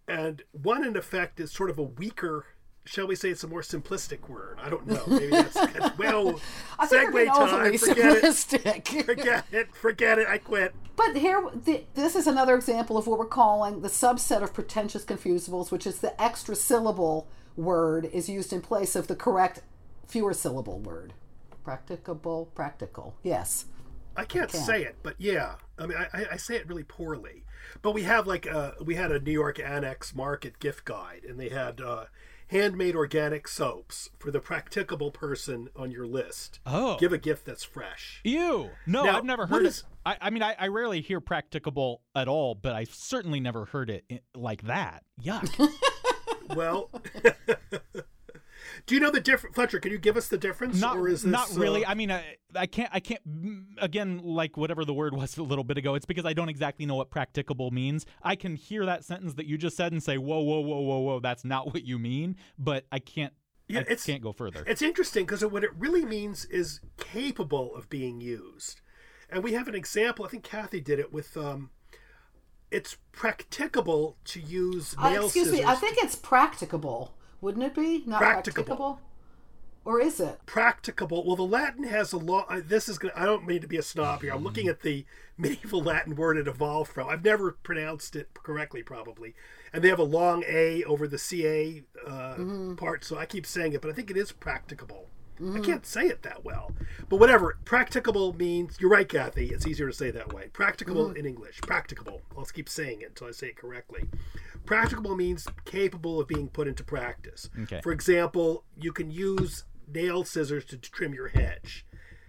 And 0.09 0.43
one, 0.53 0.85
in 0.85 0.97
effect, 0.97 1.39
is 1.39 1.53
sort 1.53 1.71
of 1.71 1.79
a 1.79 1.83
weaker, 1.83 2.47
shall 2.85 3.07
we 3.07 3.15
say, 3.15 3.31
it's 3.31 3.45
a 3.45 3.49
more 3.49 3.63
simplistic 3.63 4.29
word. 4.29 4.59
I 4.61 4.69
don't 4.69 4.87
know. 4.87 5.03
Maybe 5.07 5.29
that's, 5.29 5.55
that's 5.55 5.99
well, 5.99 6.41
I 6.79 6.87
think 6.87 7.11
segue 7.11 7.27
time. 7.27 7.79
Forget 7.79 8.25
it. 8.25 9.05
Forget 9.05 9.45
it. 9.53 9.75
Forget 9.75 10.19
it. 10.19 10.29
I 10.29 10.39
quit. 10.39 10.75
But 10.97 11.17
here, 11.17 11.49
th- 11.65 11.87
this 11.95 12.17
is 12.17 12.27
another 12.27 12.55
example 12.55 12.99
of 12.99 13.07
what 13.07 13.19
we're 13.19 13.27
calling 13.27 13.81
the 13.81 13.89
subset 13.89 14.43
of 14.43 14.53
pretentious 14.53 15.05
confusibles, 15.05 15.71
which 15.71 15.87
is 15.87 16.01
the 16.01 16.21
extra 16.21 16.55
syllable 16.55 17.29
word 17.57 18.05
is 18.07 18.29
used 18.29 18.53
in 18.53 18.61
place 18.61 18.97
of 18.97 19.07
the 19.07 19.17
correct 19.17 19.61
fewer 20.07 20.35
syllable 20.35 20.81
word. 20.81 21.15
Practicable, 21.65 22.51
practical. 22.55 23.15
Yes. 23.23 23.67
I 24.17 24.25
can't 24.25 24.51
say 24.51 24.83
it, 24.83 24.97
but 25.03 25.15
yeah. 25.19 25.55
I 25.79 25.87
mean, 25.87 25.97
I, 25.97 26.27
I 26.33 26.37
say 26.37 26.57
it 26.57 26.69
really 26.69 26.83
poorly, 26.83 27.45
but 27.81 27.93
we 27.93 28.03
have 28.03 28.27
like 28.27 28.47
uh, 28.47 28.73
we 28.85 28.95
had 28.95 29.11
a 29.11 29.19
New 29.19 29.33
York 29.33 29.59
Annex 29.59 30.15
Market 30.15 30.59
gift 30.59 30.85
guide, 30.85 31.23
and 31.27 31.41
they 31.41 31.49
had 31.49 31.81
uh, 31.81 32.05
handmade 32.49 32.95
organic 32.97 33.49
soaps 33.49 34.11
for 34.19 34.31
the 34.31 34.41
practicable 34.41 35.11
person 35.11 35.69
on 35.77 35.91
your 35.91 36.07
list. 36.07 36.61
Oh. 36.67 36.97
give 36.99 37.13
a 37.13 37.19
gift 37.19 37.45
that's 37.47 37.65
fresh. 37.65 38.21
Ew. 38.25 38.71
No, 38.87 39.05
Now, 39.05 39.17
I've 39.19 39.25
never 39.25 39.47
heard 39.47 39.67
is- 39.67 39.79
it. 39.81 39.85
I, 40.05 40.17
I 40.21 40.31
mean, 40.31 40.43
I, 40.43 40.57
I 40.59 40.67
rarely 40.67 41.01
hear 41.01 41.21
practicable 41.21 42.03
at 42.17 42.27
all, 42.27 42.55
but 42.57 42.75
I've 42.75 42.93
certainly 42.93 43.39
never 43.39 43.67
heard 43.67 43.89
it 43.89 44.05
eh, 44.11 44.19
like 44.35 44.63
that. 44.63 45.05
Yuck. 45.23 45.69
Well, 46.57 46.91
do 48.87 48.95
you 48.95 49.01
know 49.01 49.11
the 49.11 49.21
difference, 49.21 49.55
Fletcher? 49.55 49.79
Can 49.81 49.93
you 49.93 49.99
give 49.99 50.17
us 50.17 50.29
the 50.29 50.39
difference, 50.39 50.81
not, 50.81 50.97
or 50.97 51.09
is 51.09 51.23
this 51.23 51.31
not 51.31 51.51
really. 51.55 51.85
uh, 51.85 51.91
I 51.91 51.95
mean, 51.95 52.11
I, 52.11 52.37
I 52.55 52.67
can't. 52.67 52.91
I 52.93 53.01
can't. 53.01 53.21
mm, 53.29 53.65
Again, 53.79 54.21
like 54.25 54.57
whatever 54.57 54.85
the 54.85 54.95
word 54.95 55.15
was 55.15 55.37
a 55.37 55.43
little 55.43 55.65
bit 55.65 55.79
ago, 55.79 55.95
it's 55.95 56.07
because 56.07 56.25
I 56.27 56.33
don't 56.33 56.49
exactly 56.49 56.85
know 56.87 56.97
what 56.97 57.11
practicable 57.11 57.71
means. 57.71 58.05
I 58.23 58.35
can 58.37 58.57
hear 58.57 58.85
that 58.87 59.05
sentence 59.05 59.35
that 59.35 59.47
you 59.47 59.57
just 59.59 59.77
said 59.77 59.93
and 59.93 60.03
say, 60.03 60.19
"Whoa, 60.19 60.41
whoa, 60.43 60.61
whoa, 60.61 60.81
whoa, 60.81 60.99
whoa," 61.01 61.21
that's 61.21 61.45
not 61.45 61.73
what 61.73 61.85
you 61.85 61.99
mean. 61.99 62.37
But 62.59 62.87
I 62.91 62.99
can't. 62.99 63.33
Yeah, 63.69 63.79
I 63.79 63.83
it's- 63.83 64.05
can't 64.05 64.23
go 64.23 64.33
further. 64.33 64.65
It's 64.67 64.83
interesting 64.83 65.25
because 65.25 65.45
what 65.45 65.65
it 65.65 65.71
really 65.79 66.05
means 66.05 66.45
is 66.47 66.81
capable 66.99 67.75
of 67.77 67.89
being 67.89 68.21
used. 68.21 68.81
And 69.31 69.43
we 69.43 69.53
have 69.55 69.69
an 69.69 69.75
example. 69.75 70.27
I 70.27 70.29
think 70.29 70.43
Kathy 70.45 70.81
did 70.81 70.99
it 70.99 71.13
with. 71.13 71.37
Um, 71.37 71.71
it's 72.71 72.97
practicable 73.13 74.17
to 74.25 74.41
use 74.41 74.95
Uh, 74.99 75.09
excuse 75.23 75.33
scissors. 75.49 75.53
me. 75.61 75.65
I 75.65 75.75
think 75.75 75.99
it's 75.99 76.17
practicable, 76.17 77.15
wouldn't 77.43 77.63
it 77.65 77.75
be? 77.75 78.03
Not 78.07 78.19
Practicable. 78.21 78.65
practicable. 78.65 79.01
Or 79.85 80.01
is 80.01 80.21
it? 80.21 80.39
practicable. 80.47 81.27
Well, 81.27 81.35
the 81.35 81.43
Latin 81.43 81.83
has 81.83 82.13
a 82.13 82.17
lot. 82.17 82.69
This 82.69 82.89
is. 82.89 82.99
Gonna, 82.99 83.15
I 83.17 83.25
don't 83.25 83.47
mean 83.47 83.61
to 83.63 83.67
be 83.67 83.77
a 83.79 83.83
snob 83.83 84.23
here. 84.23 84.33
I'm 84.33 84.45
looking 84.45 84.69
at 84.69 84.83
the 84.83 85.05
medieval 85.37 85.83
Latin 85.83 86.15
word 86.15 86.37
it 86.39 86.47
evolved 86.47 86.93
from. 86.93 87.09
I've 87.09 87.25
never 87.25 87.51
pronounced 87.51 88.15
it 88.15 88.29
correctly, 88.33 88.85
probably. 88.85 89.35
And 89.73 89.83
they 89.83 89.89
have 89.89 89.99
a 89.99 90.05
long 90.05 90.45
A 90.47 90.85
over 90.85 91.09
the 91.09 91.19
CA 91.19 91.83
uh, 92.07 92.37
part, 92.77 93.03
so 93.05 93.19
I 93.19 93.27
keep 93.27 93.45
saying 93.45 93.73
it, 93.73 93.83
but 93.83 93.91
I 93.91 93.95
think 93.95 94.09
it 94.09 94.17
is 94.17 94.31
practicable. 94.31 95.09
I 95.55 95.61
can't 95.61 95.85
say 95.85 96.07
it 96.07 96.23
that 96.23 96.45
well, 96.45 96.73
but 97.09 97.19
whatever. 97.19 97.59
Practicable 97.65 98.33
means 98.35 98.77
you're 98.81 98.91
right, 98.91 99.09
Kathy. 99.09 99.47
It's 99.47 99.67
easier 99.67 99.89
to 99.89 99.93
say 99.93 100.11
that 100.11 100.33
way. 100.33 100.49
Practicable 100.53 101.13
in 101.13 101.27
English. 101.27 101.61
Practicable. 101.63 102.21
I'll 102.37 102.45
keep 102.45 102.69
saying 102.69 103.03
it 103.03 103.09
until 103.09 103.29
I 103.29 103.33
say 103.33 103.49
it 103.49 103.57
correctly. 103.57 104.09
Practicable 104.67 105.17
means 105.17 105.47
capable 105.65 106.21
of 106.21 106.29
being 106.29 106.49
put 106.49 106.69
into 106.69 106.85
practice. 106.85 107.51
Okay. 107.63 107.81
For 107.83 107.93
example, 107.93 108.65
you 108.77 108.93
can 108.93 109.11
use 109.11 109.65
nail 109.93 110.25
scissors 110.25 110.65
to 110.67 110.77
trim 110.77 111.13
your 111.15 111.29
hedge. 111.29 111.85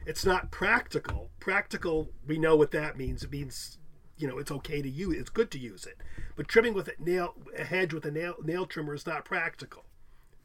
It's 0.05 0.25
not 0.25 0.51
practical. 0.51 1.29
Practical, 1.39 2.09
we 2.25 2.37
know 2.37 2.55
what 2.55 2.71
that 2.71 2.97
means. 2.97 3.23
It 3.23 3.31
means, 3.31 3.77
you 4.17 4.27
know, 4.27 4.37
it's 4.37 4.51
okay 4.51 4.81
to 4.81 4.89
use. 4.89 5.15
It's 5.17 5.29
good 5.29 5.51
to 5.51 5.59
use 5.59 5.85
it. 5.85 5.97
But 6.35 6.47
trimming 6.47 6.73
with 6.73 6.87
a 6.87 6.93
nail 6.99 7.35
a 7.57 7.63
hedge 7.63 7.93
with 7.93 8.05
a 8.05 8.11
nail 8.11 8.35
nail 8.43 8.65
trimmer 8.65 8.95
is 8.95 9.05
not 9.05 9.25
practical. 9.25 9.85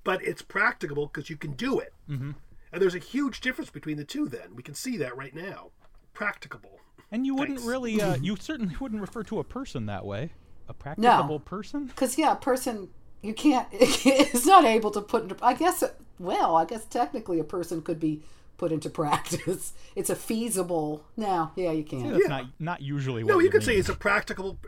But 0.05 0.23
it's 0.23 0.43
practicable 0.43 1.07
because 1.07 1.29
you 1.29 1.37
can 1.37 1.53
do 1.53 1.79
it. 1.79 1.93
Mm-hmm. 2.09 2.33
And 2.73 2.83
there's 2.83 2.95
a 2.95 2.99
huge 2.99 3.41
difference 3.41 3.71
between 3.71 3.97
the 3.97 4.05
two. 4.05 4.29
Then 4.29 4.55
we 4.55 4.63
can 4.63 4.75
see 4.75 4.97
that 4.99 5.17
right 5.17 5.35
now. 5.35 5.71
Practicable. 6.15 6.81
and 7.11 7.25
you 7.25 7.35
wouldn't 7.35 7.59
Thanks. 7.59 7.69
really. 7.71 8.01
Uh, 8.01 8.17
you 8.21 8.37
certainly 8.37 8.75
wouldn't 8.81 9.01
refer 9.01 9.23
to 9.25 9.39
a 9.39 9.45
person 9.45 9.87
that 9.87 10.05
way. 10.05 10.31
A 10.69 10.75
practicable 10.75 11.41
person. 11.41 11.87
Because 11.87 12.19
yeah, 12.19 12.33
a 12.33 12.37
person 12.37 12.89
you 13.23 13.33
can't 13.35 13.67
It's 13.73 14.45
not 14.47 14.65
able 14.65 14.91
to 14.93 15.01
put 15.01 15.23
into. 15.25 15.37
I 15.43 15.55
guess. 15.55 15.83
Well, 16.19 16.57
I 16.57 16.65
guess 16.65 16.85
technically 16.85 17.39
a 17.39 17.45
person 17.45 17.81
could 17.83 17.99
be 18.01 18.23
put 18.59 18.73
into 18.73 18.91
practice. 19.03 19.73
It's 19.97 20.11
a 20.11 20.17
feasible. 20.17 21.05
No, 21.17 21.53
yeah, 21.57 21.71
you 21.73 21.85
can't. 21.85 22.11
That's 22.11 22.25
Yeah. 22.25 22.29
not 22.29 22.47
not 22.59 22.83
usually 22.83 23.25
what 23.25 23.33
No, 23.33 23.39
you 23.39 23.51
could 23.51 23.63
say 23.65 23.77
it's 23.77 23.89
a 23.89 23.95
practical. 23.95 24.59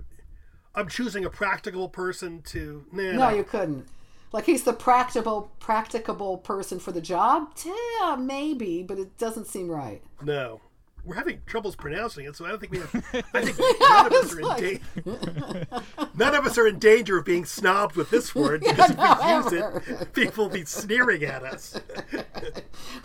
I'm 0.74 0.88
choosing 0.88 1.24
a 1.24 1.30
practical 1.30 1.88
person 1.88 2.42
to. 2.42 2.86
Nah, 2.92 3.12
No, 3.12 3.28
you 3.30 3.42
couldn't. 3.44 3.86
Like 4.32 4.44
he's 4.46 4.62
the 4.64 4.72
practicable, 4.72 5.50
practicable 5.58 6.38
person 6.38 6.78
for 6.78 6.92
the 6.92 7.00
job. 7.00 7.52
Yeah, 7.64 8.16
maybe, 8.16 8.82
but 8.82 8.98
it 8.98 9.18
doesn't 9.18 9.46
seem 9.46 9.68
right. 9.70 10.02
No. 10.22 10.60
We're 11.02 11.14
having 11.14 11.40
troubles 11.46 11.76
pronouncing 11.76 12.26
it, 12.26 12.36
so 12.36 12.44
I 12.44 12.50
don't 12.50 12.60
think 12.60 12.72
we 12.72 12.78
have. 12.78 12.94
I 13.32 13.40
think 13.42 13.58
none 13.80 14.06
of 14.06 14.12
us 14.12 14.34
are 14.34 14.38
in 14.40 14.44
like- 14.46 14.60
danger. 14.60 15.66
none 16.14 16.34
of 16.34 16.44
us 16.46 16.58
are 16.58 16.66
in 16.68 16.78
danger 16.78 17.16
of 17.18 17.24
being 17.24 17.44
snobbed 17.44 17.96
with 17.96 18.10
this 18.10 18.34
word 18.34 18.60
because 18.66 18.90
if 18.90 18.98
we 18.98 19.04
use 19.32 19.64
ever. 19.64 19.82
it, 20.02 20.12
people 20.12 20.44
will 20.44 20.52
be 20.52 20.66
sneering 20.66 21.24
at 21.24 21.42
us. 21.42 21.80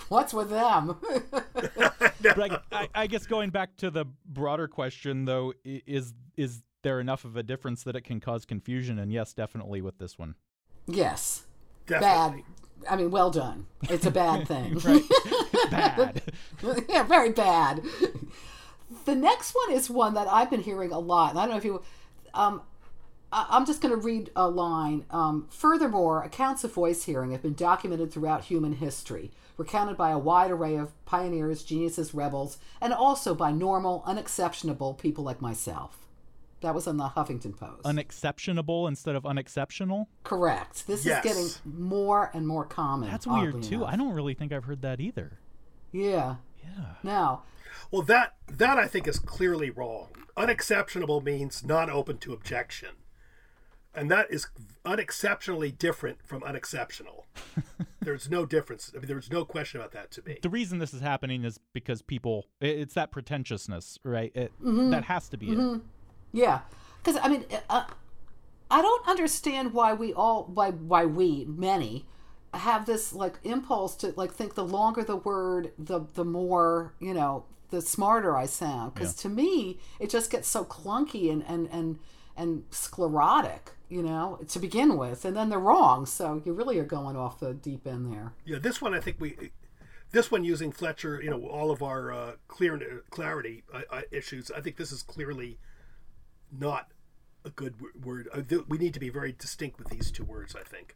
What's 0.09 0.33
with 0.33 0.49
them? 0.49 0.97
But 1.31 2.51
I, 2.51 2.59
I, 2.71 2.89
I 2.93 3.07
guess 3.07 3.25
going 3.25 3.49
back 3.49 3.77
to 3.77 3.89
the 3.89 4.05
broader 4.25 4.67
question, 4.67 5.23
though, 5.23 5.53
is 5.63 6.13
is 6.35 6.63
there 6.83 6.99
enough 6.99 7.23
of 7.23 7.38
a 7.38 7.43
difference 7.43 7.83
that 7.83 7.95
it 7.95 8.01
can 8.01 8.19
cause 8.19 8.43
confusion? 8.45 8.99
And 8.99 9.11
yes, 9.11 9.33
definitely 9.33 9.81
with 9.81 9.99
this 9.99 10.19
one. 10.19 10.35
Yes, 10.88 11.43
bad. 11.88 12.41
I 12.89 12.95
mean, 12.95 13.10
well 13.12 13.32
done. 13.32 13.65
It's 13.89 14.06
a 14.06 14.12
bad 14.12 14.48
thing. 14.48 14.78
Bad. 15.71 16.21
yeah, 16.89 17.02
very 17.04 17.32
bad. 17.32 17.82
The 19.06 19.15
next 19.15 19.56
one 19.56 19.71
is 19.76 19.89
one 19.89 20.13
that 20.13 20.28
I've 20.28 20.52
been 20.52 20.62
hearing 20.62 20.91
a 20.91 21.00
lot, 21.00 21.32
and 21.32 21.39
I 21.39 21.43
don't 21.43 21.52
know 21.52 21.58
if 21.58 21.65
you. 21.65 21.82
Um, 22.36 22.62
I- 23.32 23.48
I'm 23.50 23.65
just 23.65 23.82
going 23.82 23.93
to 23.93 24.00
read 24.00 24.30
a 24.36 24.48
line. 24.48 25.06
Um, 25.10 25.48
Furthermore, 25.50 26.21
accounts 26.24 26.63
of 26.63 26.71
voice 26.74 27.06
hearing 27.06 27.32
have 27.32 27.41
been 27.41 27.56
documented 27.56 28.12
throughout 28.13 28.43
human 28.45 28.74
history, 28.74 29.32
recounted 29.58 29.98
by 29.98 30.12
a 30.12 30.19
wide 30.19 30.52
array 30.52 30.76
of 30.76 30.91
pioneers, 31.06 31.63
geniuses, 31.63 32.13
rebels, 32.13 32.60
and 32.80 32.93
also 32.93 33.34
by 33.34 33.52
normal, 33.52 34.04
unexceptionable 34.06 34.93
people 34.93 35.24
like 35.24 35.41
myself. 35.41 36.05
That 36.62 36.74
was 36.74 36.88
on 36.88 36.98
the 36.98 37.10
Huffington 37.10 37.56
Post. 37.56 37.86
Unexceptionable 37.86 38.88
instead 38.88 39.15
of 39.15 39.26
unexceptional. 39.26 40.08
Correct. 40.24 40.88
This 40.88 41.06
Yes. 41.06 41.24
is 41.26 41.32
getting 41.62 41.80
more 41.80 42.32
and 42.34 42.48
more 42.48 42.65
common. 42.65 43.10
That's 43.12 43.28
weird 43.28 43.62
too. 43.62 43.76
enough. 43.84 43.94
I 43.94 43.98
don't 43.98 44.13
really 44.13 44.34
think 44.34 44.52
I've 44.52 44.63
heard 44.65 44.82
that 44.82 45.00
either. 45.00 45.39
Yeah. 45.91 46.38
Yeah. 46.63 46.86
Now, 47.04 47.44
Well, 47.91 48.02
that 48.04 48.36
that 48.48 48.78
I 48.78 48.88
think 48.88 49.08
is 49.08 49.20
clearly 49.20 49.70
wrong. 49.70 50.08
Unexceptionable 50.38 51.22
means 51.22 51.63
not 51.63 51.89
open 51.89 52.18
to 52.20 52.34
objection, 52.34 52.89
and 53.94 54.10
that 54.10 54.32
is 54.32 54.48
unexceptionally 54.86 55.72
different 55.72 56.26
from 56.26 56.41
unexceptional. 56.44 57.26
there's 58.02 58.30
no 58.30 58.46
difference. 58.46 58.91
I 58.96 59.00
mean, 59.00 59.08
there's 59.08 59.32
no 59.32 59.46
question 59.46 59.80
about 59.80 59.91
that 59.91 60.12
to 60.12 60.24
me. 60.26 60.39
The 60.41 60.50
reason 60.50 60.80
this 60.80 60.94
is 60.94 61.02
happening 61.02 61.44
is 61.44 61.60
because 61.74 62.02
people, 62.02 62.48
it's 62.60 62.94
that 62.96 63.12
pretentiousness, 63.12 64.00
right? 64.04 64.32
It, 64.36 64.52
Mm-hmm. 64.62 64.89
That 64.91 65.04
has 65.06 65.30
to 65.30 65.38
be 65.38 65.52
it. 65.52 65.82
Yeah, 66.36 66.60
because 67.02 67.19
I 67.24 67.30
mean, 67.30 67.45
uh, 67.69 67.86
I 68.69 68.82
don't 68.82 69.08
understand 69.08 69.74
why 69.74 69.93
we 69.93 70.13
all, 70.13 70.52
why 70.54 70.71
why 70.71 71.06
we 71.06 71.45
many, 71.48 72.06
have 72.54 72.86
this 72.86 73.13
like 73.13 73.39
impulse 73.43 73.95
to 73.98 74.13
like 74.17 74.34
think 74.34 74.56
the 74.56 74.65
longer 74.65 75.02
the 75.04 75.15
word, 75.15 75.71
the 75.80 76.02
the 76.13 76.26
more 76.26 76.93
you 77.00 77.13
know, 77.13 77.45
the 77.69 77.82
smarter 77.82 78.36
I 78.36 78.48
sound. 78.48 78.93
Because 78.93 79.15
to 79.15 79.30
me, 79.30 79.80
it 79.98 80.10
just 80.10 80.30
gets 80.30 80.50
so 80.50 80.65
clunky 80.65 81.32
and 81.32 81.41
and 81.48 81.69
and 81.71 82.00
and 82.36 82.63
sclerotic, 82.69 83.71
you 83.88 84.04
know, 84.04 84.39
to 84.50 84.60
begin 84.60 84.98
with, 84.98 85.24
and 85.24 85.38
then 85.38 85.48
they're 85.48 85.58
wrong. 85.58 86.06
So 86.06 86.41
you 86.43 86.52
really 86.52 86.78
are 86.80 86.86
going 86.86 87.15
off 87.15 87.39
the 87.39 87.54
deep 87.54 87.88
end 87.88 88.12
there. 88.12 88.34
Yeah, 88.43 88.60
this 88.60 88.82
one 88.82 88.93
I 88.93 89.00
think 89.00 89.21
we, 89.21 89.52
this 90.12 90.32
one 90.32 90.43
using 90.43 90.74
Fletcher, 90.74 91.21
you 91.24 91.30
know, 91.30 91.48
all 91.48 91.71
of 91.71 91.82
our 91.82 92.12
uh, 92.12 92.32
clear 92.50 93.04
clarity 93.10 93.63
uh, 93.74 93.82
uh, 93.89 94.02
issues. 94.12 94.52
I 94.52 94.60
think 94.60 94.76
this 94.76 94.91
is 94.91 95.02
clearly 95.02 95.60
not 96.51 96.91
a 97.43 97.49
good 97.49 97.75
word. 98.03 98.27
Uh, 98.34 98.41
we 98.67 98.77
need 98.77 98.93
to 98.93 98.99
be 98.99 99.10
very 99.10 99.31
distinct 99.31 99.77
with 99.79 99.89
these 99.89 100.12
two 100.12 100.23
words. 100.23 100.55
I 100.55 100.63
think. 100.63 100.95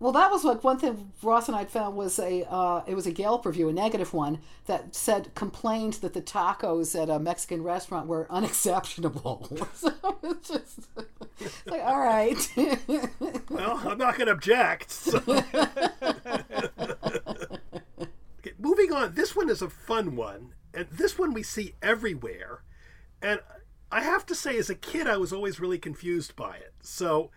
Well, 0.00 0.10
that 0.12 0.32
was 0.32 0.42
like 0.42 0.64
one 0.64 0.78
thing 0.80 1.12
Ross 1.22 1.46
and 1.48 1.56
I 1.56 1.64
found 1.64 1.96
was 1.96 2.18
a 2.18 2.44
uh, 2.50 2.82
it 2.88 2.94
was 2.96 3.06
a 3.06 3.12
Yelp 3.12 3.46
review, 3.46 3.68
a 3.68 3.72
negative 3.72 4.12
one 4.12 4.40
that 4.66 4.94
said 4.96 5.32
complained 5.36 5.94
that 5.94 6.12
the 6.12 6.20
tacos 6.20 7.00
at 7.00 7.08
a 7.08 7.20
Mexican 7.20 7.62
restaurant 7.62 8.08
were 8.08 8.26
unexceptionable. 8.28 9.48
so 9.74 9.92
it's 10.24 10.48
just 10.48 10.80
like, 11.66 11.82
all 11.84 12.00
right, 12.00 12.52
Well, 13.48 13.80
I'm 13.84 13.98
not 13.98 14.16
going 14.18 14.26
to 14.26 14.32
object. 14.32 14.90
so- 14.90 15.22
okay, 18.40 18.52
moving 18.58 18.92
on. 18.92 19.14
This 19.14 19.36
one 19.36 19.48
is 19.50 19.62
a 19.62 19.70
fun 19.70 20.16
one, 20.16 20.54
and 20.74 20.88
this 20.90 21.18
one 21.18 21.32
we 21.32 21.42
see 21.42 21.74
everywhere. 21.82 22.62
And 23.20 23.40
I 23.92 24.00
have 24.00 24.24
to 24.26 24.34
say, 24.34 24.56
as 24.56 24.70
a 24.70 24.74
kid, 24.74 25.06
I 25.06 25.18
was 25.18 25.32
always 25.32 25.60
really 25.60 25.78
confused 25.78 26.34
by 26.34 26.56
it. 26.56 26.72
So, 26.82 27.30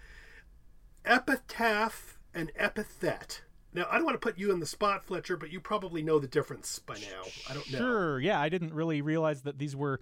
epitaph 1.04 2.18
and 2.34 2.52
epithet. 2.56 3.42
Now, 3.74 3.88
I 3.92 3.96
don't 3.96 4.06
want 4.06 4.16
to 4.16 4.26
put 4.26 4.40
you 4.40 4.52
in 4.52 4.62
the 4.62 4.66
spot, 4.66 5.06
Fletcher, 5.06 5.36
but 5.36 5.52
you 5.52 5.60
probably 5.60 6.02
know 6.02 6.18
the 6.18 6.28
difference 6.28 6.80
by 6.80 6.96
now. 6.96 7.24
I 7.50 7.54
don't 7.54 7.70
know. 7.72 7.78
Sure. 7.78 8.20
Yeah, 8.22 8.40
I 8.40 8.48
didn't 8.48 8.74
really 8.74 9.02
realize 9.02 9.42
that 9.42 9.60
these 9.60 9.76
were 9.76 10.00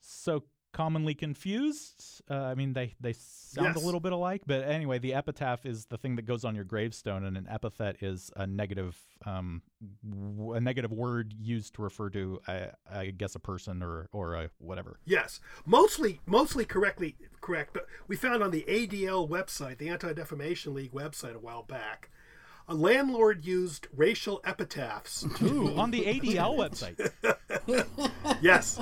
so 0.00 0.44
commonly 0.74 1.14
confused. 1.14 2.20
Uh, 2.30 2.34
I 2.34 2.54
mean, 2.54 2.74
they 2.74 2.94
they 3.00 3.14
sound 3.14 3.68
Yes. 3.74 3.82
a 3.82 3.86
little 3.86 4.00
bit 4.00 4.12
alike, 4.12 4.42
but 4.46 4.64
anyway, 4.64 4.98
the 4.98 5.14
epitaph 5.14 5.64
is 5.64 5.86
the 5.86 5.96
thing 5.96 6.16
that 6.16 6.22
goes 6.26 6.44
on 6.44 6.54
your 6.54 6.64
gravestone, 6.64 7.24
and 7.24 7.38
an 7.38 7.46
epithet 7.48 8.02
is 8.02 8.30
a 8.36 8.46
negative 8.46 8.98
um, 9.24 9.62
w- 10.06 10.52
a 10.52 10.60
negative 10.60 10.92
word 10.92 11.32
used 11.38 11.74
to 11.76 11.82
refer 11.82 12.10
to, 12.10 12.40
I, 12.46 12.70
I 12.90 13.06
guess, 13.06 13.34
a 13.34 13.38
person 13.38 13.82
or 13.82 14.08
or 14.12 14.34
a 14.34 14.50
whatever. 14.58 14.98
Yes, 15.06 15.40
mostly 15.64 16.20
mostly 16.26 16.64
correctly 16.66 17.16
correct. 17.40 17.72
But 17.72 17.86
we 18.08 18.16
found 18.16 18.42
on 18.42 18.50
the 18.50 18.64
ADL 18.68 19.26
website, 19.28 19.78
the 19.78 19.88
Anti 19.88 20.12
Defamation 20.12 20.74
League 20.74 20.92
website, 20.92 21.34
a 21.34 21.38
while 21.38 21.62
back, 21.62 22.10
a 22.66 22.74
landlord 22.74 23.44
used 23.46 23.86
racial 23.94 24.40
epitaphs. 24.44 25.24
Ooh, 25.42 25.76
on 25.78 25.90
the 25.92 26.02
ADL 26.04 26.56
website. 26.58 26.98
yes, 28.42 28.80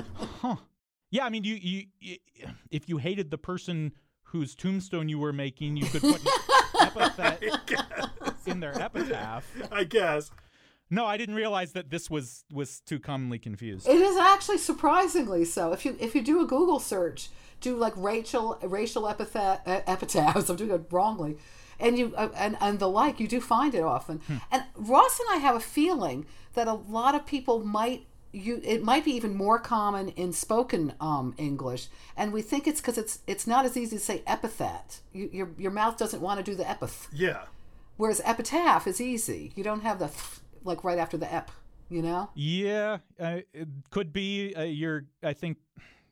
Yeah, 1.13 1.25
I 1.25 1.29
mean, 1.29 1.43
you, 1.43 1.53
you, 1.53 1.83
you 1.99 2.17
if 2.71 2.89
you 2.89 2.97
hated 2.97 3.29
the 3.29 3.37
person 3.37 3.91
whose 4.23 4.55
tombstone 4.55 5.09
you 5.09 5.19
were 5.19 5.31
making, 5.31 5.77
you 5.77 5.85
could 5.85 6.01
put 6.01 6.19
an 6.19 6.31
epithet 6.81 7.43
in 8.47 8.59
their 8.59 8.81
epitaph. 8.81 9.45
I 9.71 9.83
guess. 9.83 10.31
No, 10.89 11.05
I 11.05 11.17
didn't 11.17 11.35
realize 11.35 11.73
that 11.73 11.91
this 11.91 12.09
was 12.09 12.45
was 12.51 12.79
too 12.79 12.99
commonly 12.99 13.37
confused. 13.37 13.87
It 13.87 14.01
is 14.01 14.17
actually 14.17 14.57
surprisingly 14.57 15.45
so. 15.45 15.71
If 15.71 15.85
you 15.85 15.95
if 15.99 16.15
you 16.15 16.23
do 16.23 16.41
a 16.41 16.47
Google 16.47 16.79
search, 16.79 17.29
do 17.61 17.77
like 17.77 17.93
Rachel 17.95 18.57
racial 18.63 19.07
epithet 19.07 19.61
uh, 19.67 19.81
epitaphs. 19.85 20.49
I'm 20.49 20.55
doing 20.55 20.71
it 20.71 20.87
wrongly, 20.89 21.37
and 21.79 21.95
you 21.95 22.15
uh, 22.17 22.29
and 22.35 22.57
and 22.59 22.79
the 22.79 22.89
like. 22.89 23.19
You 23.19 23.27
do 23.27 23.39
find 23.39 23.75
it 23.75 23.83
often. 23.83 24.19
And 24.51 24.63
Ross 24.75 25.19
and 25.19 25.29
I 25.37 25.37
have 25.37 25.55
a 25.55 25.59
feeling 25.59 26.25
that 26.55 26.67
a 26.67 26.73
lot 26.73 27.13
of 27.13 27.27
people 27.27 27.63
might. 27.63 28.07
You, 28.35 28.59
it 28.63 28.83
might 28.83 29.05
be 29.05 29.11
even 29.11 29.35
more 29.35 29.59
common 29.59 30.09
in 30.09 30.33
spoken 30.33 30.93
um, 30.99 31.35
English, 31.37 31.87
and 32.17 32.33
we 32.33 32.41
think 32.41 32.67
it's 32.67 32.81
because 32.81 32.97
it's 32.97 33.19
it's 33.27 33.45
not 33.45 33.63
as 33.63 33.77
easy 33.77 33.95
to 33.97 34.03
say 34.03 34.23
epithet. 34.25 35.01
You, 35.13 35.29
your 35.31 35.49
your 35.57 35.71
mouth 35.71 35.97
doesn't 35.97 36.19
want 36.19 36.39
to 36.39 36.43
do 36.43 36.55
the 36.55 36.63
epith, 36.63 37.07
Yeah. 37.13 37.43
whereas 37.97 38.21
epitaph 38.25 38.87
is 38.87 38.99
easy. 38.99 39.51
You 39.55 39.63
don't 39.63 39.81
have 39.81 39.99
the 39.99 40.07
th, 40.07 40.39
like 40.63 40.83
right 40.83 40.97
after 40.97 41.15
the 41.15 41.31
ep. 41.31 41.51
You 41.89 42.01
know. 42.01 42.31
Yeah, 42.33 42.97
uh, 43.19 43.41
it 43.53 43.67
could 43.91 44.11
be. 44.11 44.55
Uh, 44.55 44.63
you're. 44.63 45.05
I 45.21 45.33
think 45.33 45.57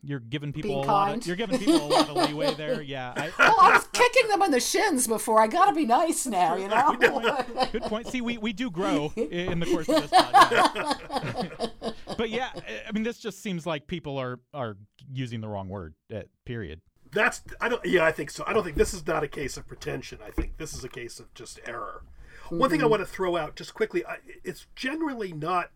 you're 0.04 0.20
giving 0.20 0.52
people 0.52 0.70
Being 0.70 0.84
a 0.84 0.92
lot. 0.92 1.16
Of, 1.16 1.26
you're 1.26 1.36
giving 1.36 1.58
people 1.58 1.86
a 1.86 1.88
lot 1.88 2.08
of 2.08 2.16
leeway 2.28 2.54
there. 2.56 2.82
Yeah. 2.82 3.12
I, 3.16 3.30
Well, 3.38 3.56
I 3.60 3.70
was 3.72 3.86
kicking 3.92 4.28
them 4.28 4.42
in 4.42 4.50
the 4.50 4.58
shins 4.60 5.06
before. 5.06 5.40
I 5.40 5.46
got 5.46 5.66
to 5.66 5.72
be 5.72 5.86
nice 5.86 6.26
now, 6.26 6.56
you 6.56 6.66
know. 6.68 6.96
Good 7.72 7.82
point. 7.82 8.08
See, 8.08 8.20
we, 8.20 8.36
we 8.36 8.52
do 8.52 8.68
grow 8.68 9.12
in 9.16 9.60
the 9.60 9.66
course 9.66 9.88
of 9.88 10.02
this 10.02 10.10
podcast. 10.20 11.91
But 12.22 12.30
yeah, 12.30 12.50
I- 12.56 12.88
I 12.88 12.92
mean, 12.92 13.02
this 13.02 13.18
just 13.18 13.42
seems 13.42 13.66
like 13.66 13.86
people 13.86 14.18
are 14.18 14.40
are 14.54 14.76
using 15.12 15.40
the 15.40 15.48
wrong 15.48 15.68
word. 15.68 15.94
Uh, 16.14 16.22
period. 16.44 16.80
That's 17.12 17.42
I 17.60 17.68
don't 17.68 17.84
yeah 17.84 18.04
I 18.04 18.12
think 18.12 18.30
so 18.30 18.42
I 18.46 18.52
don't 18.54 18.64
think 18.64 18.76
this 18.76 18.94
is 18.94 19.06
not 19.06 19.22
a 19.22 19.28
case 19.28 19.56
of 19.58 19.66
pretension 19.66 20.18
I 20.24 20.30
think 20.30 20.56
this 20.56 20.72
is 20.72 20.82
a 20.82 20.88
case 20.88 21.20
of 21.20 21.32
just 21.34 21.60
error. 21.66 22.02
One 22.48 22.70
thing 22.70 22.82
I 22.82 22.86
want 22.86 23.00
to 23.00 23.06
throw 23.06 23.36
out 23.36 23.54
just 23.54 23.74
quickly 23.74 24.04
I, 24.06 24.16
it's 24.42 24.66
generally 24.74 25.32
not 25.32 25.70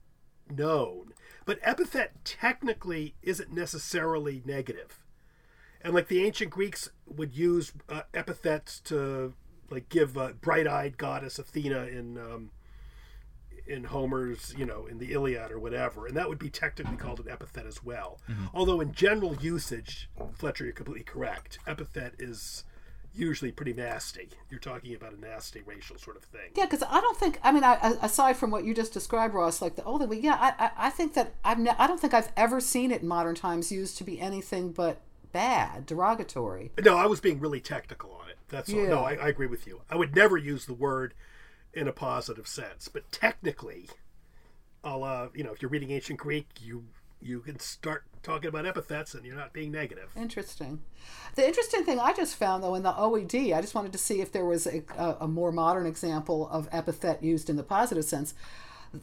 known 0.51 1.13
but 1.45 1.59
epithet 1.63 2.25
technically 2.25 3.15
isn't 3.23 3.53
necessarily 3.53 4.43
negative. 4.47 5.05
And 5.83 5.93
like 5.95 6.09
the 6.09 6.25
ancient 6.25 6.51
Greeks 6.51 6.89
would 7.07 7.37
use 7.37 7.73
uh, 7.89 8.03
epithets 8.15 8.81
to 8.81 9.35
like 9.71 9.89
give 9.91 10.17
uh, 10.17 10.33
bright-eyed 10.41 10.97
goddess 10.97 11.39
Athena 11.39 11.85
in 11.85 12.17
um, 12.19 12.51
in 13.67 13.85
Homer's, 13.85 14.55
you 14.57 14.65
know, 14.65 14.87
in 14.87 14.99
the 14.99 15.13
Iliad 15.13 15.51
or 15.51 15.59
whatever, 15.59 16.07
and 16.07 16.17
that 16.17 16.29
would 16.29 16.39
be 16.39 16.51
technically 16.51 16.97
called 16.97 17.21
an 17.21 17.29
epithet 17.29 17.67
as 17.67 17.83
well. 17.85 18.21
Mm-hmm. 18.31 18.47
Although 18.55 18.81
in 18.81 18.93
general 18.93 19.37
usage, 19.37 20.09
Fletcher, 20.35 20.65
you're 20.65 20.73
completely 20.73 21.05
correct. 21.05 21.59
Epithet 21.67 22.15
is 22.19 22.65
usually 23.15 23.51
pretty 23.51 23.73
nasty. 23.73 24.29
You're 24.51 24.61
talking 24.61 24.95
about 24.95 25.15
a 25.15 25.21
nasty 25.21 25.63
racial 25.65 25.97
sort 25.99 26.17
of 26.17 26.25
thing. 26.25 26.51
Yeah, 26.55 26.67
because 26.67 26.83
I 26.83 27.01
don't 27.01 27.17
think. 27.17 27.41
I 27.43 27.51
mean, 27.53 27.65
I, 27.65 27.79
I- 27.83 27.97
aside 28.03 28.37
from 28.37 28.51
what 28.51 28.65
you 28.65 28.75
just 28.75 28.93
described, 28.93 29.35
Ross, 29.35 29.63
like 29.63 29.77
the 29.77 29.85
older 29.85 30.07
we, 30.07 30.19
yeah, 30.19 30.37
I, 30.39 30.67
I, 30.67 30.71
I 30.87 30.91
think 30.91 31.15
that 31.15 31.35
I've. 31.45 31.59
Ne- 31.59 31.75
I 31.79 31.87
don't 31.87 32.01
think 32.01 32.15
I've 32.15 32.31
ever 32.37 32.61
seen 32.61 32.91
it 32.93 33.03
in 33.03 33.09
modern 33.09 33.35
times 33.35 33.73
used 33.73 33.97
to 33.99 34.05
be 34.05 34.21
anything 34.21 34.73
but 34.73 35.01
bad, 35.33 35.87
derogatory. 35.87 36.73
No, 36.85 36.97
I 36.97 37.07
was 37.07 37.21
being 37.21 37.41
really 37.41 37.61
technical 37.61 38.13
on 38.23 38.29
it. 38.29 38.37
That's 38.49 38.73
all. 38.73 38.87
No, 38.87 38.99
I, 39.01 39.15
I 39.15 39.29
agree 39.29 39.49
with 39.49 39.67
you. 39.67 39.81
I 39.91 39.97
would 39.97 40.15
never 40.15 40.37
use 40.37 40.67
the 40.67 40.75
word 40.75 41.15
in 41.77 41.87
a 41.87 41.93
positive 41.93 42.49
sense, 42.49 42.89
but 42.89 43.13
technically, 43.13 43.89
I'll, 44.83 45.05
uh, 45.05 45.29
you 45.35 45.45
know, 45.45 45.53
if 45.53 45.61
you're 45.61 45.71
reading 45.71 45.91
ancient 45.91 46.19
Greek, 46.19 46.49
you 46.61 46.85
you 47.21 47.41
can 47.41 47.59
start 47.59 48.05
talking 48.23 48.49
about 48.49 48.67
epithets 48.67 49.15
and 49.15 49.25
you're 49.25 49.37
not 49.37 49.53
being 49.53 49.73
negative. 49.73 50.11
Interesting. 50.17 50.83
The 51.35 51.47
interesting 51.47 51.85
thing 51.85 51.99
I 51.99 52.13
just 52.13 52.37
found, 52.37 52.63
though, 52.63 52.75
in 52.75 52.83
the 52.83 52.93
OED, 52.93 53.57
I 53.57 53.61
just 53.61 53.75
wanted 53.75 53.93
to 53.93 53.99
see 53.99 54.21
if 54.21 54.33
there 54.33 54.45
was 54.45 54.67
a, 54.67 54.83
a, 54.97 55.17
a 55.21 55.29
more 55.29 55.51
modern 55.51 55.87
example 55.87 56.49
of 56.51 56.69
epithet 56.73 57.23
used 57.23 57.49
in 57.49 57.57
the 57.57 57.63
positive 57.63 58.05
sense. 58.05 58.35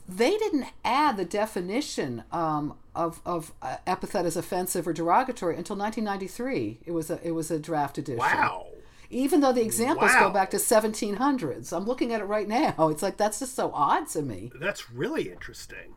They 0.08 0.38
didn't 0.38 0.68
add 0.86 1.18
the 1.18 1.26
definition 1.26 2.24
um, 2.32 2.78
of, 2.96 3.20
of 3.26 3.52
uh, 3.62 3.78
epithet 3.86 4.26
as 4.26 4.38
offensive 4.38 4.88
or 4.88 4.94
derogatory 4.94 5.58
until 5.58 5.76
1993. 5.76 6.80
It 6.86 6.92
was 6.92 7.10
a 7.10 7.20
it 7.28 7.32
was 7.32 7.52
a 7.52 7.60
draft 7.60 7.98
edition. 7.98 8.20
Wow. 8.20 8.68
Even 9.10 9.42
though 9.42 9.54
the 9.54 9.62
examples 9.62 10.12
go 10.14 10.30
back 10.30 10.50
to 10.52 10.58
1700s, 10.58 11.76
I'm 11.76 11.86
looking 11.86 12.14
at 12.14 12.22
it 12.22 12.26
right 12.26 12.48
now. 12.48 12.88
It's 12.90 13.04
like 13.04 13.18
that's 13.18 13.40
just 13.40 13.56
so 13.56 13.72
odd 13.74 14.08
to 14.10 14.22
me. 14.22 14.52
That's 14.56 14.92
really 14.92 15.30
interesting. 15.32 15.96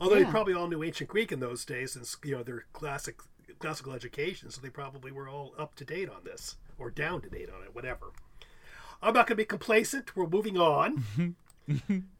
Although 0.00 0.16
Yeah. 0.16 0.24
they 0.24 0.30
probably 0.30 0.54
all 0.54 0.68
knew 0.68 0.82
ancient 0.82 1.08
Greek 1.10 1.32
in 1.32 1.40
those 1.40 1.64
days, 1.64 1.96
and 1.96 2.06
you 2.24 2.36
know 2.36 2.42
their 2.42 2.64
classic 2.72 3.20
classical 3.58 3.92
education, 3.92 4.50
so 4.50 4.60
they 4.60 4.68
probably 4.68 5.10
were 5.10 5.28
all 5.28 5.54
up 5.58 5.74
to 5.76 5.84
date 5.84 6.10
on 6.10 6.24
this 6.24 6.56
or 6.78 6.90
down 6.90 7.22
to 7.22 7.30
date 7.30 7.48
on 7.48 7.62
it, 7.62 7.74
whatever. 7.74 8.12
I'm 9.02 9.14
not 9.14 9.26
going 9.26 9.36
to 9.36 9.42
be 9.42 9.44
complacent. 9.46 10.14
We're 10.16 10.26
moving 10.26 10.58
on 10.58 11.04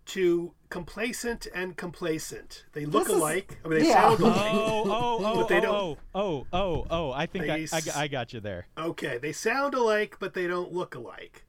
to 0.06 0.52
complacent 0.68 1.46
and 1.54 1.76
complaisant. 1.76 2.64
They 2.72 2.84
look 2.86 3.04
This 3.06 3.14
is- 3.14 3.20
alike. 3.20 3.58
I 3.64 3.68
mean, 3.68 3.78
they 3.80 3.88
yeah. 3.88 4.08
sound 4.08 4.20
alike. 4.20 4.50
Oh, 4.54 4.82
oh, 4.86 5.20
oh, 5.24 5.36
But 5.42 5.48
they 5.48 5.58
oh, 5.58 5.60
don't- 5.60 5.74
oh, 5.74 5.98
oh, 6.14 6.46
oh, 6.52 6.86
oh. 6.90 7.12
I 7.12 7.26
think 7.26 7.44
I, 7.44 7.46
They 7.46 7.52
I, 7.72 7.78
s- 7.78 7.96
I 7.96 8.08
got 8.08 8.32
you 8.32 8.40
there. 8.40 8.66
Okay, 8.78 9.18
they 9.18 9.32
sound 9.32 9.74
alike, 9.74 10.16
but 10.18 10.34
they 10.34 10.46
don't 10.46 10.72
look 10.72 10.94
alike. 10.94 11.44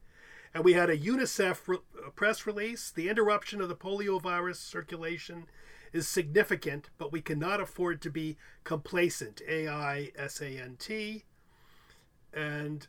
And 0.54 0.64
we 0.64 0.72
had 0.72 0.90
a 0.90 0.96
UNICEF 0.96 1.68
re- 1.68 1.78
uh, 2.06 2.10
press 2.10 2.46
release. 2.46 2.90
The 2.90 3.08
interruption 3.08 3.60
of 3.60 3.68
the 3.68 3.76
poliovirus 3.76 4.56
circulation 4.56 5.46
is 5.92 6.08
significant, 6.08 6.90
but 6.98 7.12
we 7.12 7.20
cannot 7.20 7.60
afford 7.60 8.00
to 8.02 8.10
be 8.10 8.36
complaisant. 8.64 9.40
A 9.48 9.68
I 9.68 10.10
S 10.16 10.40
A 10.40 10.48
N 10.58 10.76
T. 10.78 11.24
And 12.32 12.86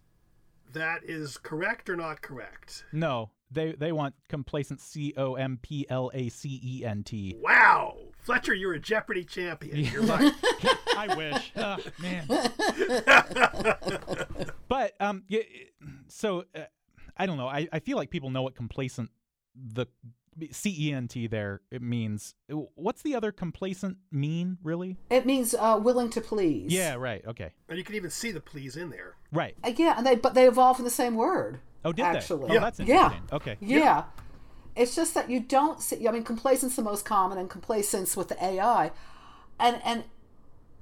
that 0.72 1.04
is 1.04 1.38
correct 1.38 1.90
or 1.90 1.96
not 1.96 2.22
correct? 2.22 2.86
No, 2.92 3.30
they 3.52 3.74
they 3.74 3.92
want 3.92 4.16
complacent. 4.28 4.82
C 4.82 5.14
O 5.18 5.36
M 5.36 5.60
P 5.62 5.86
L 5.90 6.12
A 6.14 6.30
C 6.30 6.60
E 6.64 6.86
N 6.86 7.04
T. 7.04 7.36
Wow! 7.40 7.98
Fletcher, 8.20 8.54
you're 8.54 8.74
a 8.74 8.80
Jeopardy 8.80 9.24
champion. 9.24 9.78
You're 9.78 10.04
right. 10.04 10.34
I 10.98 11.16
wish. 11.16 11.52
Ah, 11.56 11.78
man. 12.00 12.28
but 14.68 14.94
um, 15.00 15.24
yeah, 15.28 15.42
so 16.08 16.46
uh, 16.56 16.62
I 17.18 17.26
don't 17.26 17.38
know. 17.38 17.48
I, 17.48 17.68
I 17.72 17.80
feel 17.80 17.98
like 17.98 18.10
people 18.10 18.30
know 18.30 18.42
what 18.42 18.56
complacent 18.56 19.10
the 19.56 19.88
C 20.52 20.76
E 20.78 20.94
N 20.94 21.08
T 21.08 21.28
there 21.28 21.62
it 21.72 21.82
means. 21.82 22.36
What's 22.76 23.02
the 23.02 23.16
other 23.16 23.32
complaisant 23.32 23.98
mean 24.12 24.58
really? 24.64 24.98
It 25.10 25.26
means 25.26 25.54
uh, 25.54 25.80
willing 25.82 26.10
to 26.12 26.22
please. 26.22 26.72
Yeah, 26.72 26.96
right. 26.96 27.24
Okay, 27.26 27.52
and 27.68 27.78
you 27.78 27.84
can 27.84 27.96
even 27.96 28.10
see 28.10 28.32
the 28.32 28.42
please 28.42 28.76
in 28.76 28.90
there. 28.90 29.16
right. 29.32 29.56
Uh, 29.64 29.72
yeah, 29.76 29.96
and 29.98 30.06
they 30.06 30.16
but 30.16 30.34
they 30.34 30.48
evolve 30.48 30.78
from 30.78 30.86
the 30.86 30.92
same 30.92 31.16
word. 31.16 31.60
Oh, 31.86 31.94
did 31.94 32.06
actually. 32.06 32.50
they? 32.50 32.58
Oh, 32.58 32.62
that's 32.62 32.80
interesting. 32.80 33.22
Yeah. 33.30 33.36
Okay. 33.36 33.58
Yeah. 33.62 34.04
It's 34.76 34.96
just 34.96 35.14
that 35.14 35.30
you 35.30 35.40
don't 35.40 35.82
see. 35.82 36.08
I 36.08 36.12
mean, 36.12 36.24
complacent's 36.24 36.76
the 36.76 36.82
most 36.82 37.06
common, 37.06 37.38
and 37.38 37.50
complaisance 37.50 38.16
with 38.16 38.30
the 38.30 38.44
AI, 38.44 38.92
and 39.60 39.82
and 39.84 40.04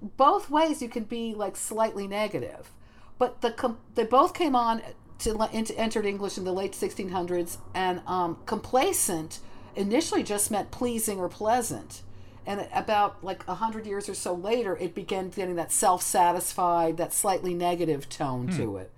both 0.02 0.50
ways 0.50 0.82
you 0.82 0.90
can 0.90 1.04
be 1.04 1.34
like 1.34 1.56
slightly 1.56 2.08
negative, 2.08 2.72
but 3.18 3.42
the 3.42 3.52
com- 3.52 3.80
they 3.96 4.04
both 4.04 4.34
came 4.34 4.56
on 4.56 4.82
to 5.20 5.34
le- 5.34 5.50
into, 5.52 5.76
entered 5.78 6.06
English 6.06 6.38
in 6.38 6.44
the 6.44 6.52
late 6.52 6.74
1600s, 6.74 7.58
and 7.74 8.02
um, 8.06 8.38
complacent 8.46 9.40
initially 9.76 10.24
just 10.24 10.52
meant 10.52 10.70
pleasing 10.72 11.20
or 11.20 11.30
pleasant. 11.30 12.02
And 12.46 12.68
about 12.74 13.24
like 13.24 13.44
a 13.48 13.56
hundred 13.56 13.86
years 13.86 14.08
or 14.08 14.14
so 14.14 14.34
later, 14.34 14.78
it 14.78 14.96
began 14.96 15.30
getting 15.30 15.56
that 15.56 15.72
self-satisfied, 15.72 16.98
that 16.98 17.14
slightly 17.14 17.54
negative 17.54 18.08
tone 18.08 18.48
to 18.50 18.78
it, 18.78 18.92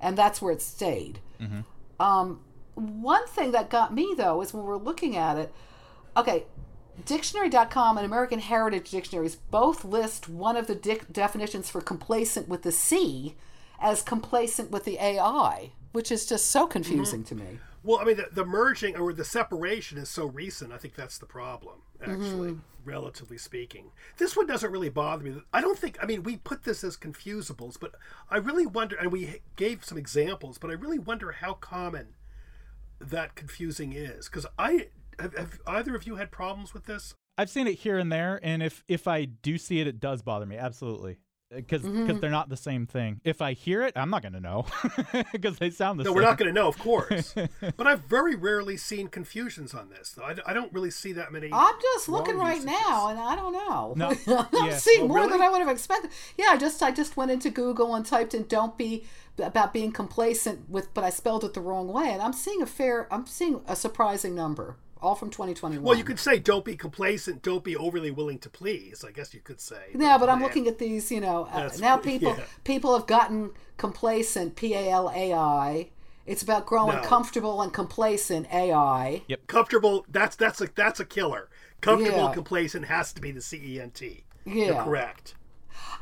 and 0.00 0.16
that's 0.16 0.42
where 0.42 0.52
it 0.52 0.62
stayed. 0.62 1.20
Um, 2.00 2.40
one 2.74 3.26
thing 3.28 3.52
that 3.52 3.70
got 3.70 3.92
me 3.92 4.14
though 4.16 4.40
is 4.42 4.52
when 4.54 4.64
we're 4.64 4.76
looking 4.76 5.16
at 5.16 5.36
it, 5.36 5.52
okay, 6.16 6.44
dictionary.com 7.04 7.96
and 7.96 8.06
American 8.06 8.38
Heritage 8.40 8.90
Dictionaries 8.90 9.36
both 9.36 9.84
list 9.84 10.28
one 10.28 10.56
of 10.56 10.66
the 10.66 10.74
dic- 10.74 11.12
definitions 11.12 11.70
for 11.70 11.80
complacent 11.80 12.48
with 12.48 12.62
the 12.62 12.72
C 12.72 13.36
as 13.80 14.02
complaisant 14.02 14.70
with 14.70 14.84
the 14.84 14.98
AI, 14.98 15.72
which 15.92 16.10
is 16.10 16.26
just 16.26 16.48
so 16.48 16.66
confusing 16.66 17.22
to 17.24 17.34
me. 17.34 17.58
Well, 17.84 18.00
I 18.00 18.04
mean, 18.04 18.16
the, 18.16 18.28
the 18.32 18.44
merging 18.44 18.96
or 18.96 19.12
the 19.12 19.24
separation 19.24 19.98
is 19.98 20.08
so 20.08 20.26
recent. 20.26 20.72
I 20.72 20.78
think 20.78 20.94
that's 20.94 21.18
the 21.18 21.26
problem, 21.26 21.76
actually, 22.02 22.50
mm-hmm. 22.50 22.60
relatively 22.84 23.38
speaking. 23.38 23.90
This 24.16 24.36
one 24.36 24.46
doesn't 24.46 24.70
really 24.70 24.88
bother 24.88 25.24
me. 25.24 25.42
I 25.52 25.60
don't 25.60 25.78
think, 25.78 25.98
I 26.02 26.06
mean, 26.06 26.22
we 26.22 26.36
put 26.36 26.64
this 26.64 26.84
as 26.84 26.96
confusables, 26.96 27.78
but 27.78 27.94
I 28.30 28.36
really 28.38 28.66
wonder, 28.66 28.96
and 28.96 29.12
we 29.12 29.40
gave 29.56 29.84
some 29.84 29.98
examples, 29.98 30.58
but 30.58 30.70
I 30.70 30.74
really 30.74 30.98
wonder 30.98 31.32
how 31.32 31.54
common 31.54 32.14
that 33.00 33.34
confusing 33.34 33.92
is. 33.92 34.26
Because 34.28 34.46
I, 34.58 34.88
have, 35.18 35.36
have 35.36 35.60
either 35.66 35.94
of 35.94 36.06
you 36.06 36.16
had 36.16 36.30
problems 36.30 36.74
with 36.74 36.86
this? 36.86 37.14
I've 37.36 37.50
seen 37.50 37.68
it 37.68 37.74
here 37.78 37.98
and 37.98 38.10
there, 38.10 38.40
and 38.42 38.64
if 38.64 38.82
if 38.88 39.06
I 39.06 39.24
do 39.24 39.58
see 39.58 39.80
it, 39.80 39.86
it 39.86 40.00
does 40.00 40.22
bother 40.22 40.44
me 40.44 40.56
absolutely 40.56 41.18
because 41.54 41.82
Mm-hmm. 41.82 42.18
they're 42.20 42.30
not 42.30 42.48
the 42.48 42.56
same 42.56 42.86
thing. 42.86 43.20
If 43.24 43.40
I 43.40 43.52
hear 43.54 43.82
it, 43.82 43.94
I'm 43.96 44.10
not 44.10 44.22
gonna 44.22 44.40
know 44.40 44.66
because 45.32 45.58
they 45.58 45.70
sound 45.70 45.98
the 45.98 46.04
No, 46.04 46.10
same. 46.10 46.16
we're 46.16 46.22
not 46.22 46.36
going 46.38 46.48
to 46.48 46.52
know, 46.54 46.68
of 46.68 46.78
course. 46.78 47.34
but 47.76 47.86
I've 47.86 48.00
very 48.02 48.34
rarely 48.34 48.76
seen 48.76 49.08
confusions 49.08 49.72
on 49.74 49.88
this. 49.88 50.12
Though. 50.12 50.24
I, 50.24 50.34
I 50.46 50.52
don't 50.52 50.72
really 50.72 50.90
see 50.90 51.12
that 51.14 51.32
many. 51.32 51.48
I'm 51.52 51.74
just 51.94 52.08
looking 52.08 52.36
right 52.36 52.56
usages. 52.56 52.78
now, 52.86 53.08
and 53.08 53.18
I 53.18 53.34
don't 53.36 53.52
know. 53.52 53.94
No, 53.96 54.08
I'm 54.52 54.68
yeah. 54.68 54.76
seeing 54.76 55.02
Oh, 55.02 55.08
more 55.08 55.26
than? 55.28 55.40
I 55.40 55.48
would 55.48 55.60
have 55.60 55.68
expected. 55.70 56.10
Yeah, 56.36 56.46
I 56.50 56.56
just 56.56 56.82
I 56.82 56.90
just 56.90 57.16
went 57.16 57.30
into 57.30 57.50
Google 57.50 57.94
and 57.94 58.04
typed 58.04 58.34
in 58.34 58.46
"don't 58.46 58.76
be" 58.76 59.04
about 59.38 59.72
being 59.72 59.92
complacent 59.92 60.68
with, 60.68 60.92
but 60.94 61.04
I 61.04 61.10
spelled 61.10 61.44
it 61.44 61.54
the 61.54 61.60
wrong 61.60 61.88
way, 61.92 62.10
and 62.10 62.20
I'm 62.20 62.32
seeing 62.32 62.60
a 62.62 62.66
fair. 62.66 63.06
I'm 63.12 63.26
seeing 63.26 63.60
a 63.66 63.76
surprising 63.76 64.34
number, 64.34 64.76
all 65.00 65.14
from 65.14 65.30
2021. 65.30 65.82
Well, 65.84 65.96
you 65.96 66.04
could 66.04 66.18
say 66.18 66.38
don't 66.38 66.64
be 66.64 66.76
complacent, 66.76 67.42
don't 67.42 67.64
be 67.64 67.76
overly 67.76 68.10
willing 68.10 68.38
to 68.40 68.50
please. 68.50 69.04
I 69.06 69.10
guess 69.12 69.32
you 69.34 69.40
could 69.40 69.60
say. 69.60 69.90
Yeah, 69.94 70.18
but 70.18 70.28
I'm 70.28 70.40
Yeah. 70.40 70.46
looking 70.46 70.68
at 70.68 70.78
these. 70.78 71.10
You 71.10 71.20
know, 71.20 71.48
uh, 71.52 71.70
now 71.80 71.96
people 71.96 72.34
yeah. 72.36 72.44
people 72.64 72.96
have 72.96 73.06
gotten 73.06 73.50
complacent. 73.76 74.56
P 74.56 74.74
A 74.74 74.90
L 74.90 75.10
A 75.14 75.32
I. 75.32 75.90
It's 76.26 76.42
about 76.42 76.66
growing 76.66 76.96
No. 76.96 77.02
comfortable 77.02 77.62
and 77.62 77.72
complacent. 77.72 78.52
AI. 78.52 79.22
Yep. 79.28 79.46
comfortable. 79.46 80.04
That's 80.08 80.36
that's 80.36 80.60
a 80.60 80.68
that's 80.74 81.00
a 81.00 81.04
killer. 81.04 81.48
Comfortable, 81.80 82.24
Yeah. 82.24 82.32
complacent 82.34 82.86
has 82.86 83.12
to 83.14 83.20
be 83.20 83.30
the 83.30 83.40
C 83.40 83.56
E 83.64 83.80
N 83.80 83.90
T. 83.90 84.24
Yeah. 84.44 84.66
You're 84.66 84.82
correct. 84.84 85.34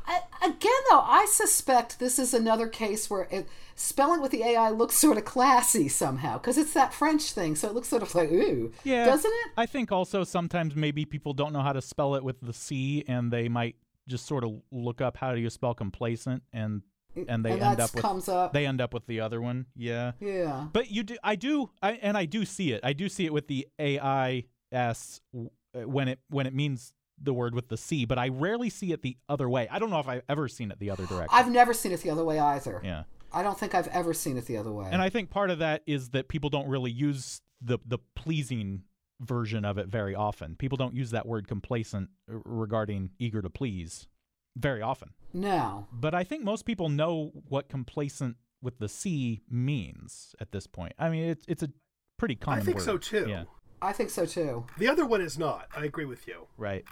I, 0.06 0.20
again, 0.44 0.72
though, 0.90 1.00
I 1.00 1.26
suspect 1.28 1.98
this 1.98 2.18
is 2.18 2.32
another 2.32 2.68
case 2.68 3.10
where 3.10 3.26
it, 3.30 3.48
spelling 3.74 4.20
with 4.22 4.30
the 4.30 4.42
AI 4.42 4.70
looks 4.70 4.96
sort 4.96 5.18
of 5.18 5.24
classy 5.24 5.88
somehow 5.88 6.38
because 6.38 6.56
it's 6.58 6.72
that 6.74 6.94
French 6.94 7.32
thing, 7.32 7.56
so 7.56 7.68
it 7.68 7.74
looks 7.74 7.88
sort 7.88 8.02
of 8.02 8.14
like 8.14 8.30
ooh, 8.30 8.72
Yeah, 8.84 9.06
doesn't 9.06 9.30
it? 9.30 9.52
I 9.56 9.66
think 9.66 9.92
also 9.92 10.24
sometimes 10.24 10.74
maybe 10.76 11.04
people 11.04 11.32
don't 11.34 11.52
know 11.52 11.62
how 11.62 11.72
to 11.72 11.82
spell 11.82 12.14
it 12.14 12.22
with 12.24 12.40
the 12.40 12.52
C, 12.52 13.04
and 13.08 13.32
they 13.32 13.48
might 13.48 13.76
just 14.08 14.26
sort 14.26 14.44
of 14.44 14.60
look 14.70 15.00
up 15.00 15.16
how 15.16 15.34
do 15.34 15.40
you 15.40 15.50
spell 15.50 15.74
complacent, 15.74 16.42
and 16.52 16.82
and 17.28 17.44
they 17.44 17.52
and 17.52 17.62
end 17.62 17.80
up 17.80 17.94
with 17.94 18.28
up. 18.28 18.52
they 18.52 18.66
end 18.66 18.80
up 18.80 18.92
with 18.94 19.06
the 19.06 19.20
other 19.20 19.40
one. 19.40 19.66
Yeah. 19.74 20.12
yeah, 20.20 20.66
But 20.72 20.90
you 20.90 21.02
do, 21.02 21.16
I 21.24 21.34
do, 21.34 21.70
I, 21.82 21.92
and 21.92 22.16
I 22.16 22.26
do 22.26 22.44
see 22.44 22.72
it. 22.72 22.80
I 22.84 22.92
do 22.92 23.08
see 23.08 23.24
it 23.24 23.32
with 23.32 23.48
the 23.48 23.66
AIS 23.80 25.20
w- 25.32 25.50
uh, 25.74 25.88
when 25.88 26.08
it 26.08 26.20
when 26.28 26.46
it 26.46 26.54
means 26.54 26.92
the 27.22 27.32
word 27.32 27.54
with 27.54 27.68
the 27.68 27.76
C. 27.76 28.04
But 28.04 28.18
I 28.18 28.28
rarely 28.28 28.70
see 28.70 28.92
it 28.92 29.02
the 29.02 29.16
other 29.28 29.48
way. 29.48 29.68
I 29.70 29.78
don't 29.78 29.90
know 29.90 30.00
if 30.00 30.08
I've 30.08 30.22
ever 30.28 30.48
seen 30.48 30.70
it 30.70 30.78
the 30.78 30.90
other 30.90 31.06
direction. 31.06 31.30
I've 31.32 31.50
never 31.50 31.72
seen 31.74 31.92
it 31.92 32.00
the 32.00 32.10
other 32.10 32.24
way 32.24 32.38
either. 32.38 32.80
yeah, 32.84 33.04
I 33.32 33.42
don't 33.42 33.58
think 33.58 33.74
I've 33.74 33.88
ever 33.88 34.12
seen 34.14 34.36
it 34.36 34.46
the 34.46 34.56
other 34.56 34.72
way. 34.72 34.88
and 34.90 35.00
I 35.02 35.08
think 35.08 35.30
part 35.30 35.50
of 35.50 35.58
that 35.60 35.82
is 35.86 36.10
that 36.10 36.28
people 36.28 36.50
don't 36.50 36.68
really 36.68 36.90
use 36.90 37.40
the 37.60 37.78
the 37.86 37.98
pleasing 38.14 38.82
version 39.20 39.64
of 39.64 39.78
it 39.78 39.86
very 39.88 40.14
often. 40.14 40.56
People 40.56 40.76
don't 40.76 40.94
use 40.94 41.10
that 41.12 41.26
word 41.26 41.48
complaisant 41.48 42.08
regarding 42.28 43.10
eager 43.18 43.40
to 43.40 43.48
please 43.50 44.08
very 44.56 44.82
often. 44.82 45.10
no, 45.32 45.86
But 45.92 46.14
I 46.14 46.24
think 46.24 46.42
most 46.44 46.64
people 46.64 46.88
know 46.88 47.30
what 47.48 47.68
complacent 47.68 48.36
with 48.62 48.78
the 48.78 48.88
C 48.88 49.42
means 49.50 50.34
at 50.40 50.50
this 50.52 50.66
point. 50.66 50.92
I 50.98 51.08
mean, 51.08 51.24
it's 51.30 51.44
it's 51.48 51.62
a 51.62 51.70
pretty 52.18 52.34
common 52.36 52.60
I 52.60 52.62
think 52.62 52.76
word. 52.78 52.84
so 52.84 52.98
too. 52.98 53.26
Yeah. 53.28 53.44
I 53.82 53.92
think 53.92 54.08
so 54.10 54.24
too. 54.24 54.64
The 54.78 54.88
other 54.88 55.04
one 55.04 55.20
is 55.20 55.38
not. 55.38 55.68
I 55.76 55.84
agree 55.84 56.06
with 56.06 56.26
you. 56.26 56.46
Right. 56.56 56.84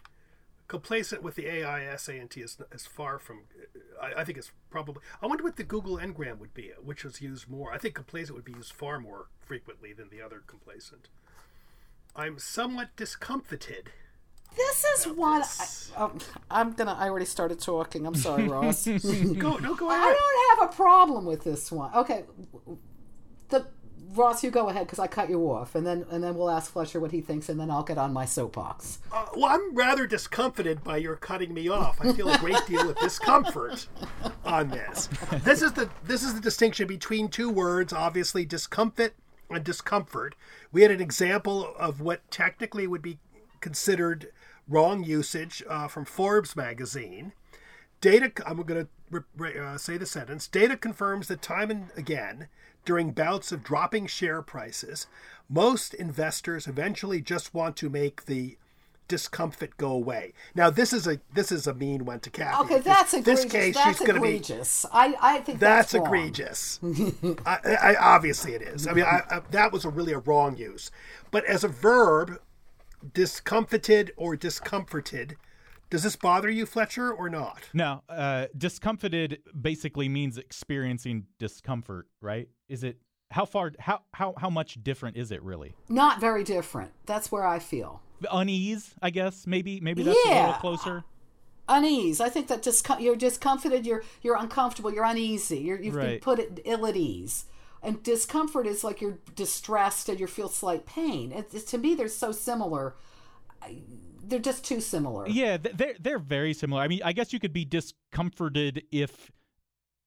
Complaisant 0.69 1.23
with 1.23 1.35
the 1.35 1.47
A 1.47 1.65
I 1.65 1.85
S 1.85 2.09
A 2.09 2.15
N 2.15 2.29
T 2.29 2.41
is 2.41 2.57
is 2.73 2.87
far 2.87 3.19
from. 3.19 3.41
I, 4.01 4.21
I 4.21 4.25
think 4.25 4.39
it's 4.39 4.51
probably. 4.71 5.03
I 5.23 5.27
wonder 5.27 5.45
what 5.45 5.57
the 5.57 5.65
Google 5.65 5.99
Ngram 5.99 6.39
would 6.39 6.55
be, 6.55 6.73
which 6.83 7.05
was 7.05 7.21
used 7.21 7.51
more. 7.51 7.73
I 7.73 7.79
think 7.79 7.95
complacent 7.95 8.35
would 8.35 8.45
be 8.45 8.53
used 8.53 8.73
far 8.73 8.99
more 8.99 9.27
frequently 9.41 9.93
than 9.93 10.09
the 10.09 10.23
other 10.23 10.43
complaisant. 10.47 11.09
I'm 12.17 12.39
somewhat 12.39 12.97
discomfited. 12.97 13.91
This 14.57 14.85
is 14.85 15.07
one. 15.09 15.43
I, 15.43 15.67
oh, 15.99 16.13
I'm 16.51 16.73
gonna. 16.73 16.93
I 16.93 17.09
already 17.09 17.27
started 17.27 17.61
talking. 17.61 18.07
I'm 18.07 18.15
sorry, 18.15 18.47
Ross. 18.49 18.87
Go 18.87 19.57
no, 19.57 19.75
go 19.75 19.89
I 19.89 20.17
don't 20.17 20.61
have 20.61 20.71
a 20.71 20.77
problem 20.77 21.25
with 21.25 21.43
this 21.45 21.73
one. 21.73 21.93
Okay, 21.95 22.25
Ross, 24.17 24.45
you 24.45 24.51
go 24.51 24.69
ahead 24.69 24.87
because 24.87 24.99
I 24.99 25.07
cut 25.07 25.29
you 25.29 25.41
off, 25.51 25.75
and 25.75 25.87
then 25.87 26.07
and 26.11 26.23
then 26.23 26.35
we'll 26.37 26.51
ask 26.51 26.73
Fletcher 26.73 27.01
what 27.01 27.11
he 27.11 27.21
thinks, 27.21 27.49
and 27.49 27.59
then 27.59 27.71
I'll 27.71 27.83
get 27.83 27.99
on 27.99 28.13
my 28.13 28.25
soapbox. 28.25 28.99
Uh, 29.13 29.27
well, 29.35 29.47
I'm 29.47 29.75
rather 29.75 30.07
discomfited 30.07 30.85
by 30.85 30.99
your 30.99 31.17
cutting 31.17 31.53
me 31.53 31.69
off. 31.69 32.01
I 32.01 32.13
feel 32.13 32.29
a 32.29 32.39
great 32.39 32.61
deal 32.67 32.89
of 32.89 32.97
discomfort 32.99 33.89
on 34.45 34.69
this. 34.69 35.09
This 35.43 35.63
is 35.63 35.73
the 35.73 35.91
this 36.05 36.23
is 36.23 36.35
the 36.35 36.41
distinction 36.41 36.87
between 36.87 37.29
two 37.29 37.51
words, 37.51 37.93
obviously 37.93 38.45
discomfit 38.45 39.15
and 39.51 39.65
discomfort. 39.65 40.35
We 40.73 40.83
had 40.83 40.91
an 40.91 41.01
example 41.01 41.75
of 41.79 42.01
what 42.01 42.31
technically 42.31 42.87
would 42.87 43.03
be 43.03 43.19
considered 43.61 44.31
wrong 44.69 45.05
usage 45.05 45.63
uh, 45.69 45.89
from 45.89 46.05
Forbes 46.05 46.57
magazine. 46.57 47.33
Data, 48.01 48.31
I'm 48.47 48.63
going 48.63 48.87
to 49.13 49.63
uh, 49.63 49.79
say 49.79 49.97
the 49.97 50.07
sentence. 50.07 50.47
Data 50.47 50.77
confirms 50.77 51.29
that 51.29 51.43
time 51.43 51.71
and 51.71 51.89
again, 51.97 52.49
during 52.85 53.13
bouts 53.13 53.53
of 53.53 53.63
dropping 53.63 54.07
share 54.07 54.43
prices, 54.43 55.07
most 55.49 55.95
investors 55.95 56.67
eventually 56.67 57.21
just 57.21 57.55
want 57.55 57.77
to 57.77 57.91
make 57.91 58.27
the 58.27 58.57
discomfit 59.07 59.77
go 59.77 59.91
away. 59.91 60.33
Now, 60.55 60.71
this 60.71 60.93
is 60.93 61.07
a 61.07 61.21
this 61.33 61.53
is 61.53 61.67
a 61.67 61.75
mean 61.75 62.05
one 62.05 62.21
to 62.21 62.31
Kathy. 62.31 62.65
Okay, 62.65 62.79
that's 62.81 63.13
this, 63.13 63.21
egregious. 63.21 63.43
This 63.43 63.53
case, 63.53 63.75
that's 63.75 63.99
she's 63.99 64.07
going 64.07 64.15
to 64.15 64.21
be 64.21 64.37
egregious. 64.37 64.87
I, 64.93 65.15
I 65.21 65.39
think 65.41 65.59
that's, 65.59 65.93
that's, 65.93 66.07
egregious. 66.07 66.81
I, 67.47 67.59
I, 67.81 67.97
obviously, 67.97 68.55
it 68.55 68.63
is. 68.63 68.87
I 68.87 68.93
mean, 68.93 69.05
I, 69.05 69.23
I, 69.31 69.41
that 69.51 69.73
was 69.73 69.85
a 69.85 69.91
really 69.91 70.13
a 70.13 70.19
wrong 70.19 70.57
use. 70.57 70.91
But 71.31 71.45
as 71.45 71.65
a 71.65 71.69
verb, 71.69 72.41
discomfited 73.13 74.13
or 74.17 74.37
discomforted, 74.37 75.37
does 75.91 76.03
this 76.03 76.17
bother 76.17 76.51
you, 76.51 76.67
Fletcher, 76.67 77.13
or 77.13 77.29
not? 77.29 77.63
No, 77.73 78.03
uh, 78.09 78.47
discomfited 78.57 79.41
basically 79.61 80.09
means 80.09 80.39
experiencing 80.39 81.27
discomfort, 81.39 82.09
right? 82.21 82.49
Is 82.69 82.83
it 82.85 82.99
how 83.31 83.45
far 83.45 83.73
how 83.79 84.01
how 84.13 84.35
how 84.39 84.51
much 84.51 84.83
different 84.83 85.17
is 85.17 85.31
it 85.31 85.43
really? 85.43 85.75
Not 85.89 86.21
very 86.21 86.45
different. 86.45 86.93
That's 87.07 87.31
where 87.33 87.47
I 87.47 87.59
feel 87.59 88.01
Unease, 88.31 88.95
I 89.03 89.11
guess. 89.11 89.47
Maybe 89.47 89.81
maybe 89.81 90.03
that's 90.03 90.19
a 90.27 90.29
little 90.29 90.53
closer. 90.55 91.05
unease. 91.69 92.21
I 92.21 92.29
think 92.29 92.49
that 92.49 92.63
discom- 92.63 93.01
you're 93.01 93.17
discomforted. 93.17 93.87
You're 93.87 94.03
you're 94.23 94.37
uncomfortable. 94.37 94.93
You're 94.93 95.05
uneasy. 95.05 95.59
You're, 95.59 95.81
you've 95.81 95.95
been 95.95 96.21
put 96.21 96.39
at, 96.39 96.61
ill 96.65 96.87
at 96.87 96.97
ease. 96.97 97.47
And 97.83 98.03
discomfort 98.03 98.67
is 98.67 98.83
like 98.83 99.03
you're 99.03 99.19
distressed 99.35 100.09
and 100.09 100.19
you 100.19 100.27
feel 100.27 100.49
slight 100.49 100.87
pain. 100.87 101.33
It, 101.33 101.53
it- 101.53 101.67
to 101.69 101.79
me, 101.79 101.95
they're 101.95 102.09
so 102.09 102.33
similar. 102.33 102.95
I, 103.65 103.83
they're 104.27 104.39
just 104.39 104.65
too 104.65 104.81
similar. 104.81 105.27
Yeah, 105.29 105.57
they're 105.59 105.95
they're 106.01 106.19
very 106.19 106.55
similar. 106.55 106.83
I 106.83 106.89
mean, 106.89 107.01
I 107.05 107.13
guess 107.13 107.33
you 107.33 107.41
could 107.41 107.53
be 107.53 107.65
discomforted 107.65 108.85
if 108.93 109.31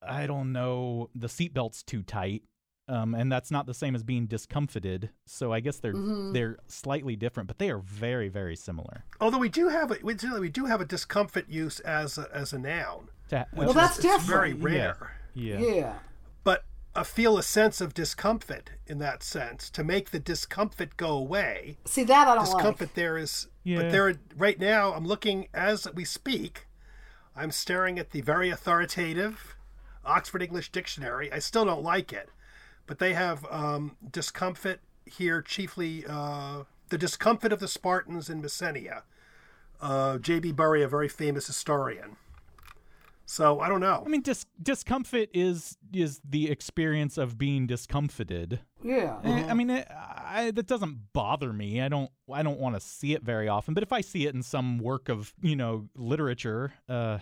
I 0.06 0.26
don't 0.26 0.52
know 0.52 1.10
the 1.14 1.26
seatbelt's 1.28 1.82
too 1.82 2.02
tight. 2.02 2.42
Um, 2.90 3.14
and 3.14 3.30
that's 3.30 3.50
not 3.50 3.66
the 3.66 3.74
same 3.74 3.94
as 3.94 4.02
being 4.02 4.24
discomfited. 4.26 5.10
So 5.26 5.52
I 5.52 5.60
guess 5.60 5.78
they're 5.78 5.92
Mm-hmm. 5.92 6.32
they're 6.32 6.56
slightly 6.68 7.16
different, 7.16 7.46
but 7.46 7.58
they 7.58 7.68
are 7.70 7.80
very 7.80 8.28
very 8.30 8.56
similar. 8.56 9.04
Although 9.20 9.36
we 9.38 9.50
do 9.50 9.68
have 9.68 9.90
a 9.90 9.98
we 10.02 10.14
do, 10.14 10.40
we 10.40 10.48
do 10.48 10.64
have 10.64 10.80
a 10.80 10.86
discomfit 10.86 11.50
use 11.50 11.80
as 11.80 12.16
a, 12.16 12.28
as 12.32 12.54
a 12.54 12.58
noun. 12.58 13.08
Ta- 13.28 13.44
Well, 13.54 13.74
that's 13.74 14.02
it's 14.02 14.24
very 14.24 14.54
rare. 14.54 15.12
yeah. 15.34 15.58
Yeah. 15.58 15.92
But 15.92 16.07
I 16.98 17.04
feel 17.04 17.38
a 17.38 17.42
sense 17.44 17.80
of 17.80 17.94
discomfort 17.94 18.70
in 18.86 18.98
that 18.98 19.22
sense 19.22 19.70
to 19.70 19.84
make 19.84 20.10
the 20.10 20.18
discomfort 20.18 20.96
go 20.96 21.10
away. 21.10 21.78
See 21.84 22.02
that 22.04 22.26
I 22.26 22.34
don't 22.34 22.44
discomfort 22.44 22.88
like. 22.88 22.94
there 22.94 23.16
is 23.16 23.46
Yeah. 23.62 23.82
but 23.82 23.92
there 23.92 24.14
right 24.36 24.58
now 24.58 24.94
i'm 24.94 25.06
looking 25.06 25.48
as 25.52 25.86
we 25.94 26.04
speak 26.04 26.66
i'm 27.36 27.50
staring 27.50 27.98
at 27.98 28.10
the 28.10 28.20
very 28.22 28.48
authoritative 28.50 29.56
oxford 30.04 30.42
english 30.42 30.72
dictionary 30.72 31.30
i 31.32 31.38
still 31.38 31.64
don't 31.66 31.82
like 31.82 32.12
it 32.12 32.30
but 32.86 32.98
they 32.98 33.12
have 33.12 33.44
um, 33.50 33.96
discomfit 34.10 34.80
here 35.04 35.42
chiefly 35.42 36.04
uh, 36.08 36.62
the 36.88 36.98
discomfit 36.98 37.52
of 37.52 37.60
the 37.60 37.68
spartans 37.68 38.30
in 38.30 38.40
messenia 38.42 39.02
uh, 39.80 40.16
j.b 40.18 40.50
bury 40.52 40.82
a 40.82 40.88
very 40.88 41.08
famous 41.08 41.46
historian 41.46 42.16
so 43.30 43.60
i 43.60 43.68
don't 43.68 43.80
know 43.80 44.02
I 44.04 44.08
mean, 44.08 44.22
dis- 44.22 44.46
discomfort 44.62 45.28
is 45.34 45.76
is 45.92 46.20
the 46.28 46.50
experience 46.50 47.18
of 47.18 47.36
being 47.36 47.66
discomfited. 47.66 48.60
Yeah. 48.82 49.18
Eh, 49.22 49.46
I 49.50 49.54
mean, 49.54 49.68
it, 49.68 49.86
I, 49.90 50.50
that 50.54 50.66
doesn't 50.66 51.12
bother 51.12 51.52
me. 51.52 51.82
I 51.82 51.88
don't 51.88 52.10
I 52.32 52.42
don't 52.42 52.58
want 52.58 52.74
to 52.74 52.80
see 52.80 53.12
it 53.12 53.22
very 53.22 53.46
often. 53.46 53.74
But 53.74 53.82
if 53.82 53.92
I 53.92 54.00
see 54.00 54.26
it 54.26 54.34
in 54.34 54.42
some 54.42 54.78
work 54.78 55.10
of 55.10 55.34
you 55.42 55.56
know 55.56 55.88
literature, 55.94 56.72
uh, 56.88 57.18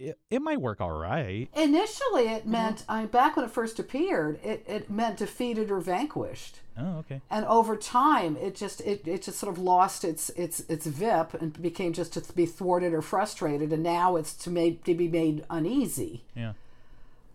it 0.00 0.08
it, 0.08 0.18
it 0.30 0.42
might 0.42 0.60
work 0.60 0.80
all 0.80 0.90
right. 0.92 1.48
Initially, 1.54 2.28
it 2.28 2.46
meant, 2.46 2.84
I 2.88 3.00
mean, 3.00 3.08
back 3.08 3.36
when 3.36 3.44
it 3.44 3.50
first 3.50 3.78
appeared, 3.78 4.40
it, 4.42 4.64
it 4.66 4.90
meant 4.90 5.18
defeated 5.18 5.70
or 5.70 5.80
vanquished. 5.80 6.60
Oh, 6.78 6.98
okay. 6.98 7.20
And 7.30 7.44
over 7.46 7.76
time, 7.76 8.36
it 8.36 8.54
just 8.54 8.80
it, 8.80 9.06
it 9.06 9.22
just 9.22 9.38
sort 9.38 9.52
of 9.52 9.58
lost 9.62 10.04
its 10.04 10.30
its 10.30 10.60
its 10.60 10.86
vip 10.86 11.34
and 11.34 11.60
became 11.60 11.92
just 11.92 12.14
to 12.14 12.32
be 12.32 12.46
thwarted 12.46 12.94
or 12.94 13.02
frustrated, 13.02 13.72
and 13.72 13.82
now 13.82 14.16
it's 14.16 14.34
to 14.34 14.50
make 14.50 14.84
to 14.84 14.94
be 14.94 15.08
made 15.08 15.44
uneasy. 15.50 16.24
Yeah. 16.34 16.54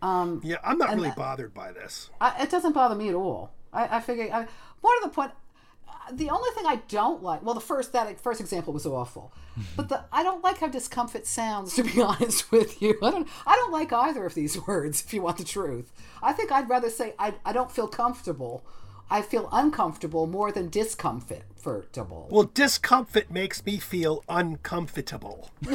Um, 0.02 0.42
Yeah, 0.44 0.58
I'm 0.64 0.78
not 0.78 0.90
really 0.96 1.10
that- 1.10 1.18
bothered 1.18 1.54
by 1.54 1.72
this. 1.72 2.10
I, 2.20 2.44
it 2.44 2.50
doesn't 2.50 2.74
bother 2.74 2.96
me 2.96 3.10
at 3.10 3.16
all. 3.16 3.52
I, 3.72 3.98
I 3.98 4.00
figure 4.02 4.30
I, 4.32 4.48
more 4.84 4.94
to 4.94 5.00
the 5.04 5.10
point. 5.10 5.32
The 6.14 6.30
only 6.30 6.50
thing 6.52 6.66
I 6.66 6.78
don't 6.88 7.24
like, 7.24 7.44
well, 7.44 7.56
the 7.56 7.62
first 7.62 7.92
that 7.94 8.20
first 8.20 8.40
example 8.40 8.74
was 8.74 8.86
awful, 8.86 9.32
but 9.76 9.90
the 9.90 10.06
I 10.12 10.24
don't 10.24 10.44
like 10.44 10.60
how 10.60 10.68
discomfort 10.68 11.26
sounds. 11.28 11.76
To 11.76 11.84
be 11.84 12.02
honest 12.02 12.52
with 12.52 12.82
you, 12.82 12.98
I 13.02 13.12
don't 13.12 13.28
I 13.46 13.56
don't 13.56 13.72
like 13.72 13.94
either 13.94 14.26
of 14.26 14.34
these 14.36 14.60
words. 14.68 15.04
If 15.06 15.14
you 15.14 15.22
want 15.22 15.38
the 15.38 15.44
truth, 15.44 15.92
I 16.22 16.34
think 16.34 16.52
I'd 16.52 16.70
rather 16.70 16.90
say 16.90 17.14
I 17.20 17.36
I 17.46 17.54
don't 17.54 17.72
feel 17.72 17.88
comfortable. 17.88 18.64
I 19.08 19.22
feel 19.22 19.48
uncomfortable 19.52 20.26
more 20.26 20.52
than 20.52 20.70
discomfortable. 20.70 22.28
Well, 22.32 22.50
discomfort 22.56 23.30
makes 23.30 23.64
me 23.64 23.78
feel 23.78 24.24
uncomfortable. 24.28 25.52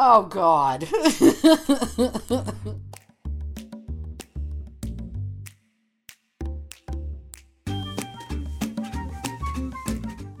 Oh 0.00 0.22
God. 0.24 0.86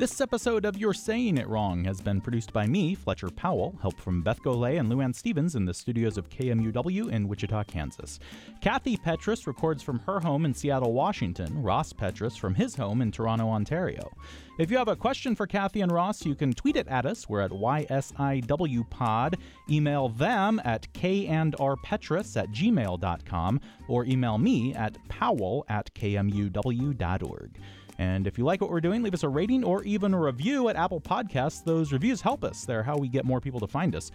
This 0.08 0.22
episode 0.22 0.64
of 0.64 0.78
You're 0.78 0.94
Saying 0.94 1.36
It 1.36 1.46
Wrong 1.46 1.84
has 1.84 2.00
been 2.00 2.22
produced 2.22 2.50
by 2.50 2.66
me, 2.66 2.94
Fletcher 2.94 3.28
Powell, 3.28 3.78
help 3.82 4.00
from 4.00 4.22
Beth 4.22 4.42
Golay 4.42 4.80
and 4.80 4.90
Luann 4.90 5.14
Stevens 5.14 5.54
in 5.54 5.66
the 5.66 5.74
studios 5.74 6.16
of 6.16 6.30
KMUW 6.30 7.12
in 7.12 7.28
Wichita, 7.28 7.64
Kansas. 7.64 8.18
Kathy 8.62 8.96
Petras 8.96 9.46
records 9.46 9.82
from 9.82 9.98
her 10.00 10.18
home 10.18 10.46
in 10.46 10.54
Seattle, 10.54 10.94
Washington, 10.94 11.62
Ross 11.62 11.92
Petras 11.92 12.38
from 12.38 12.54
his 12.54 12.74
home 12.74 13.02
in 13.02 13.12
Toronto, 13.12 13.50
Ontario. 13.50 14.10
If 14.58 14.70
you 14.70 14.78
have 14.78 14.88
a 14.88 14.96
question 14.96 15.36
for 15.36 15.46
Kathy 15.46 15.82
and 15.82 15.92
Ross, 15.92 16.24
you 16.24 16.34
can 16.34 16.54
tweet 16.54 16.76
it 16.76 16.88
at 16.88 17.04
us. 17.04 17.28
We're 17.28 17.42
at 17.42 17.50
YSIWPod. 17.50 19.34
Email 19.70 20.08
them 20.08 20.58
at 20.64 20.90
kandrpetras 20.94 22.34
at 22.34 22.50
gmail.com 22.50 23.60
or 23.88 24.06
email 24.06 24.38
me 24.38 24.74
at 24.74 24.96
powell 25.08 25.66
at 25.68 25.94
kmuw.org. 25.94 27.60
And 27.98 28.26
if 28.26 28.38
you 28.38 28.44
like 28.44 28.60
what 28.60 28.70
we're 28.70 28.80
doing, 28.80 29.02
leave 29.02 29.14
us 29.14 29.24
a 29.24 29.28
rating 29.28 29.64
or 29.64 29.82
even 29.82 30.14
a 30.14 30.20
review 30.20 30.68
at 30.68 30.76
Apple 30.76 31.00
Podcasts. 31.00 31.64
Those 31.64 31.92
reviews 31.92 32.20
help 32.20 32.44
us. 32.44 32.64
They're 32.64 32.82
how 32.84 32.96
we 32.96 33.08
get 33.08 33.24
more 33.24 33.40
people 33.40 33.60
to 33.60 33.66
find 33.66 33.94
us. 33.96 34.10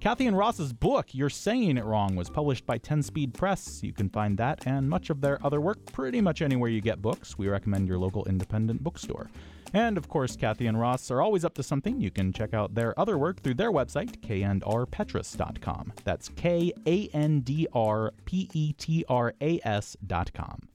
Kathy 0.00 0.26
and 0.26 0.36
Ross's 0.36 0.72
book, 0.72 1.14
You're 1.14 1.30
Saying 1.30 1.78
It 1.78 1.84
Wrong, 1.84 2.14
was 2.14 2.28
published 2.28 2.66
by 2.66 2.78
10 2.78 3.02
Speed 3.02 3.32
Press. 3.32 3.82
You 3.82 3.92
can 3.92 4.10
find 4.10 4.36
that 4.36 4.66
and 4.66 4.88
much 4.88 5.08
of 5.08 5.20
their 5.20 5.44
other 5.44 5.60
work 5.60 5.84
pretty 5.92 6.20
much 6.20 6.42
anywhere 6.42 6.68
you 6.68 6.80
get 6.82 7.00
books. 7.00 7.38
We 7.38 7.48
recommend 7.48 7.88
your 7.88 7.98
local 7.98 8.24
independent 8.26 8.84
bookstore. 8.84 9.30
And 9.72 9.96
of 9.96 10.08
course, 10.08 10.36
Kathy 10.36 10.66
and 10.66 10.78
Ross 10.78 11.10
are 11.10 11.20
always 11.20 11.44
up 11.44 11.54
to 11.54 11.62
something. 11.62 12.00
You 12.00 12.10
can 12.10 12.32
check 12.32 12.54
out 12.54 12.74
their 12.74 12.98
other 13.00 13.18
work 13.18 13.40
through 13.40 13.54
their 13.54 13.72
website, 13.72 14.20
kandrpetras.com. 14.20 15.92
That's 16.04 16.28
K 16.28 16.72
A 16.86 17.08
N 17.08 17.40
D 17.40 17.66
R 17.72 18.12
P 18.24 18.48
E 18.52 18.72
T 18.74 19.04
R 19.08 19.34
A 19.40 19.58
S.com. 19.64 20.68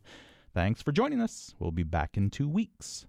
Thanks 0.59 0.81
for 0.81 0.91
joining 0.91 1.21
us. 1.21 1.55
We'll 1.57 1.71
be 1.71 1.83
back 1.83 2.17
in 2.17 2.29
two 2.29 2.49
weeks. 2.49 3.05